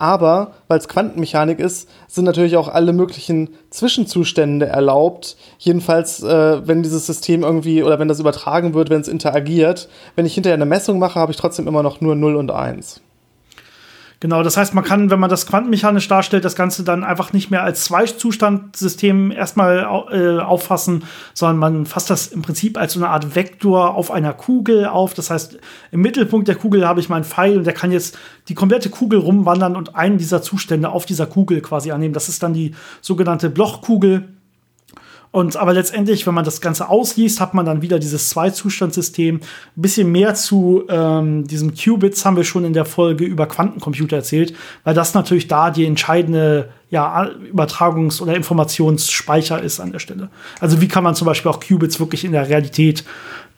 Aber 0.00 0.52
weil 0.68 0.78
es 0.78 0.86
Quantenmechanik 0.86 1.58
ist, 1.58 1.88
sind 2.06 2.24
natürlich 2.24 2.56
auch 2.56 2.68
alle 2.68 2.92
möglichen 2.92 3.50
Zwischenzustände 3.70 4.66
erlaubt. 4.66 5.36
Jedenfalls, 5.58 6.22
äh, 6.22 6.66
wenn 6.66 6.84
dieses 6.84 7.06
System 7.06 7.42
irgendwie 7.42 7.82
oder 7.82 7.98
wenn 7.98 8.06
das 8.06 8.20
übertragen 8.20 8.74
wird, 8.74 8.90
wenn 8.90 9.00
es 9.00 9.08
interagiert. 9.08 9.88
Wenn 10.14 10.24
ich 10.24 10.34
hinterher 10.34 10.54
eine 10.54 10.66
Messung 10.66 11.00
mache, 11.00 11.18
habe 11.18 11.32
ich 11.32 11.38
trotzdem 11.38 11.66
immer 11.66 11.82
noch 11.82 12.00
nur 12.00 12.14
0 12.14 12.36
und 12.36 12.52
1. 12.52 13.00
Genau, 14.20 14.42
das 14.42 14.56
heißt, 14.56 14.74
man 14.74 14.82
kann, 14.82 15.10
wenn 15.10 15.20
man 15.20 15.30
das 15.30 15.46
quantenmechanisch 15.46 16.08
darstellt, 16.08 16.44
das 16.44 16.56
Ganze 16.56 16.82
dann 16.82 17.04
einfach 17.04 17.32
nicht 17.32 17.52
mehr 17.52 17.62
als 17.62 17.84
Zwei-Zustand-System 17.84 19.30
erstmal 19.30 20.06
äh, 20.10 20.40
auffassen, 20.40 21.04
sondern 21.34 21.58
man 21.58 21.86
fasst 21.86 22.10
das 22.10 22.26
im 22.26 22.42
Prinzip 22.42 22.78
als 22.78 22.94
so 22.94 22.98
eine 22.98 23.10
Art 23.10 23.36
Vektor 23.36 23.94
auf 23.94 24.10
einer 24.10 24.32
Kugel 24.32 24.86
auf. 24.86 25.14
Das 25.14 25.30
heißt, 25.30 25.58
im 25.92 26.00
Mittelpunkt 26.00 26.48
der 26.48 26.56
Kugel 26.56 26.86
habe 26.86 26.98
ich 26.98 27.08
meinen 27.08 27.22
Pfeil 27.22 27.58
und 27.58 27.64
der 27.64 27.74
kann 27.74 27.92
jetzt 27.92 28.18
die 28.48 28.54
komplette 28.54 28.90
Kugel 28.90 29.20
rumwandern 29.20 29.76
und 29.76 29.94
einen 29.94 30.18
dieser 30.18 30.42
Zustände 30.42 30.88
auf 30.88 31.06
dieser 31.06 31.26
Kugel 31.26 31.60
quasi 31.60 31.92
annehmen. 31.92 32.14
Das 32.14 32.28
ist 32.28 32.42
dann 32.42 32.52
die 32.52 32.74
sogenannte 33.00 33.50
Blochkugel. 33.50 34.28
Und 35.30 35.56
aber 35.56 35.74
letztendlich, 35.74 36.26
wenn 36.26 36.34
man 36.34 36.44
das 36.44 36.60
Ganze 36.60 36.88
ausliest, 36.88 37.40
hat 37.40 37.52
man 37.52 37.66
dann 37.66 37.82
wieder 37.82 37.98
dieses 37.98 38.30
Zwei-Zustand-System. 38.30 39.36
Ein 39.36 39.40
bisschen 39.76 40.10
mehr 40.10 40.34
zu 40.34 40.84
ähm, 40.88 41.46
diesem 41.46 41.74
Qubits 41.74 42.24
haben 42.24 42.36
wir 42.36 42.44
schon 42.44 42.64
in 42.64 42.72
der 42.72 42.86
Folge 42.86 43.24
über 43.24 43.46
Quantencomputer 43.46 44.16
erzählt, 44.16 44.54
weil 44.84 44.94
das 44.94 45.12
natürlich 45.12 45.46
da 45.46 45.70
die 45.70 45.84
entscheidende 45.84 46.70
ja, 46.90 47.28
Übertragungs- 47.52 48.22
oder 48.22 48.34
Informationsspeicher 48.34 49.62
ist 49.62 49.80
an 49.80 49.92
der 49.92 49.98
Stelle. 49.98 50.30
Also 50.60 50.80
wie 50.80 50.88
kann 50.88 51.04
man 51.04 51.14
zum 51.14 51.26
Beispiel 51.26 51.50
auch 51.50 51.60
Qubits 51.60 52.00
wirklich 52.00 52.24
in 52.24 52.32
der 52.32 52.48
Realität 52.48 53.04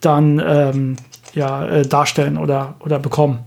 dann 0.00 0.42
ähm, 0.44 0.96
ja, 1.34 1.66
äh, 1.66 1.86
darstellen 1.86 2.36
oder, 2.36 2.74
oder 2.80 2.98
bekommen. 2.98 3.40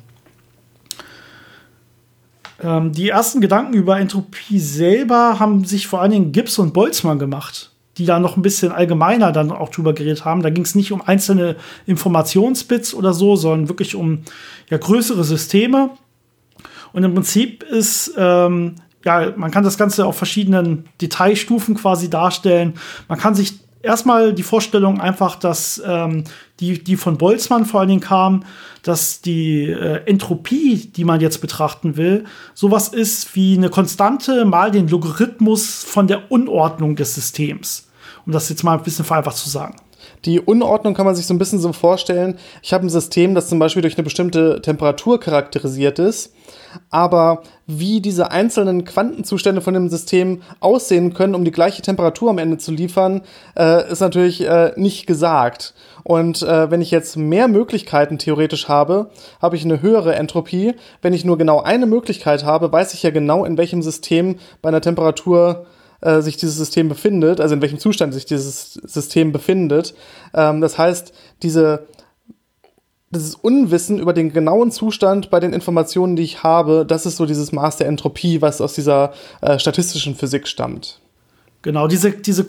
Ähm, 2.61 2.93
die 2.93 3.09
ersten 3.09 3.41
Gedanken 3.41 3.73
über 3.73 3.99
Entropie 3.99 4.59
selber 4.59 5.39
haben 5.39 5.65
sich 5.65 5.87
vor 5.87 6.01
allen 6.01 6.11
Dingen 6.11 6.31
Gibbs 6.31 6.57
und 6.59 6.73
Boltzmann 6.73 7.19
gemacht 7.19 7.72
die 7.97 8.05
da 8.05 8.19
noch 8.19 8.37
ein 8.37 8.41
bisschen 8.41 8.71
allgemeiner 8.71 9.31
dann 9.31 9.51
auch 9.51 9.69
drüber 9.69 9.93
geredet 9.93 10.25
haben. 10.25 10.41
Da 10.41 10.49
ging 10.49 10.63
es 10.63 10.75
nicht 10.75 10.91
um 10.91 11.01
einzelne 11.01 11.55
Informationsbits 11.85 12.93
oder 12.93 13.13
so, 13.13 13.35
sondern 13.35 13.69
wirklich 13.69 13.95
um 13.95 14.23
ja, 14.69 14.77
größere 14.77 15.23
Systeme. 15.23 15.91
Und 16.91 17.03
im 17.03 17.13
Prinzip 17.13 17.63
ist, 17.63 18.13
ähm, 18.17 18.75
ja, 19.05 19.33
man 19.35 19.51
kann 19.51 19.63
das 19.63 19.77
Ganze 19.77 20.05
auf 20.05 20.17
verschiedenen 20.17 20.85
Detailstufen 21.01 21.75
quasi 21.75 22.09
darstellen. 22.09 22.73
Man 23.07 23.19
kann 23.19 23.35
sich 23.35 23.59
erstmal 23.83 24.33
die 24.33 24.43
Vorstellung 24.43 24.99
einfach, 24.99 25.35
dass 25.35 25.81
ähm, 25.85 26.23
die, 26.59 26.83
die 26.83 26.95
von 26.97 27.17
Boltzmann 27.17 27.65
vor 27.65 27.81
allen 27.81 27.89
Dingen 27.89 28.01
kam, 28.01 28.43
dass 28.81 29.21
die 29.21 29.69
äh, 29.69 30.01
Entropie, 30.05 30.91
die 30.95 31.03
man 31.03 31.21
jetzt 31.21 31.39
betrachten 31.41 31.95
will, 31.97 32.23
sowas 32.53 32.87
ist 32.87 33.35
wie 33.35 33.55
eine 33.57 33.69
Konstante 33.69 34.45
mal 34.45 34.71
den 34.71 34.87
Logarithmus 34.87 35.83
von 35.83 36.07
der 36.07 36.31
Unordnung 36.31 36.95
des 36.95 37.13
Systems. 37.13 37.89
Um 38.25 38.31
das 38.31 38.49
jetzt 38.49 38.63
mal 38.63 38.77
ein 38.77 38.83
bisschen 38.83 39.05
vereinfacht 39.05 39.37
zu 39.37 39.49
sagen. 39.49 39.75
Die 40.25 40.39
Unordnung 40.39 40.93
kann 40.93 41.05
man 41.05 41.15
sich 41.15 41.25
so 41.25 41.33
ein 41.33 41.39
bisschen 41.39 41.59
so 41.59 41.73
vorstellen. 41.73 42.37
Ich 42.61 42.73
habe 42.73 42.85
ein 42.85 42.89
System, 42.89 43.35
das 43.35 43.49
zum 43.49 43.59
Beispiel 43.59 43.81
durch 43.81 43.97
eine 43.97 44.03
bestimmte 44.03 44.61
Temperatur 44.61 45.19
charakterisiert 45.19 45.99
ist 45.99 46.33
aber 46.89 47.43
wie 47.65 48.01
diese 48.01 48.31
einzelnen 48.31 48.83
Quantenzustände 48.83 49.61
von 49.61 49.73
dem 49.73 49.89
System 49.89 50.41
aussehen 50.59 51.13
können, 51.13 51.35
um 51.35 51.45
die 51.45 51.51
gleiche 51.51 51.81
Temperatur 51.81 52.29
am 52.29 52.37
Ende 52.37 52.57
zu 52.57 52.71
liefern, 52.71 53.21
äh, 53.57 53.89
ist 53.91 54.01
natürlich 54.01 54.41
äh, 54.41 54.73
nicht 54.75 55.07
gesagt. 55.07 55.73
Und 56.03 56.41
äh, 56.41 56.69
wenn 56.69 56.81
ich 56.81 56.91
jetzt 56.91 57.15
mehr 57.15 57.47
Möglichkeiten 57.47 58.17
theoretisch 58.17 58.67
habe, 58.67 59.09
habe 59.41 59.55
ich 59.55 59.63
eine 59.63 59.81
höhere 59.81 60.15
Entropie. 60.15 60.73
Wenn 61.01 61.13
ich 61.13 61.23
nur 61.23 61.37
genau 61.37 61.61
eine 61.61 61.85
Möglichkeit 61.85 62.43
habe, 62.43 62.71
weiß 62.71 62.93
ich 62.93 63.03
ja 63.03 63.11
genau, 63.11 63.45
in 63.45 63.57
welchem 63.57 63.81
System 63.81 64.35
bei 64.61 64.69
einer 64.69 64.81
Temperatur 64.81 65.65
äh, 66.03 66.21
sich 66.21 66.37
dieses 66.37 66.57
System 66.57 66.89
befindet, 66.89 67.39
also 67.39 67.55
in 67.55 67.61
welchem 67.61 67.79
Zustand 67.79 68.13
sich 68.13 68.25
dieses 68.25 68.73
System 68.73 69.31
befindet. 69.31 69.93
Ähm, 70.33 70.61
das 70.61 70.77
heißt, 70.77 71.13
diese 71.41 71.87
dieses 73.13 73.35
Unwissen 73.35 73.99
über 73.99 74.11
den 74.11 74.33
genauen 74.33 74.71
Zustand 74.71 75.29
bei 75.29 75.39
den 75.39 75.53
Informationen, 75.53 76.15
die 76.15 76.23
ich 76.23 76.41
habe, 76.41 76.83
das 76.85 77.05
ist 77.05 77.17
so 77.17 77.25
dieses 77.25 77.51
Maß 77.51 77.77
der 77.77 77.87
Entropie, 77.87 78.41
was 78.41 78.59
aus 78.59 78.73
dieser 78.73 79.13
äh, 79.41 79.59
statistischen 79.59 80.15
Physik 80.15 80.47
stammt. 80.47 80.99
Genau, 81.63 81.87
diese, 81.87 82.11
diese 82.11 82.45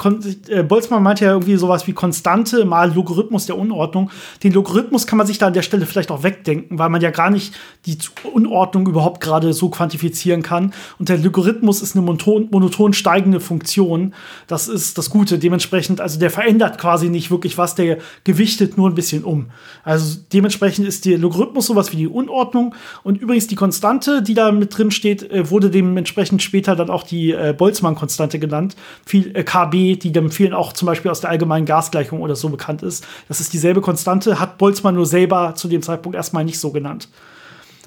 äh, 0.48 0.64
Boltzmann 0.64 1.00
meinte 1.00 1.24
ja 1.24 1.30
irgendwie 1.30 1.54
sowas 1.54 1.86
wie 1.86 1.92
Konstante 1.92 2.64
mal 2.64 2.92
Logarithmus 2.92 3.46
der 3.46 3.56
Unordnung. 3.56 4.10
Den 4.42 4.52
Logarithmus 4.52 5.06
kann 5.06 5.18
man 5.18 5.26
sich 5.28 5.38
da 5.38 5.46
an 5.46 5.52
der 5.52 5.62
Stelle 5.62 5.86
vielleicht 5.86 6.10
auch 6.10 6.24
wegdenken, 6.24 6.80
weil 6.80 6.88
man 6.88 7.00
ja 7.00 7.12
gar 7.12 7.30
nicht 7.30 7.54
die 7.86 7.96
Unordnung 8.32 8.88
überhaupt 8.88 9.20
gerade 9.20 9.52
so 9.52 9.68
quantifizieren 9.68 10.42
kann. 10.42 10.74
Und 10.98 11.10
der 11.10 11.18
Logarithmus 11.18 11.80
ist 11.80 11.94
eine 11.94 12.04
monoton, 12.04 12.48
monoton 12.50 12.92
steigende 12.92 13.38
Funktion. 13.38 14.14
Das 14.48 14.66
ist 14.66 14.98
das 14.98 15.10
Gute. 15.10 15.38
Dementsprechend, 15.38 16.00
also 16.00 16.18
der 16.18 16.30
verändert 16.30 16.78
quasi 16.78 17.08
nicht 17.08 17.30
wirklich 17.30 17.56
was, 17.56 17.76
der 17.76 17.98
gewichtet 18.24 18.76
nur 18.76 18.90
ein 18.90 18.96
bisschen 18.96 19.22
um. 19.22 19.46
Also 19.84 20.18
dementsprechend 20.32 20.88
ist 20.88 21.04
der 21.04 21.18
Logarithmus 21.18 21.66
sowas 21.66 21.92
wie 21.92 21.96
die 21.98 22.08
Unordnung. 22.08 22.74
Und 23.04 23.22
übrigens 23.22 23.46
die 23.46 23.54
Konstante, 23.54 24.22
die 24.22 24.34
da 24.34 24.50
mit 24.50 24.76
drin 24.76 24.90
steht, 24.90 25.30
äh, 25.30 25.48
wurde 25.50 25.70
dementsprechend 25.70 26.42
später 26.42 26.74
dann 26.74 26.90
auch 26.90 27.04
die 27.04 27.30
äh, 27.30 27.54
Boltzmann-Konstante 27.56 28.40
genannt 28.40 28.74
viel 29.06 29.36
äh, 29.36 29.44
KB, 29.44 29.96
die 29.96 30.12
dem 30.12 30.30
vielen 30.30 30.54
auch 30.54 30.72
zum 30.72 30.86
Beispiel 30.86 31.10
aus 31.10 31.20
der 31.20 31.30
allgemeinen 31.30 31.66
Gasgleichung 31.66 32.20
oder 32.20 32.36
so 32.36 32.48
bekannt 32.48 32.82
ist. 32.82 33.06
Das 33.28 33.40
ist 33.40 33.52
dieselbe 33.52 33.80
Konstante, 33.80 34.40
hat 34.40 34.58
Boltzmann 34.58 34.94
nur 34.94 35.06
selber 35.06 35.54
zu 35.54 35.68
dem 35.68 35.82
Zeitpunkt 35.82 36.16
erstmal 36.16 36.44
nicht 36.44 36.58
so 36.58 36.70
genannt. 36.70 37.08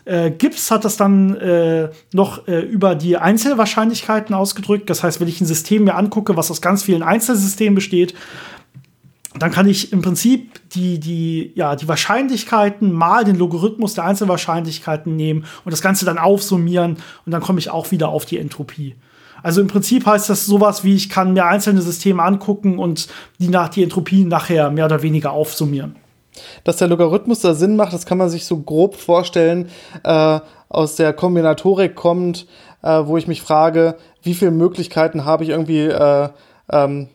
Äh, 0.05 0.31
Gibbs 0.31 0.71
hat 0.71 0.85
das 0.85 0.95
dann 0.95 1.35
äh, 1.35 1.89
noch 2.13 2.47
äh, 2.47 2.59
über 2.61 2.95
die 2.95 3.17
Einzelwahrscheinlichkeiten 3.17 4.33
ausgedrückt. 4.33 4.89
Das 4.89 5.03
heißt, 5.03 5.19
wenn 5.19 5.27
ich 5.27 5.41
ein 5.41 5.45
System 5.45 5.83
mir 5.83 5.95
angucke, 5.95 6.37
was 6.37 6.49
aus 6.49 6.61
ganz 6.61 6.83
vielen 6.83 7.03
Einzelsystemen 7.03 7.75
besteht, 7.75 8.13
dann 9.37 9.51
kann 9.51 9.67
ich 9.67 9.91
im 9.91 10.01
Prinzip 10.01 10.61
die, 10.71 10.99
die, 10.99 11.51
ja, 11.55 11.75
die 11.75 11.87
Wahrscheinlichkeiten 11.87 12.91
mal 12.91 13.23
den 13.23 13.35
Logarithmus 13.35 13.93
der 13.93 14.05
Einzelwahrscheinlichkeiten 14.05 15.15
nehmen 15.15 15.45
und 15.65 15.71
das 15.71 15.81
Ganze 15.81 16.05
dann 16.05 16.17
aufsummieren 16.17 16.97
und 17.25 17.31
dann 17.31 17.41
komme 17.41 17.59
ich 17.59 17.69
auch 17.69 17.91
wieder 17.91 18.09
auf 18.09 18.25
die 18.25 18.37
Entropie. 18.37 18.95
Also 19.43 19.61
im 19.61 19.67
Prinzip 19.67 20.05
heißt 20.05 20.29
das 20.29 20.45
sowas 20.45 20.83
wie, 20.83 20.95
ich 20.95 21.09
kann 21.09 21.33
mir 21.33 21.45
einzelne 21.45 21.81
Systeme 21.81 22.23
angucken 22.23 22.79
und 22.79 23.07
die 23.39 23.49
nach 23.49 23.69
die 23.69 23.83
Entropie 23.83 24.25
nachher 24.25 24.71
mehr 24.71 24.85
oder 24.85 25.01
weniger 25.01 25.31
aufsummieren. 25.31 25.95
Dass 26.63 26.77
der 26.77 26.87
Logarithmus 26.87 27.39
da 27.39 27.53
Sinn 27.53 27.75
macht, 27.75 27.93
das 27.93 28.05
kann 28.05 28.17
man 28.17 28.29
sich 28.29 28.45
so 28.45 28.57
grob 28.57 28.95
vorstellen, 28.95 29.69
äh, 30.03 30.39
aus 30.69 30.95
der 30.95 31.13
Kombinatorik 31.13 31.95
kommt, 31.95 32.45
äh, 32.83 33.01
wo 33.05 33.17
ich 33.17 33.27
mich 33.27 33.41
frage, 33.41 33.95
wie 34.21 34.33
viele 34.33 34.51
Möglichkeiten 34.51 35.25
habe 35.25 35.43
ich 35.43 35.49
irgendwie 35.49 35.85
äh, 35.85 36.29
ähm, 36.69 37.07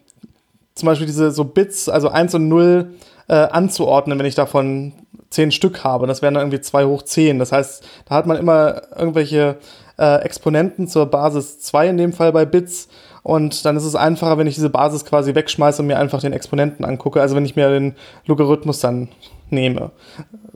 zum 0.75 0.87
Beispiel 0.87 1.07
diese 1.07 1.31
so 1.31 1.45
Bits, 1.45 1.89
also 1.89 2.09
1 2.09 2.35
und 2.35 2.49
0 2.49 2.95
äh, 3.29 3.35
anzuordnen, 3.35 4.19
wenn 4.19 4.27
ich 4.27 4.35
davon 4.35 4.93
10 5.31 5.53
Stück 5.53 5.85
habe. 5.85 6.07
Das 6.07 6.23
wären 6.23 6.35
dann 6.35 6.45
irgendwie 6.45 6.61
2 6.61 6.85
hoch 6.87 7.03
10. 7.03 7.39
Das 7.39 7.53
heißt, 7.53 7.85
da 8.07 8.15
hat 8.15 8.27
man 8.27 8.37
immer 8.37 8.83
irgendwelche 8.97 9.57
äh, 9.99 10.23
Exponenten 10.23 10.89
zur 10.89 11.07
Basis 11.07 11.61
2 11.61 11.89
in 11.89 11.97
dem 11.97 12.13
Fall 12.13 12.33
bei 12.33 12.45
Bits. 12.45 12.89
Und 13.23 13.65
dann 13.65 13.77
ist 13.77 13.85
es 13.85 13.95
einfacher, 13.95 14.39
wenn 14.39 14.47
ich 14.47 14.55
diese 14.55 14.71
Basis 14.71 15.05
quasi 15.05 15.35
wegschmeiße 15.35 15.83
und 15.83 15.89
mir 15.89 15.99
einfach 15.99 16.21
den 16.21 16.33
Exponenten 16.33 16.85
angucke. 16.85 17.21
Also 17.21 17.37
wenn 17.37 17.45
ich 17.45 17.57
mir 17.57 17.71
den 17.71 17.95
Logarithmus 18.27 18.81
dann 18.81 19.09
nehme. 19.51 19.93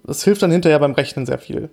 Das 0.04 0.24
hilft 0.24 0.42
dann 0.42 0.50
hinterher 0.50 0.78
beim 0.78 0.92
Rechnen 0.92 1.26
sehr 1.26 1.38
viel. 1.38 1.70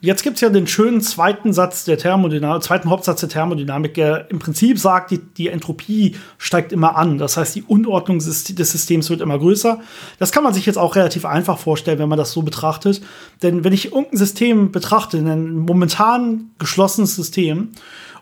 Jetzt 0.00 0.22
gibt 0.22 0.36
es 0.36 0.42
ja 0.42 0.50
den 0.50 0.66
schönen 0.66 1.00
zweiten 1.00 1.54
Satz 1.54 1.84
der 1.84 1.96
Thermodynamik, 1.96 2.62
zweiten 2.62 2.90
Hauptsatz 2.90 3.20
der 3.20 3.30
Thermodynamik, 3.30 3.94
der 3.94 4.30
im 4.30 4.38
Prinzip 4.38 4.78
sagt, 4.78 5.10
die, 5.10 5.18
die 5.18 5.48
Entropie 5.48 6.16
steigt 6.36 6.72
immer 6.72 6.96
an. 6.96 7.16
Das 7.16 7.38
heißt, 7.38 7.54
die 7.54 7.62
Unordnung 7.62 8.18
des 8.18 8.44
Systems 8.44 9.08
wird 9.08 9.22
immer 9.22 9.38
größer. 9.38 9.80
Das 10.18 10.32
kann 10.32 10.44
man 10.44 10.52
sich 10.52 10.66
jetzt 10.66 10.76
auch 10.76 10.96
relativ 10.96 11.24
einfach 11.24 11.58
vorstellen, 11.58 11.98
wenn 11.98 12.10
man 12.10 12.18
das 12.18 12.32
so 12.32 12.42
betrachtet. 12.42 13.00
Denn 13.42 13.64
wenn 13.64 13.72
ich 13.72 13.86
irgendein 13.86 14.18
System 14.18 14.70
betrachte, 14.70 15.16
ein 15.16 15.56
momentan 15.56 16.50
geschlossenes 16.58 17.16
System, 17.16 17.70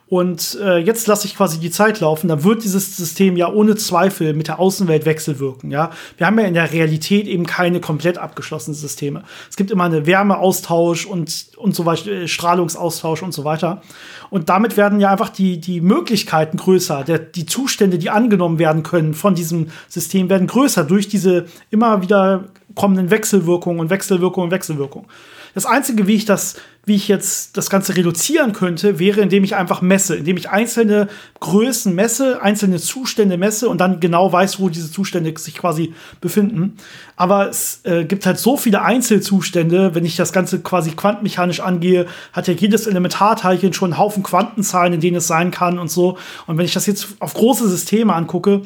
und 0.07 0.59
äh, 0.61 0.79
jetzt 0.79 1.07
lasse 1.07 1.27
ich 1.27 1.35
quasi 1.35 1.59
die 1.59 1.71
Zeit 1.71 2.01
laufen, 2.01 2.29
dann 2.29 2.45
wird 2.45 2.63
dieses 2.63 2.95
System 2.95 3.39
ja 3.39 3.51
ohne 3.51 3.75
Zweifel 3.75 4.35
mit 4.35 4.49
der 4.49 4.59
Außenwelt 4.59 5.07
wechselwirken. 5.07 5.71
Ja? 5.71 5.91
Wir 6.19 6.27
haben 6.27 6.39
ja 6.39 6.45
in 6.45 6.53
der 6.53 6.73
Realität 6.73 7.27
eben 7.27 7.47
keine 7.47 7.81
komplett 7.81 8.19
abgeschlossenen 8.19 8.75
Systeme. 8.75 9.23
Es 9.49 9.57
gibt 9.57 9.71
immer 9.71 9.85
eine 9.85 10.07
Wärmeaustausch 10.07 11.07
und, 11.07 11.47
und 11.57 11.75
so 11.75 11.87
weiter, 11.87 12.11
äh, 12.11 12.29
Strahlungsaustausch 12.29 13.23
und 13.23 13.33
so 13.33 13.45
weiter. 13.45 13.81
Und 14.29 14.51
damit 14.51 14.77
werden 14.77 15.01
ja 15.01 15.11
einfach 15.11 15.31
die, 15.31 15.59
die 15.59 15.81
Möglichkeiten 15.81 16.59
größer. 16.59 17.03
Der, 17.05 17.19
die 17.19 17.47
Zustände, 17.47 17.97
die 17.97 18.11
angenommen 18.11 18.59
werden 18.59 18.83
können 18.83 19.15
von 19.15 19.35
diesem 19.35 19.69
System, 19.89 20.29
werden 20.29 20.47
größer 20.47 20.85
durch 20.85 21.09
diese 21.09 21.47
immer 21.71 22.03
wieder 22.03 22.45
kommenden 22.75 23.11
Wechselwirkungen 23.11 23.81
und 23.81 23.89
Wechselwirkungen 23.89 24.49
und 24.49 24.51
Wechselwirkungen. 24.51 25.09
Das 25.55 25.67
Einzige, 25.67 26.09
wie 26.09 26.17
ich 26.17 26.25
das, 26.25 26.57
wie 26.85 26.97
ich 26.97 27.07
jetzt 27.07 27.57
das 27.57 27.71
Ganze 27.71 27.97
reduzieren 27.97 28.53
könnte, 28.53 28.99
wäre, 28.99 29.21
indem 29.21 29.45
ich 29.45 29.55
einfach 29.55 29.83
messe, 29.83 30.17
indem 30.17 30.37
ich 30.37 30.51
einzelne 30.51 31.09
Größen 31.39 31.95
messe, 31.95 32.43
einzelne 32.43 32.79
Zustände 32.79 33.39
messe 33.39 33.69
und 33.69 33.81
dann 33.81 34.01
genau 34.01 34.33
weiß, 34.33 34.59
wo 34.59 34.69
diese 34.69 34.91
Zustände 34.91 35.33
sich 35.39 35.55
quasi 35.55 35.95
befinden. 36.21 36.77
Aber 37.17 37.49
es 37.49 37.81
äh, 37.85 38.05
gibt 38.05 38.27
halt 38.27 38.39
so 38.39 38.57
viele 38.57 38.83
Einzelzustände, 38.83 39.95
wenn 39.95 40.05
ich 40.05 40.17
das 40.17 40.33
Ganze 40.33 40.61
quasi 40.61 40.91
quantenmechanisch 40.91 41.61
angehe, 41.61 42.07
hat 42.33 42.49
ja 42.49 42.55
jedes 42.55 42.89
Elementarteilchen 42.89 43.73
schon 43.73 43.93
einen 43.93 43.99
Haufen 43.99 44.25
Quantenzahlen, 44.25 44.93
in 44.93 45.01
denen 45.01 45.19
es 45.19 45.29
sein 45.29 45.53
kann 45.53 45.79
und 45.79 45.91
so. 45.91 46.19
Und 46.47 46.59
wenn 46.59 46.65
ich 46.65 46.75
das 46.75 46.87
jetzt 46.87 47.09
auf 47.21 47.33
große 47.35 47.69
Systeme 47.69 48.13
angucke, 48.13 48.63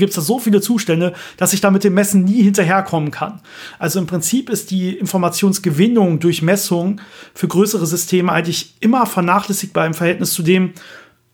gibt 0.00 0.10
es 0.10 0.16
da 0.16 0.22
so 0.22 0.40
viele 0.40 0.60
Zustände, 0.60 1.12
dass 1.36 1.52
ich 1.52 1.60
da 1.60 1.70
mit 1.70 1.84
dem 1.84 1.94
Messen 1.94 2.24
nie 2.24 2.42
hinterherkommen 2.42 3.12
kann. 3.12 3.40
Also 3.78 4.00
im 4.00 4.06
Prinzip 4.06 4.50
ist 4.50 4.72
die 4.72 4.96
Informationsgewinnung 4.96 6.18
durch 6.18 6.42
Messung 6.42 7.00
für 7.34 7.46
größere 7.46 7.86
Systeme 7.86 8.32
eigentlich 8.32 8.74
immer 8.80 9.06
vernachlässigbar 9.06 9.86
im 9.86 9.94
Verhältnis 9.94 10.32
zu 10.32 10.42
dem, 10.42 10.72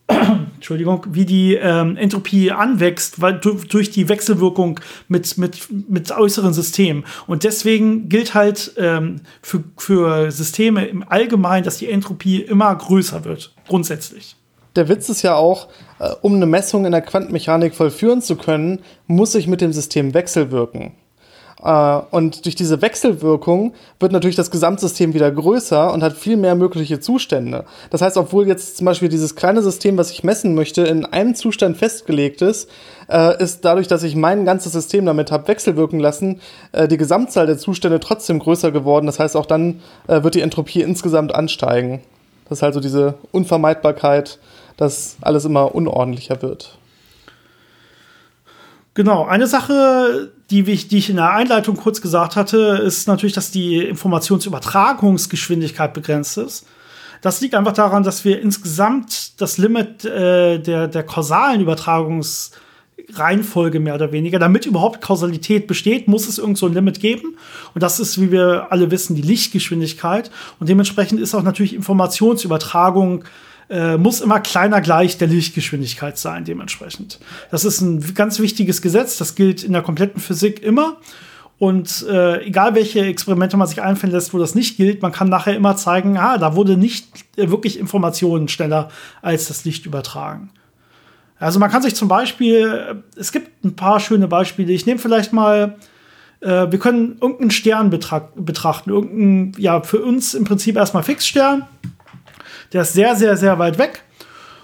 Entschuldigung, 0.55 1.05
wie 1.09 1.25
die 1.25 1.55
ähm, 1.55 1.97
Entropie 1.97 2.51
anwächst, 2.51 3.21
weil 3.21 3.39
durch 3.39 3.89
die 3.89 4.07
Wechselwirkung 4.07 4.79
mit, 5.07 5.37
mit, 5.37 5.67
mit 5.89 6.11
äußeren 6.11 6.53
Systemen. 6.53 7.03
Und 7.25 7.43
deswegen 7.43 8.07
gilt 8.07 8.33
halt 8.33 8.73
ähm, 8.77 9.21
für, 9.41 9.63
für 9.77 10.31
Systeme 10.31 10.85
im 10.85 11.03
Allgemeinen, 11.07 11.65
dass 11.65 11.79
die 11.79 11.89
Entropie 11.89 12.41
immer 12.41 12.73
größer 12.73 13.25
wird, 13.25 13.53
grundsätzlich 13.67 14.37
der 14.77 14.87
Witz 14.89 15.09
ist 15.09 15.23
ja 15.23 15.35
auch, 15.35 15.67
äh, 15.99 16.09
um 16.21 16.35
eine 16.35 16.45
Messung 16.45 16.85
in 16.85 16.91
der 16.91 17.01
Quantenmechanik 17.01 17.75
vollführen 17.75 18.21
zu 18.21 18.35
können, 18.35 18.79
muss 19.07 19.35
ich 19.35 19.47
mit 19.47 19.61
dem 19.61 19.73
System 19.73 20.13
wechselwirken. 20.13 20.93
Äh, 21.63 21.99
und 22.11 22.45
durch 22.45 22.55
diese 22.55 22.81
Wechselwirkung 22.81 23.73
wird 23.99 24.11
natürlich 24.11 24.35
das 24.35 24.51
Gesamtsystem 24.51 25.13
wieder 25.13 25.31
größer 25.31 25.91
und 25.91 26.03
hat 26.03 26.13
viel 26.13 26.37
mehr 26.37 26.55
mögliche 26.55 26.99
Zustände. 26.99 27.65
Das 27.89 28.01
heißt, 28.01 28.17
obwohl 28.17 28.47
jetzt 28.47 28.77
zum 28.77 28.85
Beispiel 28.85 29.09
dieses 29.09 29.35
kleine 29.35 29.63
System, 29.63 29.97
was 29.97 30.11
ich 30.11 30.23
messen 30.23 30.53
möchte, 30.53 30.83
in 30.83 31.05
einem 31.05 31.35
Zustand 31.35 31.77
festgelegt 31.77 32.41
ist, 32.41 32.69
äh, 33.09 33.41
ist 33.41 33.65
dadurch, 33.65 33.87
dass 33.87 34.03
ich 34.03 34.15
mein 34.15 34.45
ganzes 34.45 34.73
System 34.73 35.05
damit 35.05 35.31
habe 35.31 35.47
wechselwirken 35.47 35.99
lassen, 35.99 36.41
äh, 36.71 36.87
die 36.87 36.97
Gesamtzahl 36.97 37.47
der 37.47 37.57
Zustände 37.57 37.99
trotzdem 37.99 38.39
größer 38.39 38.71
geworden. 38.71 39.07
Das 39.07 39.19
heißt, 39.19 39.35
auch 39.35 39.45
dann 39.45 39.81
äh, 40.07 40.23
wird 40.23 40.35
die 40.35 40.41
Entropie 40.41 40.81
insgesamt 40.81 41.33
ansteigen. 41.33 42.01
Das 42.49 42.59
ist 42.59 42.63
also 42.63 42.79
diese 42.79 43.15
Unvermeidbarkeit 43.31 44.39
dass 44.77 45.17
alles 45.21 45.45
immer 45.45 45.75
unordentlicher 45.75 46.41
wird. 46.41 46.79
Genau, 48.93 49.25
eine 49.25 49.45
Sache, 49.45 50.31
die 50.49 50.61
ich, 50.61 50.87
die 50.87 50.97
ich 50.97 51.11
in 51.11 51.17
der 51.17 51.31
Einleitung 51.31 51.77
kurz 51.77 52.01
gesagt 52.01 52.35
hatte, 52.35 52.81
ist 52.83 53.07
natürlich, 53.07 53.33
dass 53.33 53.51
die 53.51 53.77
Informationsübertragungsgeschwindigkeit 53.77 55.93
begrenzt 55.93 56.39
ist. 56.39 56.65
Das 57.21 57.39
liegt 57.41 57.53
einfach 57.53 57.73
daran, 57.73 58.01
dass 58.01 58.25
wir 58.25 58.41
insgesamt 58.41 59.39
das 59.41 59.59
Limit 59.59 60.03
äh, 60.05 60.57
der, 60.59 60.87
der 60.87 61.03
kausalen 61.03 61.61
Übertragungsreihenfolge 61.61 63.79
mehr 63.79 63.93
oder 63.93 64.11
weniger, 64.11 64.39
damit 64.39 64.65
überhaupt 64.65 65.01
Kausalität 65.01 65.67
besteht, 65.67 66.07
muss 66.07 66.27
es 66.27 66.39
irgend 66.39 66.57
so 66.57 66.65
ein 66.65 66.73
Limit 66.73 66.99
geben. 66.99 67.37
Und 67.75 67.83
das 67.83 67.99
ist, 67.99 68.19
wie 68.19 68.31
wir 68.31 68.71
alle 68.71 68.89
wissen, 68.89 69.15
die 69.15 69.21
Lichtgeschwindigkeit. 69.21 70.31
Und 70.59 70.69
dementsprechend 70.69 71.19
ist 71.19 71.35
auch 71.35 71.43
natürlich 71.43 71.75
Informationsübertragung 71.75 73.25
äh, 73.69 73.97
muss 73.97 74.21
immer 74.21 74.39
kleiner 74.39 74.81
gleich 74.81 75.17
der 75.17 75.27
Lichtgeschwindigkeit 75.27 76.17
sein, 76.17 76.45
dementsprechend. 76.45 77.19
Das 77.51 77.65
ist 77.65 77.81
ein 77.81 78.13
ganz 78.13 78.39
wichtiges 78.39 78.81
Gesetz, 78.81 79.17
das 79.17 79.35
gilt 79.35 79.63
in 79.63 79.73
der 79.73 79.81
kompletten 79.81 80.21
Physik 80.21 80.63
immer. 80.63 80.97
Und 81.59 82.05
äh, 82.07 82.45
egal 82.45 82.75
welche 82.75 83.01
Experimente 83.01 83.57
man 83.57 83.67
sich 83.67 83.81
einfallen 83.81 84.13
lässt, 84.13 84.33
wo 84.33 84.37
das 84.37 84.53
nicht 84.53 84.77
gilt, 84.77 85.01
man 85.01 85.11
kann 85.11 85.27
nachher 85.27 85.55
immer 85.55 85.75
zeigen, 85.75 86.17
ah, 86.17 86.37
da 86.37 86.55
wurde 86.55 86.77
nicht 86.77 87.07
äh, 87.35 87.49
wirklich 87.49 87.79
Informationen 87.79 88.47
schneller 88.47 88.89
als 89.23 89.47
das 89.47 89.65
Licht 89.65 89.85
übertragen. 89.87 90.51
Also 91.39 91.59
man 91.59 91.71
kann 91.71 91.81
sich 91.81 91.95
zum 91.95 92.07
Beispiel, 92.07 93.01
äh, 93.15 93.19
es 93.19 93.31
gibt 93.31 93.65
ein 93.65 93.75
paar 93.75 93.99
schöne 93.99 94.27
Beispiele. 94.27 94.71
Ich 94.71 94.85
nehme 94.85 94.99
vielleicht 94.99 95.33
mal, 95.33 95.77
äh, 96.41 96.71
wir 96.71 96.79
können 96.79 97.17
irgendeinen 97.19 97.51
Stern 97.51 97.89
betrachten, 97.89 98.91
irgendeinen, 98.91 99.53
ja, 99.57 99.81
für 99.81 100.03
uns 100.03 100.35
im 100.35 100.43
Prinzip 100.43 100.75
erstmal 100.75 101.03
Fixstern. 101.03 101.63
Der 102.73 102.81
ist 102.81 102.93
sehr, 102.93 103.15
sehr, 103.15 103.37
sehr 103.37 103.59
weit 103.59 103.77
weg. 103.77 104.03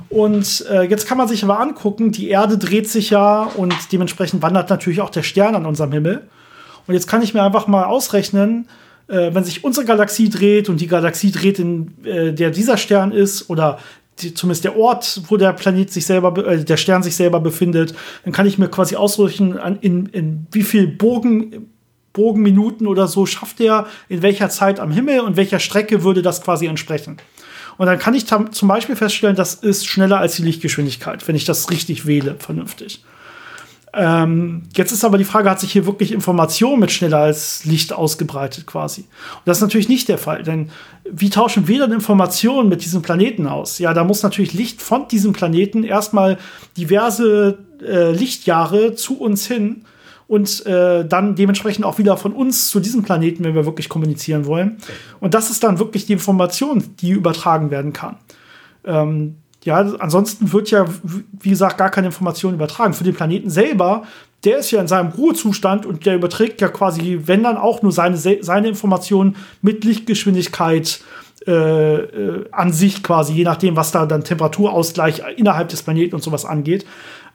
Und 0.09 0.65
äh, 0.69 0.83
jetzt 0.83 1.07
kann 1.07 1.17
man 1.17 1.27
sich 1.27 1.43
aber 1.43 1.59
angucken, 1.59 2.11
die 2.11 2.29
Erde 2.29 2.57
dreht 2.57 2.89
sich 2.89 3.09
ja 3.09 3.43
und 3.43 3.73
dementsprechend 3.91 4.41
wandert 4.41 4.69
natürlich 4.69 5.01
auch 5.01 5.09
der 5.09 5.23
Stern 5.23 5.55
an 5.55 5.65
unserem 5.65 5.91
Himmel. 5.91 6.27
Und 6.85 6.93
jetzt 6.93 7.07
kann 7.07 7.21
ich 7.21 7.33
mir 7.33 7.41
einfach 7.41 7.67
mal 7.67 7.85
ausrechnen, 7.85 8.67
äh, 9.07 9.33
wenn 9.33 9.43
sich 9.43 9.63
unsere 9.63 9.85
Galaxie 9.85 10.29
dreht 10.29 10.69
und 10.69 10.81
die 10.81 10.87
Galaxie 10.87 11.31
dreht, 11.31 11.59
in 11.59 11.93
äh, 12.03 12.33
der 12.33 12.51
dieser 12.51 12.77
Stern 12.77 13.11
ist, 13.11 13.49
oder 13.49 13.79
die, 14.19 14.33
zumindest 14.33 14.65
der 14.65 14.77
Ort, 14.77 15.21
wo 15.27 15.37
der 15.37 15.53
Planet 15.53 15.91
sich 15.91 16.05
selber, 16.05 16.45
äh, 16.45 16.63
der 16.63 16.77
Stern 16.77 17.03
sich 17.03 17.15
selber 17.15 17.39
befindet, 17.39 17.95
dann 18.23 18.33
kann 18.33 18.45
ich 18.45 18.57
mir 18.57 18.67
quasi 18.69 18.95
ausrechnen, 18.95 19.57
an, 19.57 19.79
in, 19.81 20.07
in 20.07 20.47
wie 20.51 20.63
viel 20.63 20.87
Bogen, 20.87 21.69
Bogenminuten 22.13 22.85
oder 22.85 23.07
so 23.07 23.25
schafft 23.25 23.59
er 23.59 23.87
in 24.07 24.21
welcher 24.21 24.49
Zeit 24.49 24.79
am 24.79 24.91
Himmel 24.91 25.21
und 25.21 25.35
welcher 25.35 25.59
Strecke 25.59 26.03
würde 26.03 26.21
das 26.21 26.43
quasi 26.43 26.67
entsprechen. 26.67 27.17
Und 27.77 27.87
dann 27.87 27.99
kann 27.99 28.13
ich 28.13 28.25
zum 28.27 28.67
Beispiel 28.67 28.95
feststellen, 28.95 29.35
das 29.35 29.55
ist 29.55 29.87
schneller 29.87 30.19
als 30.19 30.35
die 30.35 30.43
Lichtgeschwindigkeit, 30.43 31.27
wenn 31.27 31.35
ich 31.35 31.45
das 31.45 31.69
richtig 31.69 32.05
wähle, 32.05 32.35
vernünftig. 32.39 33.03
Ähm, 33.95 34.63
jetzt 34.75 34.91
ist 34.91 35.05
aber 35.05 35.19
die 35.19 35.23
Frage, 35.23 35.49
hat 35.49 35.59
sich 35.59 35.71
hier 35.71 35.85
wirklich 35.85 36.11
Information 36.11 36.79
mit 36.79 36.91
schneller 36.91 37.19
als 37.19 37.63
Licht 37.63 37.93
ausgebreitet 37.93 38.65
quasi? 38.65 39.01
Und 39.01 39.45
das 39.45 39.57
ist 39.57 39.61
natürlich 39.61 39.87
nicht 39.87 40.09
der 40.09 40.17
Fall, 40.17 40.41
denn 40.41 40.71
wie 41.05 41.29
tauschen 41.29 41.67
wir 41.67 41.79
dann 41.79 41.91
Informationen 41.91 42.69
mit 42.69 42.83
diesem 42.83 43.03
Planeten 43.03 43.45
aus? 43.45 43.77
Ja, 43.77 43.93
da 43.93 44.03
muss 44.03 44.23
natürlich 44.23 44.53
Licht 44.53 44.81
von 44.81 45.07
diesem 45.07 45.33
Planeten 45.33 45.83
erstmal 45.83 46.39
diverse 46.75 47.59
äh, 47.85 48.11
Lichtjahre 48.11 48.95
zu 48.95 49.19
uns 49.19 49.45
hin 49.45 49.85
und 50.33 50.65
äh, 50.65 51.05
dann 51.05 51.35
dementsprechend 51.35 51.85
auch 51.85 51.99
wieder 51.99 52.17
von 52.17 52.33
uns 52.33 52.69
zu 52.71 52.79
diesem 52.79 53.03
Planeten, 53.03 53.43
wenn 53.43 53.53
wir 53.53 53.67
wirklich 53.67 53.87
kommunizieren 53.87 54.47
wollen. 54.47 54.77
Und 55.19 55.35
das 55.35 55.51
ist 55.51 55.63
dann 55.63 55.77
wirklich 55.77 56.07
die 56.07 56.13
Information, 56.13 56.83
die 57.01 57.11
übertragen 57.11 57.69
werden 57.69 57.93
kann. 57.93 58.17
Ähm, 58.83 59.35
ja, 59.63 59.77
ansonsten 59.77 60.51
wird 60.51 60.71
ja, 60.71 60.87
wie 61.39 61.51
gesagt, 61.51 61.77
gar 61.77 61.91
keine 61.91 62.07
Information 62.07 62.55
übertragen. 62.55 62.95
Für 62.95 63.03
den 63.03 63.13
Planeten 63.13 63.51
selber, 63.51 64.05
der 64.43 64.57
ist 64.57 64.71
ja 64.71 64.81
in 64.81 64.87
seinem 64.87 65.09
Ruhezustand 65.09 65.85
und 65.85 66.03
der 66.07 66.15
überträgt 66.15 66.61
ja 66.61 66.67
quasi, 66.67 67.19
wenn 67.25 67.43
dann 67.43 67.57
auch 67.57 67.83
nur 67.83 67.91
seine, 67.91 68.17
seine 68.17 68.67
Informationen 68.67 69.35
mit 69.61 69.83
Lichtgeschwindigkeit 69.83 70.99
äh, 71.47 71.95
äh, 71.95 72.45
an 72.51 72.71
sich 72.71 73.03
quasi, 73.03 73.33
je 73.33 73.43
nachdem, 73.43 73.75
was 73.75 73.91
da 73.91 74.05
dann 74.05 74.23
Temperaturausgleich 74.23 75.21
innerhalb 75.35 75.69
des 75.69 75.83
Planeten 75.83 76.15
und 76.15 76.23
sowas 76.23 76.45
angeht. 76.45 76.85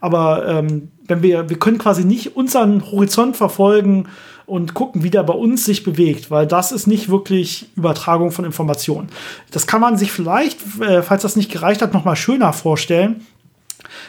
Aber 0.01 0.47
ähm, 0.49 0.91
wenn 1.07 1.23
wir, 1.23 1.49
wir 1.49 1.59
können 1.59 1.79
quasi 1.79 2.05
nicht 2.05 2.37
unseren 2.37 2.91
Horizont 2.91 3.37
verfolgen 3.37 4.09
und 4.47 4.73
gucken, 4.73 5.03
wie 5.03 5.11
der 5.11 5.25
bei 5.25 5.35
uns 5.35 5.65
sich 5.65 5.85
bewegt, 5.85 6.31
weil 6.31 6.47
das 6.47 6.73
ist 6.73 6.87
nicht 6.87 7.11
wirklich 7.11 7.69
Übertragung 7.77 8.31
von 8.31 8.45
Informationen. 8.45 9.11
Das 9.51 9.67
kann 9.67 9.81
man 9.81 9.97
sich 9.99 10.11
vielleicht, 10.11 10.61
äh, 10.81 11.03
falls 11.03 11.23
das 11.23 11.37
nicht 11.37 11.53
gereicht 11.53 11.83
hat, 11.83 11.93
noch 11.93 12.05
mal 12.05 12.17
schöner 12.17 12.53
vorstellen. 12.53 13.27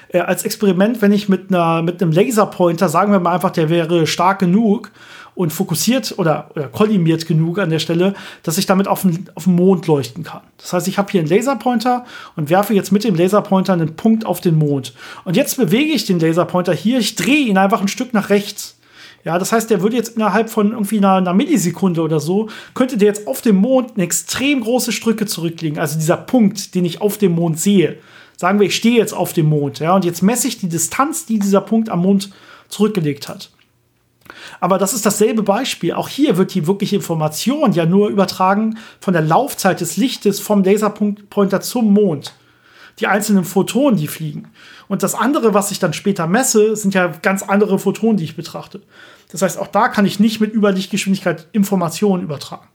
Äh, 0.10 0.20
als 0.20 0.44
Experiment, 0.44 1.02
wenn 1.02 1.12
ich 1.12 1.28
mit, 1.28 1.50
einer, 1.50 1.82
mit 1.82 2.02
einem 2.02 2.12
Laserpointer, 2.12 2.88
sagen 2.88 3.12
wir 3.12 3.20
mal 3.20 3.34
einfach, 3.34 3.52
der 3.52 3.70
wäre 3.70 4.08
stark 4.08 4.40
genug 4.40 4.92
und 5.40 5.54
fokussiert 5.54 6.16
oder, 6.18 6.52
oder 6.54 6.68
kollimiert 6.68 7.26
genug 7.26 7.60
an 7.60 7.70
der 7.70 7.80
Stelle, 7.80 8.14
dass 8.44 8.58
ich 8.58 8.66
damit 8.66 8.90
auf 8.90 9.04
den, 9.04 9.30
auf 9.36 9.46
den 9.46 9.56
Mond 9.56 9.88
leuchten 9.88 10.26
kann. 10.26 10.42
Das 10.58 10.74
heißt, 10.74 10.90
ich 10.90 10.98
habe 10.98 11.10
hier 11.10 11.22
einen 11.22 11.30
Laserpointer 11.30 12.04
und 12.36 12.50
werfe 12.50 12.74
jetzt 12.74 12.92
mit 12.92 13.06
dem 13.06 13.16
Laserpointer 13.16 13.72
einen 13.72 13.96
Punkt 13.96 14.26
auf 14.26 14.42
den 14.42 14.56
Mond. 14.56 14.94
Und 15.24 15.38
jetzt 15.38 15.56
bewege 15.56 15.94
ich 15.94 16.04
den 16.04 16.20
Laserpointer 16.20 16.74
hier, 16.74 17.00
ich 17.00 17.16
drehe 17.16 17.48
ihn 17.48 17.58
einfach 17.58 17.80
ein 17.80 17.88
Stück 17.88 18.14
nach 18.14 18.30
rechts. 18.30 18.80
Ja, 19.24 19.40
das 19.40 19.54
heißt, 19.54 19.70
der 19.70 19.82
würde 19.82 19.96
jetzt 19.96 20.18
innerhalb 20.18 20.50
von 20.50 20.72
irgendwie 20.74 20.98
einer, 20.98 21.14
einer, 21.14 21.34
Millisekunde 21.34 22.02
oder 22.02 22.20
so, 22.20 22.50
könnte 22.74 22.98
der 22.98 23.08
jetzt 23.08 23.26
auf 23.26 23.40
dem 23.40 23.56
Mond 23.56 23.92
eine 23.96 24.04
extrem 24.04 24.60
große 24.60 24.92
Strecke 24.92 25.26
zurücklegen. 25.26 25.80
Also 25.80 25.98
dieser 25.98 26.18
Punkt, 26.18 26.76
den 26.76 26.84
ich 26.84 27.00
auf 27.00 27.18
dem 27.18 27.32
Mond 27.32 27.58
sehe. 27.62 27.98
Sagen 28.36 28.60
wir, 28.60 28.68
ich 28.68 28.76
stehe 28.76 28.98
jetzt 28.98 29.14
auf 29.14 29.32
dem 29.32 29.46
Mond, 29.46 29.80
ja, 29.80 29.96
und 29.96 30.04
jetzt 30.04 30.22
messe 30.22 30.50
ich 30.50 30.58
die 30.58 30.68
Distanz, 30.68 31.26
die 31.26 31.40
dieser 31.40 31.62
Punkt 31.62 31.88
am 31.88 32.02
Mond 32.02 32.30
zurückgelegt 32.68 33.30
hat. 33.30 33.52
Aber 34.60 34.78
das 34.78 34.94
ist 34.94 35.06
dasselbe 35.06 35.44
Beispiel. 35.44 35.94
Auch 35.94 36.08
hier 36.08 36.38
wird 36.38 36.54
die 36.54 36.68
wirkliche 36.68 36.96
Information 36.96 37.74
ja 37.74 37.86
nur 37.86 38.10
übertragen 38.10 38.78
von 39.00 39.14
der 39.14 39.22
Laufzeit 39.24 39.82
des 39.82 39.98
Lichtes 39.98 40.40
vom 40.40 40.64
Laserpointer 40.64 41.62
zum 41.62 41.94
Mond. 41.94 42.34
Die 43.00 43.08
einzelnen 43.08 43.46
Photonen, 43.46 43.98
die 43.98 44.08
fliegen. 44.08 44.50
Und 44.88 45.04
das 45.04 45.16
andere, 45.16 45.54
was 45.54 45.72
ich 45.72 45.80
dann 45.80 45.94
später 45.94 46.28
messe, 46.28 46.76
sind 46.76 46.94
ja 46.94 47.08
ganz 47.08 47.44
andere 47.44 47.80
Photonen, 47.80 48.18
die 48.18 48.26
ich 48.26 48.36
betrachte. 48.36 48.82
Das 49.32 49.42
heißt, 49.42 49.58
auch 49.58 49.68
da 49.68 49.88
kann 49.88 50.06
ich 50.06 50.20
nicht 50.20 50.42
mit 50.42 50.54
Überlichtgeschwindigkeit 50.54 51.48
Informationen 51.52 52.24
übertragen. 52.24 52.68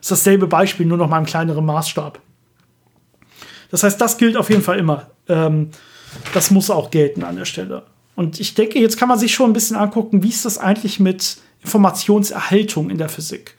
Das 0.00 0.10
ist 0.12 0.26
dasselbe 0.26 0.46
Beispiel, 0.46 0.86
nur 0.86 0.98
noch 0.98 1.08
mal 1.08 1.18
im 1.18 1.24
kleineren 1.24 1.64
Maßstab. 1.64 2.20
Das 3.70 3.82
heißt, 3.82 4.00
das 4.00 4.18
gilt 4.18 4.36
auf 4.36 4.50
jeden 4.50 4.62
Fall 4.62 4.78
immer. 4.78 5.10
Ähm, 5.28 5.70
das 6.34 6.50
muss 6.50 6.70
auch 6.70 6.90
gelten 6.90 7.24
an 7.24 7.36
der 7.36 7.44
Stelle. 7.44 7.84
Und 8.16 8.40
ich 8.40 8.54
denke, 8.54 8.80
jetzt 8.80 8.96
kann 8.96 9.08
man 9.08 9.18
sich 9.18 9.34
schon 9.34 9.50
ein 9.50 9.52
bisschen 9.52 9.76
angucken, 9.76 10.22
wie 10.22 10.30
ist 10.30 10.44
das 10.44 10.58
eigentlich 10.58 10.98
mit 10.98 11.36
Informationserhaltung 11.62 12.90
in 12.90 12.98
der 12.98 13.08
Physik? 13.08 13.54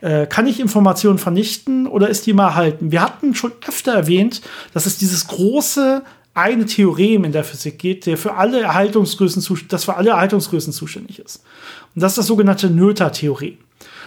Äh, 0.00 0.26
kann 0.26 0.46
ich 0.46 0.60
Informationen 0.60 1.18
vernichten 1.18 1.86
oder 1.88 2.08
ist 2.08 2.26
die 2.26 2.32
mal 2.32 2.48
erhalten? 2.48 2.92
Wir 2.92 3.02
hatten 3.02 3.34
schon 3.34 3.52
öfter 3.66 3.92
erwähnt, 3.92 4.40
dass 4.72 4.86
es 4.86 4.98
dieses 4.98 5.26
große 5.26 6.02
eine 6.34 6.66
Theorem 6.66 7.24
in 7.24 7.32
der 7.32 7.42
Physik 7.42 7.80
geht, 7.80 8.06
der 8.06 8.16
für 8.16 8.34
alle 8.34 8.60
Erhaltungsgrößen, 8.60 9.42
das 9.68 9.84
für 9.84 9.96
alle 9.96 10.10
Erhaltungsgrößen 10.10 10.72
zuständig 10.72 11.18
ist. 11.18 11.42
Und 11.96 12.02
das 12.02 12.12
ist 12.12 12.18
das 12.18 12.26
sogenannte 12.28 12.70
Noether-Theorem. 12.70 13.58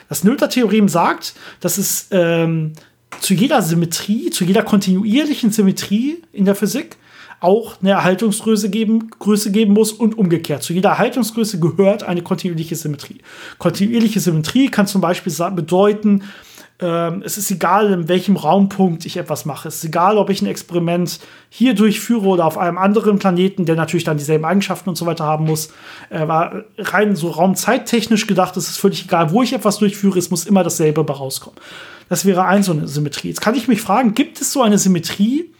Das 0.07 0.23
Noether-Theorem 0.23 0.87
sagt, 0.87 1.33
dass 1.59 1.77
es 1.77 2.07
ähm, 2.11 2.71
zu 3.19 3.33
jeder 3.33 3.61
Symmetrie, 3.61 4.29
zu 4.29 4.45
jeder 4.45 4.63
kontinuierlichen 4.63 5.51
Symmetrie 5.51 6.23
in 6.31 6.45
der 6.45 6.55
Physik 6.55 6.95
auch 7.41 7.81
eine 7.81 7.91
Erhaltungsgröße 7.91 8.69
geben, 8.69 9.09
Größe 9.19 9.51
geben 9.51 9.73
muss 9.73 9.91
und 9.91 10.17
umgekehrt. 10.17 10.63
Zu 10.63 10.73
jeder 10.73 10.91
Erhaltungsgröße 10.91 11.59
gehört 11.59 12.03
eine 12.03 12.21
kontinuierliche 12.21 12.75
Symmetrie. 12.75 13.17
Kontinuierliche 13.57 14.19
Symmetrie 14.19 14.69
kann 14.69 14.87
zum 14.87 15.01
Beispiel 15.01 15.33
bedeuten, 15.51 16.23
ähm, 16.81 17.21
es 17.23 17.37
ist 17.37 17.49
egal, 17.51 17.91
in 17.91 18.07
welchem 18.07 18.35
Raumpunkt 18.35 19.05
ich 19.05 19.17
etwas 19.17 19.45
mache. 19.45 19.67
Es 19.67 19.77
ist 19.77 19.85
egal, 19.85 20.17
ob 20.17 20.29
ich 20.29 20.41
ein 20.41 20.47
Experiment 20.47 21.19
hier 21.49 21.75
durchführe 21.75 22.27
oder 22.27 22.45
auf 22.45 22.57
einem 22.57 22.77
anderen 22.77 23.19
Planeten, 23.19 23.65
der 23.65 23.75
natürlich 23.75 24.03
dann 24.03 24.17
dieselben 24.17 24.45
Eigenschaften 24.45 24.89
und 24.89 24.95
so 24.95 25.05
weiter 25.05 25.25
haben 25.25 25.45
muss. 25.45 25.69
Äh, 26.09 26.27
war 26.27 26.63
rein 26.77 27.15
so 27.15 27.29
raumzeittechnisch 27.29 28.25
gedacht, 28.27 28.57
es 28.57 28.69
ist 28.69 28.77
völlig 28.77 29.05
egal, 29.05 29.31
wo 29.31 29.43
ich 29.43 29.53
etwas 29.53 29.77
durchführe, 29.77 30.17
es 30.17 30.31
muss 30.31 30.45
immer 30.45 30.63
dasselbe 30.63 31.01
rauskommen. 31.01 31.59
Das 32.09 32.25
wäre 32.25 32.45
ein 32.45 32.61
so 32.61 32.71
eine 32.71 32.87
Symmetrie. 32.87 33.29
Jetzt 33.29 33.41
kann 33.41 33.55
ich 33.55 33.67
mich 33.67 33.81
fragen, 33.81 34.15
gibt 34.15 34.41
es 34.41 34.51
so 34.51 34.61
eine 34.61 34.77
Symmetrie 34.77 35.51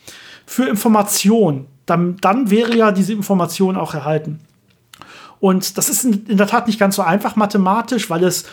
für 0.51 0.67
Information? 0.67 1.67
dann, 1.91 2.15
dann 2.21 2.49
wäre 2.49 2.75
ja 2.75 2.91
diese 2.91 3.13
Information 3.13 3.75
auch 3.75 3.93
erhalten. 3.93 4.39
Und 5.39 5.77
das 5.77 5.89
ist 5.89 6.05
in, 6.05 6.25
in 6.27 6.37
der 6.37 6.47
Tat 6.47 6.67
nicht 6.67 6.79
ganz 6.79 6.95
so 6.95 7.01
einfach 7.01 7.35
mathematisch, 7.35 8.09
weil 8.09 8.23
es 8.23 8.45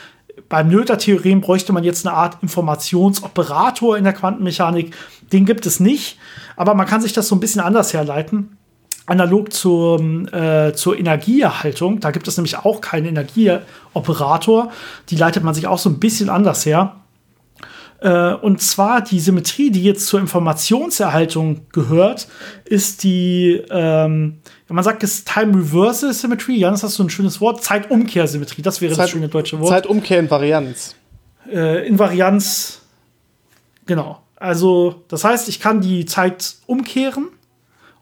beim 0.49 0.69
Noether-Theorem 0.69 1.41
bräuchte 1.41 1.73
man 1.73 1.85
jetzt 1.85 2.07
eine 2.07 2.17
Art 2.17 2.39
Informationsoperator 2.43 3.97
in 3.97 4.05
der 4.05 4.13
Quantenmechanik. 4.13 4.95
Den 5.33 5.45
gibt 5.45 5.67
es 5.67 5.79
nicht, 5.79 6.19
aber 6.57 6.75
man 6.75 6.87
kann 6.87 7.01
sich 7.01 7.13
das 7.13 7.29
so 7.29 7.37
ein 7.37 7.41
bisschen 7.41 7.61
anders 7.61 7.93
herleiten. 7.93 8.57
Analog 9.07 9.53
zur, 9.53 10.01
äh, 10.33 10.73
zur 10.75 10.99
Energieerhaltung, 10.99 12.01
da 12.01 12.11
gibt 12.11 12.29
es 12.29 12.37
nämlich 12.37 12.59
auch 12.59 12.81
keinen 12.81 13.07
Energieoperator. 13.07 14.71
Die 15.11 15.17
leitet 15.17 15.45
man 15.45 15.55
sich 15.55 15.67
auch 15.67 15.79
so 15.79 15.91
ein 15.91 15.99
bisschen 15.99 16.29
anders 16.29 16.67
her. 16.67 16.97
Äh, 18.01 18.35
und 18.35 18.63
zwar 18.63 19.03
die 19.03 19.19
Symmetrie, 19.19 19.71
die 19.71 19.83
jetzt 19.83 20.07
zur 20.07 20.21
Informationserhaltung 20.21 21.67
gehört, 21.73 22.29
ist 22.65 23.03
die, 23.03 23.61
ähm, 23.71 24.39
man 24.69 24.85
sagt 24.85 25.03
es 25.03 25.25
Time 25.25 25.57
Reversal 25.57 26.13
Symmetry, 26.13 26.57
ja, 26.57 26.71
das 26.71 26.85
ist 26.85 26.95
so 26.95 27.03
ein 27.03 27.11
schönes 27.11 27.41
Wort, 27.41 27.65
Zeitumkehrsymmetrie, 27.65 28.63
das 28.63 28.81
wäre 28.81 28.95
Zeit, 28.95 29.05
das 29.05 29.11
schöne 29.11 29.29
deutsche 29.29 29.59
Wort. 29.59 29.71
Zeitumkehr 29.71 30.21
in 30.21 30.31
Varianz. 30.31 30.95
Äh, 31.51 31.89
in 31.89 31.99
Varianz, 31.99 32.83
genau. 33.87 34.23
Also, 34.37 35.03
das 35.09 35.25
heißt, 35.25 35.49
ich 35.49 35.59
kann 35.59 35.81
die 35.81 36.05
Zeit 36.05 36.55
umkehren 36.67 37.29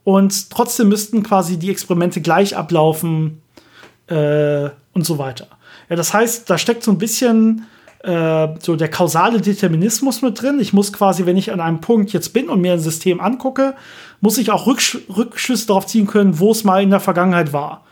und 0.05 0.51
trotzdem 0.51 0.91
müssten 0.91 1.23
quasi 1.23 1.59
die 1.59 1.71
Experimente 1.71 2.21
gleich 2.21 2.55
ablaufen 2.55 3.41
äh, 4.09 4.69
und 4.93 5.07
so 5.07 5.17
weiter. 5.17 5.47
Ja, 5.89 5.97
das 5.97 6.13
heißt, 6.13 6.51
da 6.51 6.59
steckt 6.59 6.83
so 6.83 6.91
ein 6.91 6.99
bisschen 6.99 7.67
äh, 8.07 8.55
so 8.61 8.77
der 8.77 8.89
kausale 8.89 9.41
Determinismus 9.41 10.23
mit 10.23 10.41
drin. 10.41 10.61
Ich 10.61 10.73
muss 10.73 10.93
quasi, 10.93 11.27
wenn 11.27 11.37
ich 11.37 11.53
an 11.53 11.61
einem 11.61 11.81
Punkt 11.81 12.13
jetzt 12.13 12.33
bin 12.33 12.49
und 12.49 12.61
mir 12.61 12.75
ein 12.75 12.79
System 12.79 13.21
angucke, 13.21 13.75
muss 14.21 14.39
ich 14.39 14.51
auch 14.51 14.67
Rücksch 14.67 14.99
Rückschlüsse 15.15 15.67
darauf 15.67 15.87
ziehen 15.87 16.07
können, 16.07 16.39
wo 16.39 16.53
es 16.53 16.63
mal 16.63 16.83
in 16.83 16.91
der 16.91 17.01
Vergangenheit 17.01 17.53
war. 17.53 17.85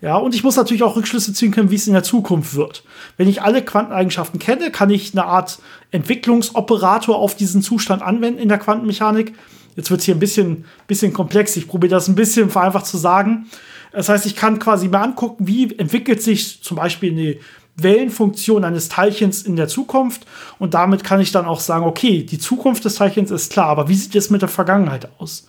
Ja, 0.00 0.16
und 0.16 0.34
ich 0.34 0.42
muss 0.42 0.56
natürlich 0.56 0.82
auch 0.82 0.96
Rückschlüsse 0.96 1.34
ziehen 1.34 1.50
können, 1.50 1.70
wie 1.70 1.74
es 1.74 1.86
in 1.86 1.92
der 1.92 2.02
Zukunft 2.02 2.54
wird. 2.54 2.84
Wenn 3.18 3.28
ich 3.28 3.42
alle 3.42 3.62
Quanteneigenschaften 3.62 4.38
kenne, 4.40 4.70
kann 4.70 4.88
ich 4.88 5.12
eine 5.12 5.26
Art 5.26 5.58
Entwicklungsoperator 5.90 7.16
auf 7.16 7.34
diesen 7.34 7.60
Zustand 7.60 8.00
anwenden 8.00 8.40
in 8.40 8.48
der 8.48 8.56
Quantenmechanik. 8.56 9.34
Jetzt 9.76 9.90
wird 9.90 10.00
es 10.00 10.06
hier 10.06 10.14
ein 10.14 10.20
bisschen, 10.20 10.64
bisschen 10.86 11.12
komplex. 11.12 11.54
Ich 11.56 11.68
probiere 11.68 11.90
das 11.90 12.08
ein 12.08 12.14
bisschen 12.14 12.48
vereinfacht 12.48 12.86
zu 12.86 12.96
sagen. 12.96 13.46
Das 13.92 14.08
heißt, 14.08 14.24
ich 14.24 14.36
kann 14.36 14.58
quasi 14.58 14.88
mir 14.88 15.00
angucken, 15.00 15.46
wie 15.46 15.76
entwickelt 15.78 16.22
sich 16.22 16.62
zum 16.62 16.78
Beispiel 16.78 17.12
eine 17.12 17.36
Wellenfunktion 17.82 18.64
eines 18.64 18.88
Teilchens 18.88 19.42
in 19.42 19.56
der 19.56 19.68
Zukunft 19.68 20.26
und 20.58 20.74
damit 20.74 21.04
kann 21.04 21.20
ich 21.20 21.32
dann 21.32 21.46
auch 21.46 21.60
sagen, 21.60 21.84
okay, 21.84 22.22
die 22.22 22.38
Zukunft 22.38 22.84
des 22.84 22.96
Teilchens 22.96 23.30
ist 23.30 23.52
klar, 23.52 23.66
aber 23.66 23.88
wie 23.88 23.94
sieht 23.94 24.14
es 24.14 24.30
mit 24.30 24.42
der 24.42 24.48
Vergangenheit 24.48 25.08
aus? 25.18 25.48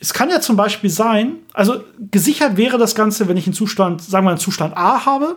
Es 0.00 0.14
kann 0.14 0.30
ja 0.30 0.40
zum 0.40 0.56
Beispiel 0.56 0.90
sein, 0.90 1.36
also 1.52 1.82
gesichert 2.10 2.56
wäre 2.56 2.78
das 2.78 2.94
Ganze, 2.94 3.28
wenn 3.28 3.36
ich 3.36 3.46
einen 3.46 3.54
Zustand, 3.54 4.00
sagen 4.02 4.26
wir 4.26 4.30
einen 4.30 4.38
Zustand 4.38 4.76
A 4.76 5.04
habe 5.04 5.36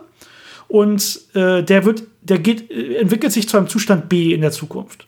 und 0.68 1.20
äh, 1.34 1.62
der 1.62 1.84
wird, 1.84 2.04
der 2.22 2.38
geht, 2.38 2.70
äh, 2.70 2.96
entwickelt 2.96 3.32
sich 3.32 3.48
zu 3.48 3.56
einem 3.56 3.68
Zustand 3.68 4.08
B 4.08 4.32
in 4.32 4.40
der 4.40 4.52
Zukunft. 4.52 5.06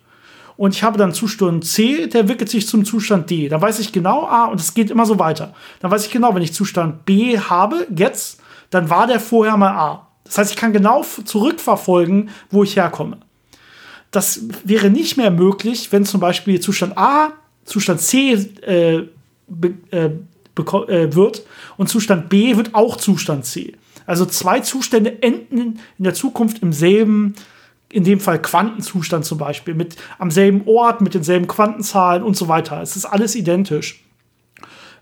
Und 0.56 0.74
ich 0.74 0.82
habe 0.82 0.98
dann 0.98 1.12
Zustand 1.12 1.64
C, 1.64 2.06
der 2.06 2.22
entwickelt 2.22 2.48
sich 2.48 2.68
zum 2.68 2.84
Zustand 2.84 3.28
D. 3.30 3.48
Dann 3.48 3.60
weiß 3.60 3.80
ich 3.80 3.92
genau 3.92 4.26
A 4.26 4.44
und 4.44 4.60
es 4.60 4.74
geht 4.74 4.90
immer 4.90 5.06
so 5.06 5.18
weiter. 5.18 5.54
Dann 5.80 5.90
weiß 5.90 6.06
ich 6.06 6.12
genau, 6.12 6.34
wenn 6.34 6.42
ich 6.42 6.52
Zustand 6.52 7.04
B 7.04 7.38
habe, 7.38 7.86
jetzt, 7.94 8.40
dann 8.70 8.88
war 8.88 9.06
der 9.06 9.20
vorher 9.20 9.56
mal 9.56 9.72
A. 9.72 10.03
Das 10.24 10.38
heißt, 10.38 10.50
ich 10.50 10.56
kann 10.56 10.72
genau 10.72 11.04
zurückverfolgen, 11.04 12.30
wo 12.50 12.62
ich 12.62 12.76
herkomme. 12.76 13.18
Das 14.10 14.42
wäre 14.64 14.90
nicht 14.90 15.16
mehr 15.16 15.30
möglich, 15.30 15.92
wenn 15.92 16.04
zum 16.04 16.20
Beispiel 16.20 16.60
Zustand 16.60 16.96
A 16.96 17.32
Zustand 17.64 18.00
C 18.00 18.32
äh, 18.32 19.08
be, 19.48 19.74
äh, 19.90 20.10
äh, 20.56 21.14
wird 21.14 21.42
und 21.76 21.88
Zustand 21.88 22.28
B 22.28 22.56
wird 22.56 22.74
auch 22.74 22.96
Zustand 22.96 23.44
C. 23.44 23.74
Also 24.06 24.26
zwei 24.26 24.60
Zustände 24.60 25.22
enden 25.22 25.80
in 25.98 26.04
der 26.04 26.14
Zukunft 26.14 26.62
im 26.62 26.72
selben, 26.72 27.34
in 27.90 28.04
dem 28.04 28.20
Fall 28.20 28.40
Quantenzustand 28.40 29.24
zum 29.24 29.38
Beispiel, 29.38 29.74
mit 29.74 29.96
am 30.18 30.30
selben 30.30 30.62
Ort, 30.66 31.00
mit 31.00 31.14
denselben 31.14 31.48
Quantenzahlen 31.48 32.22
und 32.22 32.36
so 32.36 32.48
weiter. 32.48 32.82
Es 32.82 32.96
ist 32.96 33.06
alles 33.06 33.34
identisch. 33.34 34.03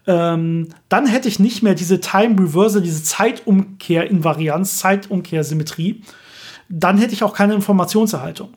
Ähm, 0.07 0.69
dann 0.89 1.07
hätte 1.07 1.29
ich 1.29 1.39
nicht 1.39 1.63
mehr 1.63 1.75
diese 1.75 2.01
Time 2.01 2.41
Reversal, 2.41 2.83
diese 2.83 3.03
Zeitumkehr-Invarianz, 3.03 4.79
Zeitumkehrsymmetrie. 4.79 6.03
Dann 6.69 6.99
hätte 6.99 7.13
ich 7.13 7.23
auch 7.23 7.35
keine 7.35 7.55
Informationserhaltung. 7.55 8.55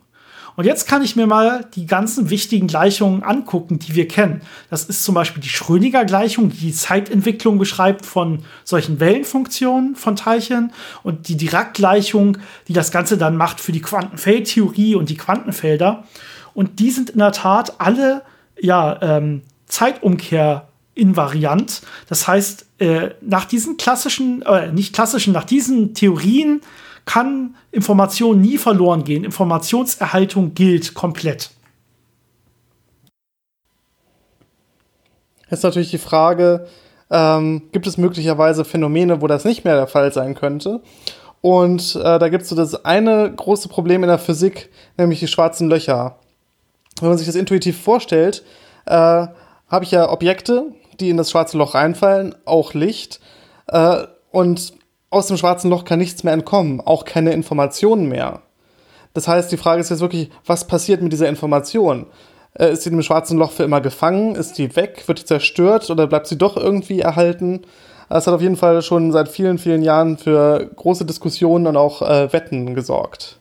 Und 0.55 0.63
jetzt 0.65 0.87
kann 0.87 1.03
ich 1.03 1.15
mir 1.15 1.27
mal 1.27 1.65
die 1.75 1.85
ganzen 1.85 2.29
wichtigen 2.29 2.67
Gleichungen 2.67 3.23
angucken, 3.23 3.77
die 3.77 3.93
wir 3.93 4.07
kennen. 4.07 4.41
Das 4.69 4.85
ist 4.85 5.03
zum 5.03 5.13
Beispiel 5.13 5.43
die 5.43 5.49
Schrödinger-Gleichung, 5.49 6.49
die 6.49 6.57
die 6.57 6.73
Zeitentwicklung 6.73 7.57
beschreibt 7.57 8.05
von 8.05 8.39
solchen 8.63 8.99
Wellenfunktionen 8.99 9.95
von 9.95 10.15
Teilchen 10.15 10.71
und 11.03 11.27
die 11.27 11.35
Dirac-Gleichung, 11.35 12.37
die 12.69 12.73
das 12.73 12.91
Ganze 12.91 13.17
dann 13.17 13.35
macht 13.35 13.59
für 13.59 13.73
die 13.73 13.81
Quantenfeldtheorie 13.81 14.95
und 14.95 15.09
die 15.09 15.17
Quantenfelder. 15.17 16.05
Und 16.53 16.79
die 16.79 16.91
sind 16.91 17.09
in 17.09 17.19
der 17.19 17.33
Tat 17.33 17.81
alle 17.81 18.21
ja, 18.57 18.97
ähm, 19.01 19.41
Zeitumkehr 19.67 20.69
invariant. 20.95 21.81
Das 22.07 22.27
heißt, 22.27 22.65
äh, 22.79 23.09
nach 23.21 23.45
diesen 23.45 23.77
klassischen, 23.77 24.41
äh, 24.41 24.71
nicht 24.71 24.95
klassischen, 24.95 25.33
nach 25.33 25.43
diesen 25.43 25.93
Theorien 25.93 26.61
kann 27.05 27.55
Information 27.71 28.41
nie 28.41 28.57
verloren 28.57 29.03
gehen. 29.03 29.23
Informationserhaltung 29.23 30.55
gilt 30.55 30.93
komplett. 30.95 31.51
Jetzt 35.49 35.63
natürlich 35.63 35.91
die 35.91 35.99
Frage, 35.99 36.67
ähm, 37.11 37.63
gibt 37.71 37.85
es 37.85 37.97
möglicherweise 37.97 38.65
Phänomene, 38.65 39.21
wo 39.21 39.27
das 39.27 39.45
nicht 39.45 39.63
mehr 39.63 39.75
der 39.75 39.87
Fall 39.87 40.11
sein 40.11 40.33
könnte? 40.33 40.81
Und 41.41 41.95
äh, 41.95 42.17
da 42.17 42.29
gibt 42.29 42.43
es 42.43 42.49
so 42.49 42.55
das 42.55 42.85
eine 42.85 43.31
große 43.31 43.69
Problem 43.69 44.01
in 44.01 44.09
der 44.09 44.17
Physik, 44.17 44.71
nämlich 44.97 45.19
die 45.19 45.27
schwarzen 45.27 45.69
Löcher. 45.69 46.17
Wenn 46.99 47.09
man 47.09 47.17
sich 47.19 47.27
das 47.27 47.35
intuitiv 47.35 47.79
vorstellt, 47.79 48.43
äh, 48.87 49.27
habe 49.67 49.83
ich 49.83 49.91
ja 49.91 50.09
Objekte, 50.09 50.71
die 50.99 51.09
in 51.09 51.17
das 51.17 51.31
schwarze 51.31 51.57
Loch 51.57 51.75
reinfallen, 51.75 52.35
auch 52.45 52.73
Licht. 52.73 53.19
Äh, 53.67 54.03
und 54.31 54.73
aus 55.09 55.27
dem 55.27 55.37
schwarzen 55.37 55.69
Loch 55.69 55.85
kann 55.85 55.99
nichts 55.99 56.23
mehr 56.23 56.33
entkommen, 56.33 56.81
auch 56.81 57.05
keine 57.05 57.31
Informationen 57.33 58.07
mehr. 58.07 58.41
Das 59.13 59.27
heißt, 59.27 59.51
die 59.51 59.57
Frage 59.57 59.79
ist 59.79 59.89
jetzt 59.89 60.01
wirklich, 60.01 60.29
was 60.45 60.67
passiert 60.67 61.01
mit 61.01 61.13
dieser 61.13 61.29
Information? 61.29 62.07
Äh, 62.53 62.73
ist 62.73 62.83
sie 62.83 62.89
im 62.89 63.01
schwarzen 63.01 63.37
Loch 63.37 63.51
für 63.51 63.63
immer 63.63 63.81
gefangen? 63.81 64.35
Ist 64.35 64.57
die 64.57 64.75
weg? 64.75 65.03
Wird 65.07 65.19
die 65.19 65.25
zerstört? 65.25 65.89
Oder 65.89 66.07
bleibt 66.07 66.27
sie 66.27 66.37
doch 66.37 66.57
irgendwie 66.57 66.99
erhalten? 66.99 67.61
Es 68.09 68.27
hat 68.27 68.33
auf 68.33 68.41
jeden 68.41 68.57
Fall 68.57 68.81
schon 68.81 69.11
seit 69.11 69.29
vielen, 69.29 69.57
vielen 69.57 69.81
Jahren 69.81 70.17
für 70.17 70.69
große 70.75 71.05
Diskussionen 71.05 71.65
und 71.65 71.77
auch 71.77 72.01
äh, 72.01 72.31
Wetten 72.31 72.75
gesorgt. 72.75 73.39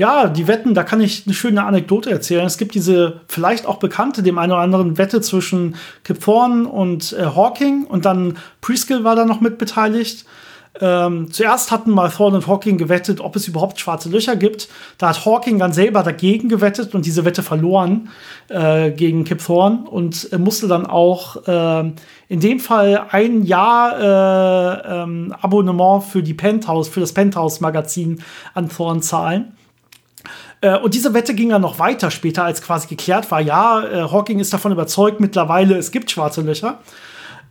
Ja, 0.00 0.28
die 0.28 0.48
Wetten, 0.48 0.72
da 0.72 0.82
kann 0.82 1.02
ich 1.02 1.24
eine 1.26 1.34
schöne 1.34 1.62
Anekdote 1.62 2.10
erzählen. 2.10 2.46
Es 2.46 2.56
gibt 2.56 2.74
diese 2.74 3.20
vielleicht 3.28 3.66
auch 3.66 3.76
bekannte, 3.76 4.22
dem 4.22 4.38
einen 4.38 4.52
oder 4.52 4.62
anderen 4.62 4.96
Wette 4.96 5.20
zwischen 5.20 5.76
Kip 6.04 6.20
Thorne 6.20 6.66
und 6.66 7.12
äh, 7.12 7.26
Hawking 7.26 7.84
und 7.84 8.06
dann 8.06 8.38
Preskill 8.62 9.04
war 9.04 9.14
da 9.14 9.26
noch 9.26 9.42
mit 9.42 9.58
beteiligt. 9.58 10.24
Ähm, 10.80 11.30
zuerst 11.30 11.70
hatten 11.70 11.90
mal 11.90 12.08
Thorne 12.08 12.36
und 12.36 12.46
Hawking 12.46 12.78
gewettet, 12.78 13.20
ob 13.20 13.36
es 13.36 13.46
überhaupt 13.46 13.78
schwarze 13.78 14.08
Löcher 14.08 14.36
gibt. 14.36 14.70
Da 14.96 15.10
hat 15.10 15.26
Hawking 15.26 15.58
dann 15.58 15.74
selber 15.74 16.02
dagegen 16.02 16.48
gewettet 16.48 16.94
und 16.94 17.04
diese 17.04 17.26
Wette 17.26 17.42
verloren 17.42 18.08
äh, 18.48 18.92
gegen 18.92 19.24
Kip 19.24 19.44
Thorne 19.44 19.84
und 19.86 20.32
äh, 20.32 20.38
musste 20.38 20.66
dann 20.66 20.86
auch 20.86 21.46
äh, 21.46 21.92
in 22.28 22.40
dem 22.40 22.58
Fall 22.58 23.08
ein 23.10 23.42
Jahr 23.42 24.00
äh, 24.00 25.02
ähm, 25.02 25.34
Abonnement 25.42 26.02
für 26.02 26.22
die 26.22 26.32
Penthouse, 26.32 26.88
für 26.88 27.00
das 27.00 27.12
Penthouse-Magazin 27.12 28.22
an 28.54 28.70
Thorne 28.70 29.02
zahlen. 29.02 29.52
Äh, 30.60 30.78
und 30.78 30.94
diese 30.94 31.14
Wette 31.14 31.34
ging 31.34 31.50
dann 31.50 31.62
noch 31.62 31.78
weiter 31.78 32.10
später, 32.10 32.44
als 32.44 32.62
quasi 32.62 32.88
geklärt 32.88 33.30
war, 33.30 33.40
ja, 33.40 33.82
äh, 33.84 34.02
Hawking 34.10 34.38
ist 34.38 34.52
davon 34.52 34.72
überzeugt 34.72 35.20
mittlerweile, 35.20 35.76
es 35.76 35.90
gibt 35.90 36.10
schwarze 36.10 36.42
Löcher. 36.42 36.80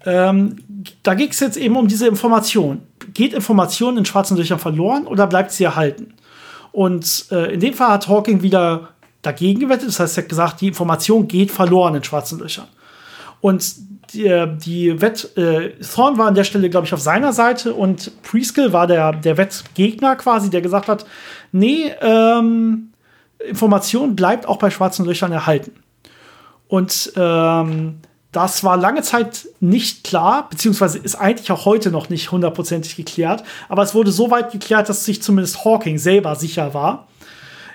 Ähm, 0.06 0.58
da 1.04 1.14
ging 1.14 1.30
es 1.30 1.40
jetzt 1.40 1.58
eben 1.58 1.76
um 1.76 1.88
diese 1.88 2.08
Information. 2.08 2.82
Geht 3.14 3.34
Information 3.34 3.98
in 3.98 4.06
schwarzen 4.06 4.38
Löchern 4.38 4.60
verloren 4.60 5.08
oder 5.08 5.28
bleibt 5.28 5.52
sie 5.52 5.66
erhalten? 5.66 6.14
Und 6.72 7.26
äh, 7.32 7.54
in 7.54 7.60
dem 7.60 7.74
Fall 7.74 7.90
hat 7.90 8.08
Hawking 8.08 8.42
wieder 8.42 8.90
dagegen 9.22 9.60
gewettet. 9.60 9.90
Das 9.90 10.00
heißt, 10.00 10.18
er 10.18 10.24
hat 10.24 10.30
gesagt, 10.30 10.62
die 10.62 10.68
Information 10.68 11.28
geht 11.28 11.52
verloren 11.52 11.96
in 11.96 12.04
schwarzen 12.04 12.40
Löchern. 12.40 12.68
Und 13.42 13.76
die, 14.14 14.26
äh, 14.26 14.48
die 14.58 15.02
Wett, 15.02 15.36
äh, 15.38 15.72
Thorn 15.82 16.18
war 16.18 16.28
an 16.28 16.36
der 16.36 16.44
Stelle, 16.44 16.70
glaube 16.70 16.88
ich, 16.88 16.94
auf 16.94 17.02
seiner 17.02 17.34
Seite 17.34 17.74
und 17.74 18.12
Preskill 18.24 18.74
war 18.74 18.88
der, 18.88 19.14
der 19.14 19.38
Wettgegner 19.38 20.16
quasi, 20.16 20.50
der 20.50 20.62
gesagt 20.62 20.88
hat, 20.88 21.06
nee, 21.52 21.92
ähm, 22.02 22.89
Information 23.48 24.16
bleibt 24.16 24.48
auch 24.48 24.58
bei 24.58 24.70
schwarzen 24.70 25.06
Löchern 25.06 25.32
erhalten. 25.32 25.72
Und 26.68 27.14
ähm, 27.16 28.00
das 28.32 28.64
war 28.64 28.78
lange 28.78 29.02
Zeit 29.02 29.48
nicht 29.60 30.04
klar, 30.04 30.48
beziehungsweise 30.50 31.00
ist 31.00 31.16
eigentlich 31.16 31.52
auch 31.52 31.66
heute 31.66 31.90
noch 31.90 32.10
nicht 32.10 32.32
hundertprozentig 32.32 32.96
geklärt. 32.96 33.44
Aber 33.70 33.82
es 33.82 33.96
wurde 33.96 34.12
so 34.12 34.30
weit 34.30 34.52
geklärt, 34.52 34.88
dass 34.88 35.04
sich 35.04 35.22
zumindest 35.24 35.66
Hawking 35.66 35.98
selber 35.98 36.36
sicher 36.36 36.74
war. 36.74 37.09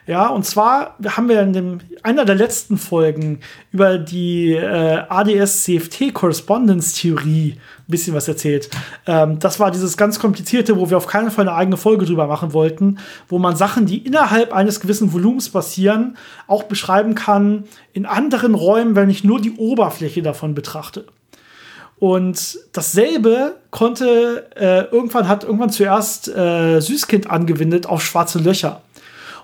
Ja, 0.07 0.29
und 0.29 0.45
zwar 0.45 0.99
haben 1.03 1.31
wir 1.31 1.41
in 1.41 1.55
dem, 1.55 1.81
einer 2.03 2.27
der 2.27 2.35
letzten 2.35 2.77
Folgen 2.77 3.41
über 3.73 3.97
die 3.97 4.53
äh, 4.53 5.03
ADS-CFT-Correspondence-Theorie 5.09 7.53
ein 7.53 7.91
bisschen 7.91 8.15
was 8.15 8.29
erzählt. 8.29 8.69
Ähm, 9.07 9.39
das 9.39 9.59
war 9.61 9.71
dieses 9.71 9.97
ganz 9.97 10.19
komplizierte, 10.19 10.77
wo 10.77 10.91
wir 10.91 10.99
auf 10.99 11.07
keinen 11.07 11.31
Fall 11.31 11.49
eine 11.49 11.57
eigene 11.57 11.79
Folge 11.79 12.05
drüber 12.05 12.27
machen 12.27 12.53
wollten, 12.53 12.99
wo 13.29 13.39
man 13.39 13.57
Sachen, 13.57 13.87
die 13.87 13.97
innerhalb 13.99 14.53
eines 14.53 14.81
gewissen 14.81 15.15
Volumens 15.15 15.49
passieren, 15.49 16.19
auch 16.49 16.65
beschreiben 16.65 17.15
kann 17.15 17.65
in 17.95 18.05
anderen 18.05 18.55
Räumen, 18.55 18.97
wenn 18.97 19.09
ich 19.09 19.25
nur 19.25 19.41
die 19.41 19.57
Oberfläche 19.57 20.21
davon 20.21 20.55
betrachte. 20.55 21.07
Und 21.99 22.59
dasselbe 22.73 23.57
konnte 23.71 24.51
äh, 24.57 24.85
irgendwann 24.95 25.29
hat 25.29 25.45
irgendwann 25.45 25.71
zuerst 25.71 26.29
äh, 26.29 26.81
Süßkind 26.81 27.31
angewendet 27.31 27.87
auf 27.87 28.05
schwarze 28.05 28.39
Löcher. 28.39 28.83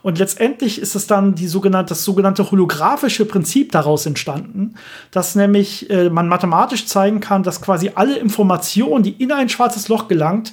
Und 0.03 0.19
letztendlich 0.19 0.81
ist 0.81 0.95
es 0.95 1.07
dann 1.07 1.35
die 1.35 1.47
sogenannte, 1.47 1.91
das 1.91 2.05
sogenannte 2.05 2.51
holographische 2.51 3.25
Prinzip 3.25 3.73
daraus 3.73 4.07
entstanden, 4.07 4.75
dass 5.11 5.35
nämlich 5.35 5.91
äh, 5.91 6.11
man 6.11 6.29
mathematisch 6.29 6.87
zeigen 6.87 7.21
kann, 7.21 7.43
dass 7.43 7.61
quasi 7.61 7.93
alle 7.95 8.17
Information, 8.17 9.03
die 9.03 9.13
in 9.13 9.33
ein 9.33 9.49
schwarzes 9.49 9.89
Loch 9.89 10.09
gelangt, 10.09 10.53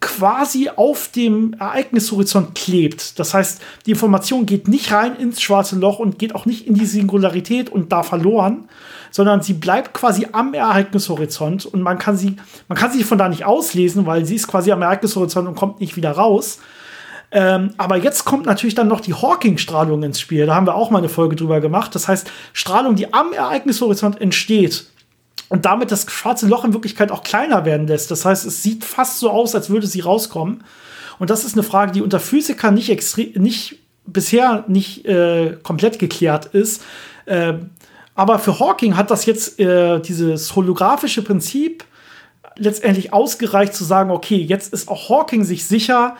quasi 0.00 0.70
auf 0.74 1.08
dem 1.08 1.54
Ereignishorizont 1.58 2.54
klebt. 2.54 3.18
Das 3.18 3.34
heißt, 3.34 3.60
die 3.86 3.90
Information 3.90 4.46
geht 4.46 4.68
nicht 4.68 4.92
rein 4.92 5.16
ins 5.16 5.40
schwarze 5.40 5.76
Loch 5.76 5.98
und 5.98 6.18
geht 6.18 6.34
auch 6.34 6.46
nicht 6.46 6.66
in 6.68 6.74
die 6.74 6.86
Singularität 6.86 7.68
und 7.68 7.90
da 7.90 8.04
verloren, 8.04 8.68
sondern 9.10 9.42
sie 9.42 9.54
bleibt 9.54 9.94
quasi 9.94 10.28
am 10.30 10.54
Ereignishorizont 10.54 11.66
und 11.66 11.82
man 11.82 11.98
kann 11.98 12.16
sie, 12.16 12.36
man 12.68 12.78
kann 12.78 12.92
sie 12.92 13.02
von 13.02 13.18
da 13.18 13.28
nicht 13.28 13.44
auslesen, 13.44 14.06
weil 14.06 14.24
sie 14.24 14.36
ist 14.36 14.46
quasi 14.46 14.70
am 14.70 14.82
Ereignishorizont 14.82 15.48
und 15.48 15.56
kommt 15.56 15.80
nicht 15.80 15.96
wieder 15.96 16.12
raus. 16.12 16.60
Ähm, 17.30 17.74
aber 17.76 17.96
jetzt 17.96 18.24
kommt 18.24 18.46
natürlich 18.46 18.74
dann 18.74 18.88
noch 18.88 19.00
die 19.00 19.14
Hawking-Strahlung 19.14 20.02
ins 20.02 20.20
Spiel. 20.20 20.46
Da 20.46 20.54
haben 20.54 20.66
wir 20.66 20.74
auch 20.74 20.90
mal 20.90 20.98
eine 20.98 21.08
Folge 21.08 21.36
drüber 21.36 21.60
gemacht. 21.60 21.94
Das 21.94 22.08
heißt, 22.08 22.30
Strahlung, 22.52 22.96
die 22.96 23.12
am 23.12 23.32
Ereignishorizont 23.32 24.20
entsteht 24.20 24.86
und 25.48 25.64
damit 25.64 25.92
das 25.92 26.10
schwarze 26.10 26.46
Loch 26.46 26.64
in 26.64 26.72
Wirklichkeit 26.72 27.10
auch 27.10 27.22
kleiner 27.22 27.64
werden 27.64 27.86
lässt. 27.86 28.10
Das 28.10 28.24
heißt, 28.24 28.46
es 28.46 28.62
sieht 28.62 28.84
fast 28.84 29.18
so 29.18 29.30
aus, 29.30 29.54
als 29.54 29.68
würde 29.68 29.86
sie 29.86 30.00
rauskommen. 30.00 30.64
Und 31.18 31.30
das 31.30 31.44
ist 31.44 31.54
eine 31.54 31.62
Frage, 31.62 31.92
die 31.92 32.02
unter 32.02 32.20
Physikern 32.20 32.74
nicht, 32.74 33.16
nicht 33.36 33.78
bisher 34.06 34.64
nicht 34.68 35.04
äh, 35.06 35.56
komplett 35.62 35.98
geklärt 35.98 36.46
ist. 36.46 36.82
Äh, 37.26 37.54
aber 38.14 38.38
für 38.38 38.58
Hawking 38.58 38.96
hat 38.96 39.10
das 39.10 39.26
jetzt 39.26 39.60
äh, 39.60 40.00
dieses 40.00 40.56
holographische 40.56 41.22
Prinzip 41.22 41.84
letztendlich 42.56 43.12
ausgereicht 43.12 43.74
zu 43.74 43.84
sagen, 43.84 44.10
okay, 44.10 44.36
jetzt 44.36 44.72
ist 44.72 44.88
auch 44.88 45.08
Hawking 45.08 45.44
sich 45.44 45.64
sicher, 45.64 46.16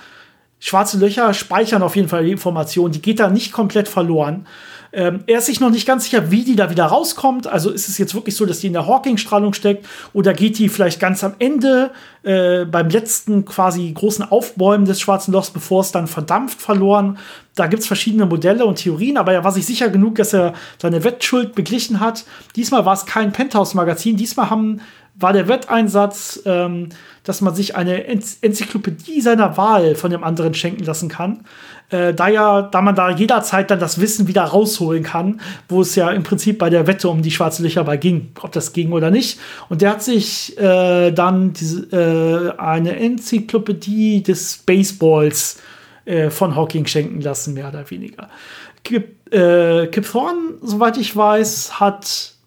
Schwarze 0.60 0.98
Löcher 0.98 1.32
speichern 1.34 1.82
auf 1.82 1.96
jeden 1.96 2.08
Fall 2.08 2.24
die 2.24 2.32
Information, 2.32 2.90
die 2.90 3.02
geht 3.02 3.20
da 3.20 3.30
nicht 3.30 3.52
komplett 3.52 3.88
verloren. 3.88 4.46
Ähm, 4.90 5.20
er 5.26 5.38
ist 5.38 5.46
sich 5.46 5.60
noch 5.60 5.70
nicht 5.70 5.86
ganz 5.86 6.04
sicher, 6.04 6.30
wie 6.30 6.44
die 6.44 6.56
da 6.56 6.70
wieder 6.70 6.86
rauskommt. 6.86 7.46
Also 7.46 7.70
ist 7.70 7.88
es 7.88 7.98
jetzt 7.98 8.14
wirklich 8.14 8.36
so, 8.36 8.46
dass 8.46 8.60
die 8.60 8.68
in 8.68 8.72
der 8.72 8.86
Hawking-Strahlung 8.86 9.52
steckt 9.52 9.86
oder 10.14 10.32
geht 10.32 10.58
die 10.58 10.68
vielleicht 10.68 10.98
ganz 10.98 11.22
am 11.22 11.34
Ende 11.38 11.90
äh, 12.22 12.64
beim 12.64 12.88
letzten 12.88 13.44
quasi 13.44 13.92
großen 13.92 14.30
Aufbäumen 14.30 14.86
des 14.86 15.00
schwarzen 15.00 15.32
Lochs, 15.32 15.50
bevor 15.50 15.82
es 15.82 15.92
dann 15.92 16.06
verdampft 16.06 16.60
verloren. 16.62 17.18
Da 17.54 17.66
gibt 17.66 17.82
es 17.82 17.86
verschiedene 17.86 18.24
Modelle 18.24 18.64
und 18.64 18.76
Theorien, 18.76 19.18
aber 19.18 19.32
er 19.32 19.44
war 19.44 19.52
sich 19.52 19.66
sicher 19.66 19.90
genug, 19.90 20.14
dass 20.14 20.32
er 20.32 20.54
seine 20.80 21.04
Wettschuld 21.04 21.54
beglichen 21.54 22.00
hat. 22.00 22.24
Diesmal 22.56 22.86
war 22.86 22.94
es 22.94 23.04
kein 23.04 23.32
Penthouse-Magazin, 23.32 24.16
diesmal 24.16 24.48
haben 24.48 24.80
war 25.18 25.32
der 25.32 25.48
Wetteinsatz, 25.48 26.42
ähm, 26.46 26.90
dass 27.24 27.40
man 27.40 27.54
sich 27.54 27.76
eine 27.76 28.04
Enzyklopädie 28.06 29.20
seiner 29.20 29.56
Wahl 29.56 29.94
von 29.94 30.10
dem 30.10 30.24
anderen 30.24 30.54
schenken 30.54 30.84
lassen 30.84 31.08
kann. 31.08 31.44
Äh, 31.90 32.14
da 32.14 32.28
ja, 32.28 32.62
da 32.62 32.80
man 32.82 32.94
da 32.94 33.10
jederzeit 33.10 33.70
dann 33.70 33.80
das 33.80 34.00
Wissen 34.00 34.28
wieder 34.28 34.44
rausholen 34.44 35.02
kann, 35.02 35.40
wo 35.68 35.80
es 35.80 35.94
ja 35.94 36.10
im 36.10 36.22
Prinzip 36.22 36.58
bei 36.58 36.70
der 36.70 36.86
Wette 36.86 37.08
um 37.08 37.22
die 37.22 37.30
schwarze 37.30 37.62
Löcher 37.62 37.84
bei 37.84 37.96
ging, 37.96 38.28
ob 38.40 38.52
das 38.52 38.72
ging 38.72 38.92
oder 38.92 39.10
nicht. 39.10 39.40
Und 39.68 39.82
der 39.82 39.90
hat 39.90 40.02
sich 40.02 40.56
äh, 40.58 41.10
dann 41.10 41.52
diese, 41.52 42.54
äh, 42.56 42.60
eine 42.60 42.96
Enzyklopädie 42.96 44.22
des 44.22 44.58
Baseballs 44.58 45.60
äh, 46.04 46.30
von 46.30 46.54
Hawking 46.54 46.86
schenken 46.86 47.20
lassen, 47.20 47.54
mehr 47.54 47.68
oder 47.68 47.90
weniger. 47.90 48.28
Kip, 48.84 49.32
äh, 49.32 49.88
Kip 49.88 50.10
Thorne, 50.10 50.54
soweit 50.62 50.96
ich 50.96 51.14
weiß, 51.16 51.80
hat 51.80 52.37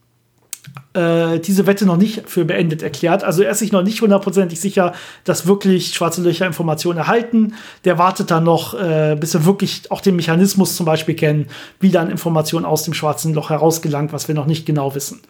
äh, 0.93 1.39
diese 1.39 1.68
Wette 1.68 1.86
noch 1.86 1.97
nicht 1.97 2.30
für 2.30 2.45
beendet 2.45 2.82
erklärt. 2.82 3.24
Also 3.24 3.43
er 3.43 3.51
ist 3.51 3.59
sich 3.59 3.72
noch 3.72 3.84
nicht 3.84 4.01
hundertprozentig 4.01 4.59
sicher, 4.59 4.93
dass 5.24 5.47
wirklich 5.47 5.93
schwarze 5.93 6.22
Löcher 6.22 6.45
Informationen 6.45 6.99
erhalten. 6.99 7.53
Der 7.86 7.97
wartet 7.97 8.32
dann 8.32 8.43
noch, 8.43 8.74
äh, 8.74 9.16
bis 9.20 9.34
wir 9.34 9.45
wirklich 9.45 9.89
auch 9.89 10.01
den 10.01 10.16
Mechanismus 10.16 10.76
zum 10.76 10.86
Beispiel 10.86 11.16
kennen, 11.16 11.47
wie 11.80 11.91
dann 11.91 12.09
Informationen 12.09 12.66
aus 12.66 12.84
dem 12.84 12.93
schwarzen 12.93 13.34
Loch 13.34 13.49
herausgelangt, 13.49 14.12
was 14.12 14.28
wir 14.28 14.36
noch 14.36 14.45
nicht 14.45 14.66
genau 14.66 14.93
wissen. 14.93 15.22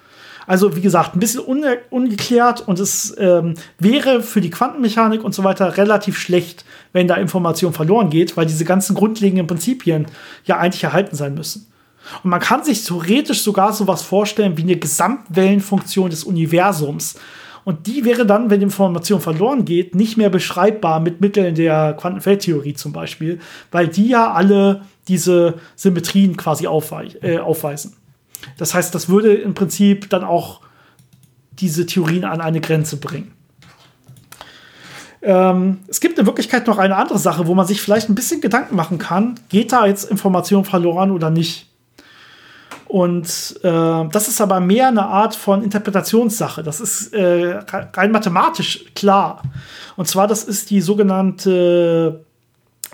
Also 0.48 0.76
wie 0.76 0.82
gesagt, 0.82 1.16
ein 1.16 1.20
bisschen 1.20 1.42
unge 1.42 1.78
ungeklärt 1.92 2.68
und 2.68 2.80
es 2.80 3.16
ähm, 3.20 3.54
wäre 3.78 4.24
für 4.24 4.42
die 4.42 4.50
Quantenmechanik 4.50 5.24
und 5.24 5.36
so 5.36 5.44
weiter 5.44 5.78
relativ 5.78 6.18
schlecht, 6.18 6.66
wenn 6.94 7.08
da 7.08 7.16
Information 7.16 7.74
verloren 7.74 8.10
geht, 8.10 8.36
weil 8.38 8.48
diese 8.48 8.66
ganzen 8.66 8.96
grundlegenden 8.96 9.46
Prinzipien 9.46 10.08
ja 10.46 10.58
eigentlich 10.58 10.84
erhalten 10.84 11.16
sein 11.16 11.36
müssen. 11.36 11.71
Und 12.24 12.30
man 12.30 12.40
kann 12.40 12.64
sich 12.64 12.84
theoretisch 12.84 13.42
sogar 13.42 13.74
sowas 13.74 14.02
vorstellen 14.02 14.58
wie 14.58 14.64
eine 14.64 14.78
Gesamtwellenfunktion 14.78 16.10
des 16.10 16.24
Universums. 16.24 17.16
Und 17.64 17.86
die 17.88 18.06
wäre 18.06 18.26
dann, 18.26 18.50
wenn 18.50 18.60
die 18.60 18.66
Information 18.66 19.22
verloren 19.22 19.66
geht, 19.66 19.94
nicht 19.94 20.18
mehr 20.18 20.30
beschreibbar 20.30 21.00
mit 21.00 21.22
Mitteln 21.22 21.54
der 21.54 21.94
Quantenfeldtheorie 21.94 22.74
zum 22.74 22.92
Beispiel, 22.92 23.40
weil 23.72 23.88
die 23.88 24.08
ja 24.08 24.32
alle 24.32 24.82
diese 25.08 25.56
Symmetrien 25.76 26.38
quasi 26.38 26.66
äh, 26.66 27.38
aufweisen. 27.38 27.94
Das 28.58 28.74
heißt, 28.74 28.96
das 28.96 29.10
würde 29.10 29.34
im 29.34 29.54
Prinzip 29.54 30.10
dann 30.10 30.24
auch 30.24 30.62
diese 31.52 31.86
Theorien 31.86 32.26
an 32.26 32.42
eine 32.42 32.62
Grenze 32.62 32.98
bringen. 32.98 33.34
Ähm, 35.22 35.80
es 35.88 36.00
gibt 36.00 36.18
in 36.18 36.26
Wirklichkeit 36.26 36.66
noch 36.66 36.80
eine 36.80 36.96
andere 36.96 37.20
Sache, 37.20 37.46
wo 37.46 37.54
man 37.54 37.68
sich 37.68 37.82
vielleicht 37.82 38.10
ein 38.10 38.16
bisschen 38.16 38.42
Gedanken 38.42 38.76
machen 38.76 38.98
kann, 38.98 39.40
geht 39.50 39.72
da 39.72 39.86
jetzt 39.86 40.10
Information 40.10 40.66
verloren 40.66 41.12
oder 41.12 41.30
nicht? 41.30 41.71
Und 42.92 43.56
äh, 43.64 44.10
das 44.12 44.28
ist 44.28 44.42
aber 44.42 44.60
mehr 44.60 44.90
eine 44.90 45.06
Art 45.06 45.34
von 45.34 45.64
Interpretationssache. 45.64 46.62
Das 46.62 46.82
ist 46.82 47.14
äh, 47.14 47.58
rein 47.94 48.12
mathematisch 48.12 48.84
klar. 48.96 49.44
Und 49.96 50.10
zwar, 50.10 50.28
das 50.28 50.44
ist 50.44 50.72
die 50.72 50.82
sogenannte 50.82 52.26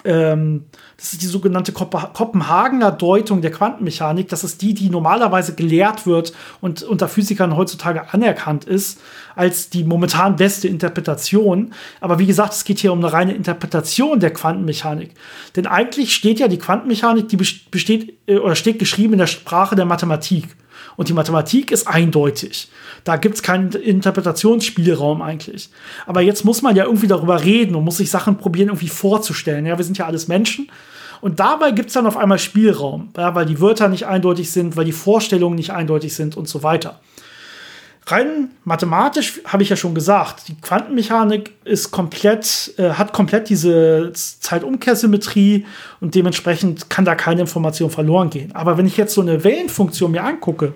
ähm, 0.04 0.66
das 0.96 1.14
ist 1.14 1.22
die 1.22 1.28
sogenannte 1.28 1.72
Kopenhagener 1.72 2.92
Deutung 2.92 3.42
der 3.42 3.52
Quantenmechanik. 3.52 4.30
Das 4.30 4.44
ist 4.44 4.62
die, 4.62 4.74
die 4.74 4.90
normalerweise 4.90 5.56
gelehrt 5.56 6.06
wird 6.06 6.34
und 6.62 6.84
unter 6.84 7.08
Physikern 7.08 7.56
heutzutage 7.56 8.14
anerkannt 8.14 8.66
ist 8.66 9.00
als 9.36 9.70
die 9.70 9.84
momentan 9.84 10.36
beste 10.36 10.68
Interpretation. 10.68 11.74
Aber 12.02 12.20
wie 12.20 12.26
gesagt, 12.26 12.54
es 12.54 12.64
geht 12.64 12.80
hier 12.80 12.92
um 12.92 13.00
eine 13.00 13.14
reine 13.14 13.34
Interpretation 13.34 14.20
der 14.20 14.34
Quantenmechanik. 14.34 15.14
Denn 15.56 15.68
eigentlich 15.68 16.14
steht 16.14 16.40
ja 16.40 16.48
die 16.48 16.58
Quantenmechanik, 16.58 17.30
die 17.30 17.38
besteht 17.38 18.18
äh, 18.28 18.38
oder 18.38 18.56
steht 18.56 18.80
geschrieben 18.80 19.14
in 19.14 19.20
der 19.20 19.28
Sprache 19.28 19.76
der 19.76 19.86
Mathematik. 19.86 20.56
Und 20.98 21.08
die 21.08 21.14
Mathematik 21.14 21.72
ist 21.72 21.88
eindeutig. 21.88 22.70
Da 23.06 23.16
gibt 23.16 23.36
es 23.36 23.44
keinen 23.44 23.72
Interpretationsspielraum 23.72 25.22
eigentlich. 25.22 25.70
Aber 26.06 26.22
jetzt 26.22 26.44
muss 26.44 26.62
man 26.62 26.76
ja 26.76 26.84
irgendwie 26.84 27.08
darüber 27.08 27.42
reden 27.44 27.76
und 27.76 27.86
muss 27.86 27.98
sich 27.98 28.10
Sachen 28.10 28.38
probieren, 28.38 28.68
irgendwie 28.70 28.90
vorzustellen. 28.90 29.66
Ja, 29.66 29.78
wir 29.78 29.86
sind 29.86 29.98
ja 29.98 30.08
alles 30.08 30.28
Menschen. 30.28 30.70
Und 31.22 31.40
dabei 31.40 31.72
gibt 31.72 31.88
es 31.90 31.94
dann 31.94 32.08
auf 32.08 32.18
einmal 32.18 32.40
Spielraum, 32.40 33.10
ja, 33.16 33.34
weil 33.34 33.46
die 33.46 33.62
Wörter 33.62 33.88
nicht 33.88 34.06
eindeutig 34.06 34.52
sind, 34.52 34.76
weil 34.76 34.86
die 34.86 34.92
Vorstellungen 34.92 35.56
nicht 35.56 35.72
eindeutig 35.72 36.14
sind 36.14 36.36
und 36.36 36.50
so 36.50 36.64
weiter 36.64 37.00
rein 38.12 38.52
mathematisch 38.64 39.42
habe 39.46 39.64
ich 39.64 39.70
ja 39.70 39.76
schon 39.76 39.94
gesagt, 39.94 40.48
die 40.48 40.56
Quantenmechanik 40.60 41.52
ist 41.66 41.92
komplett, 41.92 42.74
äh, 42.78 42.92
hat 42.92 43.12
komplett 43.12 43.50
diese 43.50 44.12
Zeitumkehrsymmetrie 44.14 45.66
und 46.00 46.16
dementsprechend 46.16 46.90
kann 46.90 47.06
da 47.06 47.16
keine 47.16 47.42
Information 47.42 47.90
verloren 47.90 48.30
gehen. 48.30 48.56
Aber 48.56 48.78
wenn 48.78 48.88
ich 48.88 48.98
jetzt 48.98 49.14
so 49.14 49.22
eine 49.22 49.44
Wellenfunktion 49.44 50.12
mir 50.12 50.24
angucke 50.24 50.74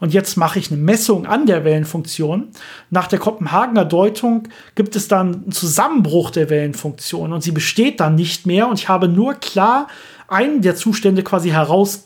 und 0.00 0.12
jetzt 0.12 0.36
mache 0.36 0.58
ich 0.58 0.70
eine 0.70 0.80
Messung 0.80 1.26
an 1.26 1.46
der 1.46 1.64
Wellenfunktion, 1.64 2.48
nach 2.90 3.08
der 3.08 3.18
Kopenhagener 3.18 3.86
Deutung 3.86 4.48
gibt 4.74 4.96
es 4.96 5.08
dann 5.08 5.34
einen 5.34 5.52
Zusammenbruch 5.52 6.30
der 6.30 6.50
Wellenfunktion 6.50 7.32
und 7.32 7.42
sie 7.42 7.52
besteht 7.52 8.00
dann 8.00 8.14
nicht 8.14 8.46
mehr 8.46 8.68
und 8.68 8.78
ich 8.78 8.88
habe 8.88 9.08
nur 9.08 9.34
klar 9.34 9.88
einen 10.28 10.60
der 10.60 10.76
Zustände 10.76 11.22
quasi 11.22 11.50
heraus 11.50 12.05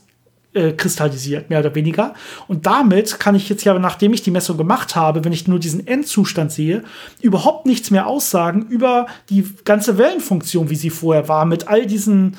äh, 0.53 0.73
kristallisiert, 0.73 1.49
mehr 1.49 1.61
oder 1.61 1.75
weniger. 1.75 2.15
Und 2.49 2.67
damit 2.67 3.21
kann 3.21 3.35
ich 3.35 3.49
jetzt 3.49 3.65
ja, 3.65 3.79
nachdem 3.79 4.13
ich 4.13 4.23
die 4.23 4.31
Messung 4.31 4.57
gemacht 4.57 4.97
habe, 4.97 5.25
wenn 5.25 5.33
ich 5.33 5.47
nur 5.47 5.59
diesen 5.59 5.87
Endzustand 5.87 6.51
sehe, 6.51 6.83
überhaupt 7.21 7.67
nichts 7.67 7.91
mehr 7.91 8.07
aussagen 8.07 8.67
über 8.69 9.07
die 9.29 9.45
ganze 9.65 9.97
Wellenfunktion, 9.97 10.69
wie 10.69 10.77
sie 10.77 10.91
vorher 10.91 11.29
war, 11.29 11.45
mit 11.45 11.69
all 11.69 11.87
diesen, 11.87 12.37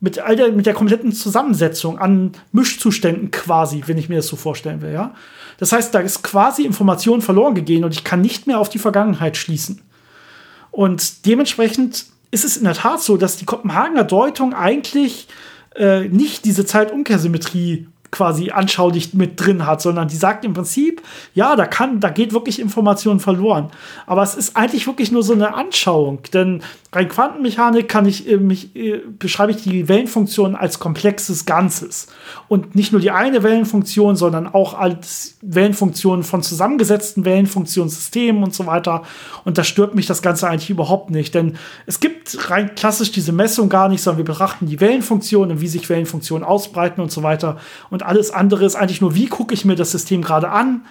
mit 0.00 0.18
all 0.18 0.36
der, 0.36 0.52
mit 0.52 0.66
der 0.66 0.74
kompletten 0.74 1.12
Zusammensetzung 1.12 1.98
an 1.98 2.32
Mischzuständen 2.52 3.30
quasi, 3.30 3.82
wenn 3.86 3.96
ich 3.96 4.08
mir 4.08 4.16
das 4.16 4.26
so 4.26 4.36
vorstellen 4.36 4.82
will, 4.82 4.92
ja. 4.92 5.14
Das 5.58 5.72
heißt, 5.72 5.94
da 5.94 6.00
ist 6.00 6.22
quasi 6.22 6.64
Information 6.64 7.22
verloren 7.22 7.54
gegangen 7.54 7.84
und 7.84 7.94
ich 7.94 8.04
kann 8.04 8.20
nicht 8.20 8.46
mehr 8.46 8.58
auf 8.58 8.68
die 8.68 8.78
Vergangenheit 8.78 9.36
schließen. 9.36 9.80
Und 10.70 11.24
dementsprechend 11.26 12.06
ist 12.30 12.44
es 12.44 12.56
in 12.56 12.64
der 12.64 12.74
Tat 12.74 13.00
so, 13.00 13.16
dass 13.16 13.36
die 13.36 13.44
Kopenhagener 13.44 14.02
Deutung 14.02 14.52
eigentlich 14.52 15.28
äh, 15.74 16.08
nicht 16.08 16.44
diese 16.44 16.64
Zeitumkehrsymmetrie 16.64 17.88
quasi 18.14 18.52
anschaulich 18.52 19.12
mit 19.12 19.44
drin 19.44 19.66
hat, 19.66 19.82
sondern 19.82 20.06
die 20.06 20.14
sagt 20.14 20.44
im 20.44 20.54
Prinzip, 20.54 21.02
ja, 21.34 21.56
da 21.56 21.66
kann, 21.66 21.98
da 21.98 22.10
geht 22.10 22.32
wirklich 22.32 22.60
Information 22.60 23.18
verloren. 23.18 23.70
Aber 24.06 24.22
es 24.22 24.36
ist 24.36 24.56
eigentlich 24.56 24.86
wirklich 24.86 25.10
nur 25.10 25.24
so 25.24 25.32
eine 25.32 25.54
Anschauung, 25.54 26.20
denn 26.32 26.62
rein 26.92 27.08
Quantenmechanik 27.08 27.88
kann 27.88 28.06
ich 28.06 28.30
äh, 28.30 28.36
mich, 28.36 28.76
äh, 28.76 29.00
beschreibe 29.18 29.50
ich 29.50 29.64
die 29.64 29.88
Wellenfunktion 29.88 30.54
als 30.54 30.78
komplexes 30.78 31.44
Ganzes 31.44 32.06
und 32.46 32.76
nicht 32.76 32.92
nur 32.92 33.00
die 33.00 33.10
eine 33.10 33.42
Wellenfunktion, 33.42 34.14
sondern 34.14 34.46
auch 34.46 34.78
als 34.78 35.36
Wellenfunktionen 35.42 36.22
von 36.22 36.40
zusammengesetzten 36.40 37.24
Wellenfunktionssystemen 37.24 38.44
und 38.44 38.54
so 38.54 38.66
weiter. 38.66 39.02
Und 39.44 39.58
da 39.58 39.64
stört 39.64 39.96
mich 39.96 40.06
das 40.06 40.22
Ganze 40.22 40.48
eigentlich 40.48 40.70
überhaupt 40.70 41.10
nicht, 41.10 41.34
denn 41.34 41.56
es 41.86 41.98
gibt 41.98 42.48
rein 42.48 42.76
klassisch 42.76 43.10
diese 43.10 43.32
Messung 43.32 43.68
gar 43.68 43.88
nicht, 43.88 44.02
sondern 44.02 44.18
wir 44.18 44.24
betrachten 44.32 44.66
die 44.66 44.80
Wellenfunktionen 44.80 45.56
und 45.56 45.60
wie 45.60 45.66
sich 45.66 45.88
Wellenfunktionen 45.88 46.46
ausbreiten 46.46 47.00
und 47.00 47.10
so 47.10 47.24
weiter. 47.24 47.56
Und 47.90 48.03
alles 48.04 48.30
andere 48.30 48.64
ist 48.64 48.76
eigentlich 48.76 49.00
nur, 49.00 49.14
wie 49.14 49.26
gucke 49.26 49.54
ich 49.54 49.64
mir 49.64 49.76
das 49.76 49.92
System 49.92 50.22
gerade 50.22 50.50
an. 50.50 50.86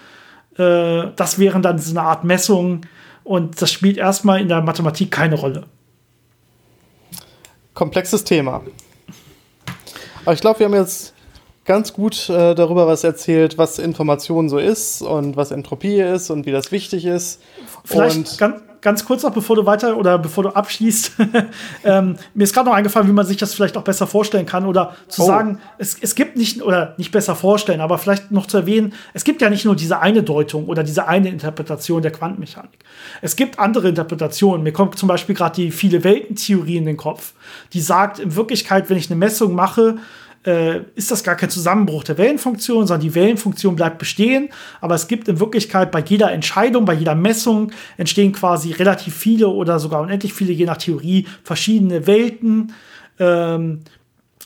Äh, 0.58 1.12
das 1.16 1.40
wären 1.40 1.62
dann 1.62 1.80
so 1.80 1.92
eine 1.92 2.08
Art 2.08 2.24
Messung 2.24 2.82
und 3.24 3.62
das 3.62 3.72
spielt 3.72 3.98
erstmal 3.98 4.42
in 4.42 4.48
der 4.48 4.62
Mathematik 4.62 5.12
keine 5.12 5.36
Rolle. 5.36 5.66
Komplexes 7.74 8.24
Thema. 8.24 8.62
Aber 10.26 10.34
ich 10.34 10.42
glaube, 10.42 10.60
wir 10.60 10.66
haben 10.68 10.76
jetzt 10.76 11.13
ganz 11.66 11.94
gut 11.94 12.30
äh, 12.30 12.56
darüber 12.56 12.88
was 12.88 13.04
erzählt, 13.04 13.58
was 13.58 13.80
Information 13.80 14.50
so 14.50 14.58
ist 14.58 15.02
und 15.02 15.38
was 15.38 15.52
Entropie 15.52 16.02
ist 16.02 16.30
und 16.30 16.46
wie 16.46 16.52
das 16.52 16.72
wichtig 16.72 17.06
ist. 17.06 17.42
Vielleicht 17.86 18.18
und 18.18 18.38
ganz, 18.38 18.62
ganz 18.82 19.06
kurz 19.06 19.24
noch, 19.24 19.32
bevor 19.32 19.56
du 19.56 19.66
weiter 19.66 19.96
oder 19.98 20.18
bevor 20.18 20.44
du 20.44 20.50
abschließt, 20.50 21.14
ähm, 21.86 22.18
mir 22.34 22.44
ist 22.44 22.54
gerade 22.54 22.70
noch 22.70 22.76
eingefallen, 22.76 23.08
wie 23.08 23.14
man 23.14 23.26
sich 23.26 23.38
das 23.38 23.54
vielleicht 23.54 23.78
auch 23.78 23.84
besser 23.84 24.08
vorstellen 24.08 24.46
kann 24.46 24.66
oder 24.66 24.96
zu 25.08 25.24
oh. 25.24 25.26
sagen, 25.26 25.60
es, 25.78 25.98
es 26.00 26.16
gibt 26.16 26.36
nicht, 26.36 26.62
oder 26.62 26.94
nicht 26.98 27.12
besser 27.12 27.36
vorstellen, 27.36 27.80
aber 27.80 27.98
vielleicht 27.98 28.32
noch 28.32 28.46
zu 28.46 28.58
erwähnen, 28.58 28.94
es 29.14 29.24
gibt 29.24 29.42
ja 29.42 29.50
nicht 29.50 29.64
nur 29.64 29.78
diese 29.78 30.00
eine 30.00 30.22
Deutung 30.22 30.66
oder 30.66 30.84
diese 30.84 31.08
eine 31.08 31.30
Interpretation 31.30 32.02
der 32.02 32.12
Quantenmechanik. 32.12 32.72
Es 33.22 33.38
gibt 33.38 33.58
andere 33.58 33.88
Interpretationen. 33.88 34.64
Mir 34.64 34.74
kommt 34.74 34.98
zum 34.98 35.08
Beispiel 35.08 35.34
gerade 35.34 35.56
die 35.56 35.72
viele 35.72 36.04
Weltentheorie 36.04 36.76
in 36.76 36.86
den 36.86 36.98
Kopf, 36.98 37.34
die 37.72 37.82
sagt, 37.82 38.20
in 38.20 38.36
Wirklichkeit, 38.36 38.90
wenn 38.90 38.98
ich 38.98 39.10
eine 39.10 39.18
Messung 39.18 39.56
mache, 39.56 39.96
äh, 40.46 40.82
ist 40.96 41.12
das 41.12 41.24
gar 41.24 41.36
kein 41.36 41.50
Zusammenbruch 41.50 42.04
der 42.04 42.18
Wellenfunktion, 42.18 42.88
sondern 42.88 43.02
die 43.02 43.16
Wellenfunktion 43.16 43.76
bleibt 43.76 43.98
bestehen. 43.98 44.50
Aber 44.82 44.96
es 44.96 45.08
gibt 45.08 45.28
in 45.28 45.40
Wirklichkeit 45.40 45.92
bei 45.92 46.02
jeder 46.02 46.32
Entscheidung, 46.32 46.86
bei 46.86 46.94
jeder 46.94 47.16
Messung 47.16 47.72
entstehen 47.98 48.34
quasi 48.34 48.72
relativ 48.72 49.16
viele 49.16 49.48
oder 49.48 49.80
sogar 49.80 50.02
unendlich 50.02 50.34
viele, 50.34 50.54
je 50.54 50.66
nach 50.66 50.78
Theorie, 50.78 51.28
verschiedene 51.44 52.08
Welten. 52.08 52.74
Ähm, 53.20 53.82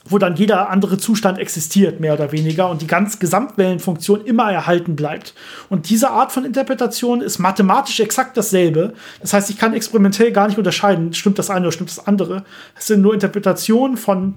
wo 0.09 0.17
dann 0.17 0.35
jeder 0.35 0.69
andere 0.69 0.97
Zustand 0.97 1.37
existiert, 1.37 1.99
mehr 1.99 2.13
oder 2.13 2.31
weniger, 2.31 2.69
und 2.69 2.81
die 2.81 2.87
ganz 2.87 3.19
Gesamtwellenfunktion 3.19 4.23
immer 4.25 4.51
erhalten 4.51 4.95
bleibt. 4.95 5.33
Und 5.69 5.89
diese 5.89 6.11
Art 6.11 6.31
von 6.31 6.45
Interpretation 6.45 7.21
ist 7.21 7.39
mathematisch 7.39 7.99
exakt 7.99 8.37
dasselbe. 8.37 8.93
Das 9.21 9.33
heißt, 9.33 9.49
ich 9.49 9.57
kann 9.57 9.73
experimentell 9.73 10.31
gar 10.31 10.47
nicht 10.47 10.57
unterscheiden, 10.57 11.13
stimmt 11.13 11.39
das 11.39 11.49
eine 11.49 11.67
oder 11.67 11.71
stimmt 11.71 11.89
das 11.89 12.07
andere. 12.07 12.43
Es 12.77 12.87
sind 12.87 13.01
nur 13.01 13.13
Interpretationen 13.13 13.97
von 13.97 14.35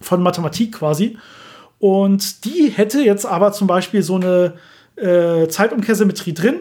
von 0.00 0.22
Mathematik 0.22 0.72
quasi. 0.72 1.16
Und 1.78 2.44
die 2.44 2.70
hätte 2.70 3.00
jetzt 3.00 3.24
aber 3.24 3.52
zum 3.52 3.66
Beispiel 3.66 4.02
so 4.02 4.16
eine 4.16 4.54
äh, 4.96 5.48
Zeitumkehrsymmetrie 5.48 6.34
drin 6.34 6.56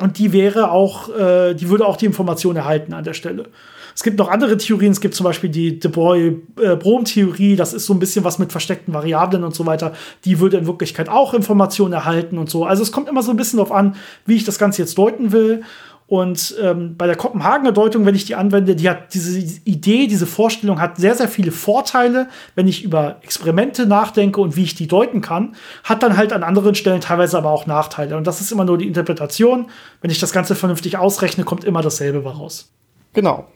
und 0.00 0.18
die 0.18 0.32
wäre 0.32 0.70
auch, 0.70 1.08
äh, 1.08 1.54
die 1.54 1.68
würde 1.68 1.86
auch 1.86 1.96
die 1.96 2.06
Information 2.06 2.56
erhalten 2.56 2.92
an 2.92 3.04
der 3.04 3.14
Stelle. 3.14 3.46
Es 3.94 4.04
gibt 4.04 4.18
noch 4.18 4.28
andere 4.28 4.56
Theorien, 4.56 4.92
es 4.92 5.00
gibt 5.00 5.14
zum 5.14 5.24
Beispiel 5.24 5.50
die 5.50 5.80
De 5.80 5.90
Broglie-Brom-Theorie, 5.90 7.56
das 7.56 7.72
ist 7.72 7.86
so 7.86 7.94
ein 7.94 7.98
bisschen 7.98 8.22
was 8.22 8.38
mit 8.38 8.52
versteckten 8.52 8.94
Variablen 8.94 9.42
und 9.42 9.56
so 9.56 9.66
weiter. 9.66 9.92
Die 10.24 10.38
würde 10.38 10.56
in 10.56 10.68
Wirklichkeit 10.68 11.08
auch 11.08 11.34
Informationen 11.34 11.94
erhalten 11.94 12.38
und 12.38 12.48
so. 12.48 12.64
Also 12.64 12.84
es 12.84 12.92
kommt 12.92 13.08
immer 13.08 13.24
so 13.24 13.32
ein 13.32 13.36
bisschen 13.36 13.56
darauf 13.56 13.72
an, 13.72 13.96
wie 14.24 14.36
ich 14.36 14.44
das 14.44 14.56
Ganze 14.56 14.82
jetzt 14.82 14.96
deuten 14.98 15.32
will. 15.32 15.62
Und 16.08 16.54
ähm, 16.62 16.96
bei 16.96 17.06
der 17.06 17.16
Kopenhagener 17.16 17.70
Deutung, 17.70 18.06
wenn 18.06 18.14
ich 18.14 18.24
die 18.24 18.34
anwende, 18.34 18.74
die 18.74 18.88
hat 18.88 19.12
diese 19.12 19.38
Idee, 19.38 20.06
diese 20.06 20.26
Vorstellung 20.26 20.80
hat 20.80 20.96
sehr, 20.96 21.14
sehr 21.14 21.28
viele 21.28 21.52
Vorteile, 21.52 22.28
wenn 22.54 22.66
ich 22.66 22.82
über 22.82 23.16
Experimente 23.20 23.84
nachdenke 23.84 24.40
und 24.40 24.56
wie 24.56 24.62
ich 24.62 24.74
die 24.74 24.88
deuten 24.88 25.20
kann, 25.20 25.54
hat 25.84 26.02
dann 26.02 26.16
halt 26.16 26.32
an 26.32 26.42
anderen 26.42 26.74
Stellen 26.74 27.02
teilweise 27.02 27.36
aber 27.36 27.50
auch 27.50 27.66
Nachteile. 27.66 28.16
Und 28.16 28.26
das 28.26 28.40
ist 28.40 28.50
immer 28.50 28.64
nur 28.64 28.78
die 28.78 28.86
Interpretation. 28.86 29.68
Wenn 30.00 30.10
ich 30.10 30.18
das 30.18 30.32
Ganze 30.32 30.54
vernünftig 30.54 30.96
ausrechne, 30.96 31.44
kommt 31.44 31.64
immer 31.64 31.82
dasselbe 31.82 32.26
raus. 32.26 32.72
Genau. 33.12 33.46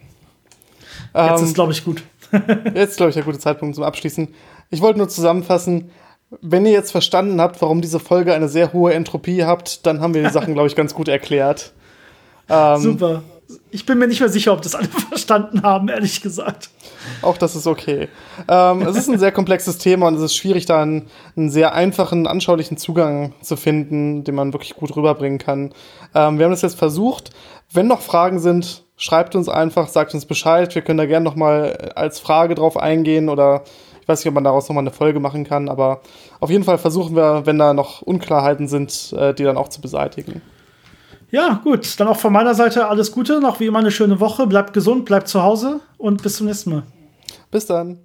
Jetzt 1.14 1.40
ähm, 1.40 1.46
ist, 1.46 1.54
glaube 1.54 1.72
ich, 1.72 1.86
gut. 1.86 2.02
jetzt, 2.74 2.98
glaube 2.98 3.08
ich, 3.08 3.14
der 3.14 3.24
gute 3.24 3.38
Zeitpunkt 3.38 3.76
zum 3.76 3.84
Abschließen. 3.84 4.28
Ich 4.68 4.82
wollte 4.82 4.98
nur 4.98 5.08
zusammenfassen, 5.08 5.90
wenn 6.42 6.66
ihr 6.66 6.72
jetzt 6.72 6.92
verstanden 6.92 7.40
habt, 7.40 7.62
warum 7.62 7.80
diese 7.80 7.98
Folge 7.98 8.34
eine 8.34 8.48
sehr 8.48 8.74
hohe 8.74 8.92
Entropie 8.92 9.44
habt, 9.44 9.86
dann 9.86 10.02
haben 10.02 10.12
wir 10.12 10.22
die 10.22 10.30
Sachen, 10.32 10.52
glaube 10.52 10.68
ich, 10.68 10.76
ganz 10.76 10.92
gut 10.92 11.08
erklärt. 11.08 11.72
Ähm, 12.48 12.80
Super. 12.80 13.22
Ich 13.70 13.84
bin 13.84 13.98
mir 13.98 14.06
nicht 14.06 14.20
mehr 14.20 14.28
sicher, 14.28 14.52
ob 14.52 14.62
das 14.62 14.74
alle 14.74 14.88
verstanden 15.08 15.62
haben, 15.62 15.88
ehrlich 15.88 16.22
gesagt. 16.22 16.70
Auch 17.20 17.36
das 17.36 17.56
ist 17.56 17.66
okay. 17.66 18.08
Ähm, 18.48 18.82
es 18.82 18.96
ist 18.96 19.08
ein 19.08 19.18
sehr 19.18 19.32
komplexes 19.32 19.78
Thema 19.78 20.08
und 20.08 20.14
es 20.14 20.22
ist 20.22 20.36
schwierig, 20.36 20.66
da 20.66 20.82
einen, 20.82 21.08
einen, 21.36 21.50
sehr 21.50 21.74
einfachen, 21.74 22.26
anschaulichen 22.26 22.76
Zugang 22.76 23.34
zu 23.42 23.56
finden, 23.56 24.24
den 24.24 24.34
man 24.34 24.52
wirklich 24.52 24.74
gut 24.74 24.94
rüberbringen 24.96 25.38
kann. 25.38 25.72
Ähm, 26.14 26.38
wir 26.38 26.44
haben 26.44 26.52
das 26.52 26.62
jetzt 26.62 26.78
versucht. 26.78 27.30
Wenn 27.72 27.86
noch 27.86 28.00
Fragen 28.00 28.38
sind, 28.38 28.84
schreibt 28.96 29.34
uns 29.34 29.48
einfach, 29.48 29.88
sagt 29.88 30.14
uns 30.14 30.26
Bescheid. 30.26 30.74
Wir 30.74 30.82
können 30.82 30.98
da 30.98 31.06
gerne 31.06 31.24
noch 31.24 31.36
mal 31.36 31.92
als 31.94 32.20
Frage 32.20 32.54
drauf 32.54 32.76
eingehen 32.76 33.28
oder 33.28 33.64
ich 34.00 34.08
weiß 34.08 34.20
nicht, 34.20 34.28
ob 34.28 34.34
man 34.34 34.44
daraus 34.44 34.68
noch 34.68 34.74
mal 34.74 34.80
eine 34.80 34.90
Folge 34.90 35.20
machen 35.20 35.44
kann, 35.44 35.68
aber 35.68 36.00
auf 36.40 36.50
jeden 36.50 36.64
Fall 36.64 36.76
versuchen 36.76 37.14
wir, 37.14 37.46
wenn 37.46 37.58
da 37.58 37.72
noch 37.72 38.02
Unklarheiten 38.02 38.66
sind, 38.66 39.14
äh, 39.16 39.32
die 39.32 39.44
dann 39.44 39.56
auch 39.56 39.68
zu 39.68 39.80
beseitigen. 39.80 40.42
Ja, 41.32 41.60
gut. 41.64 41.98
Dann 41.98 42.08
auch 42.08 42.18
von 42.18 42.32
meiner 42.32 42.54
Seite 42.54 42.86
alles 42.86 43.10
Gute. 43.10 43.40
Noch 43.40 43.58
wie 43.58 43.66
immer 43.66 43.78
eine 43.78 43.90
schöne 43.90 44.20
Woche. 44.20 44.46
Bleibt 44.46 44.74
gesund, 44.74 45.06
bleibt 45.06 45.28
zu 45.28 45.42
Hause 45.42 45.80
und 45.96 46.22
bis 46.22 46.36
zum 46.36 46.46
nächsten 46.46 46.70
Mal. 46.70 46.82
Bis 47.50 47.64
dann. 47.66 47.98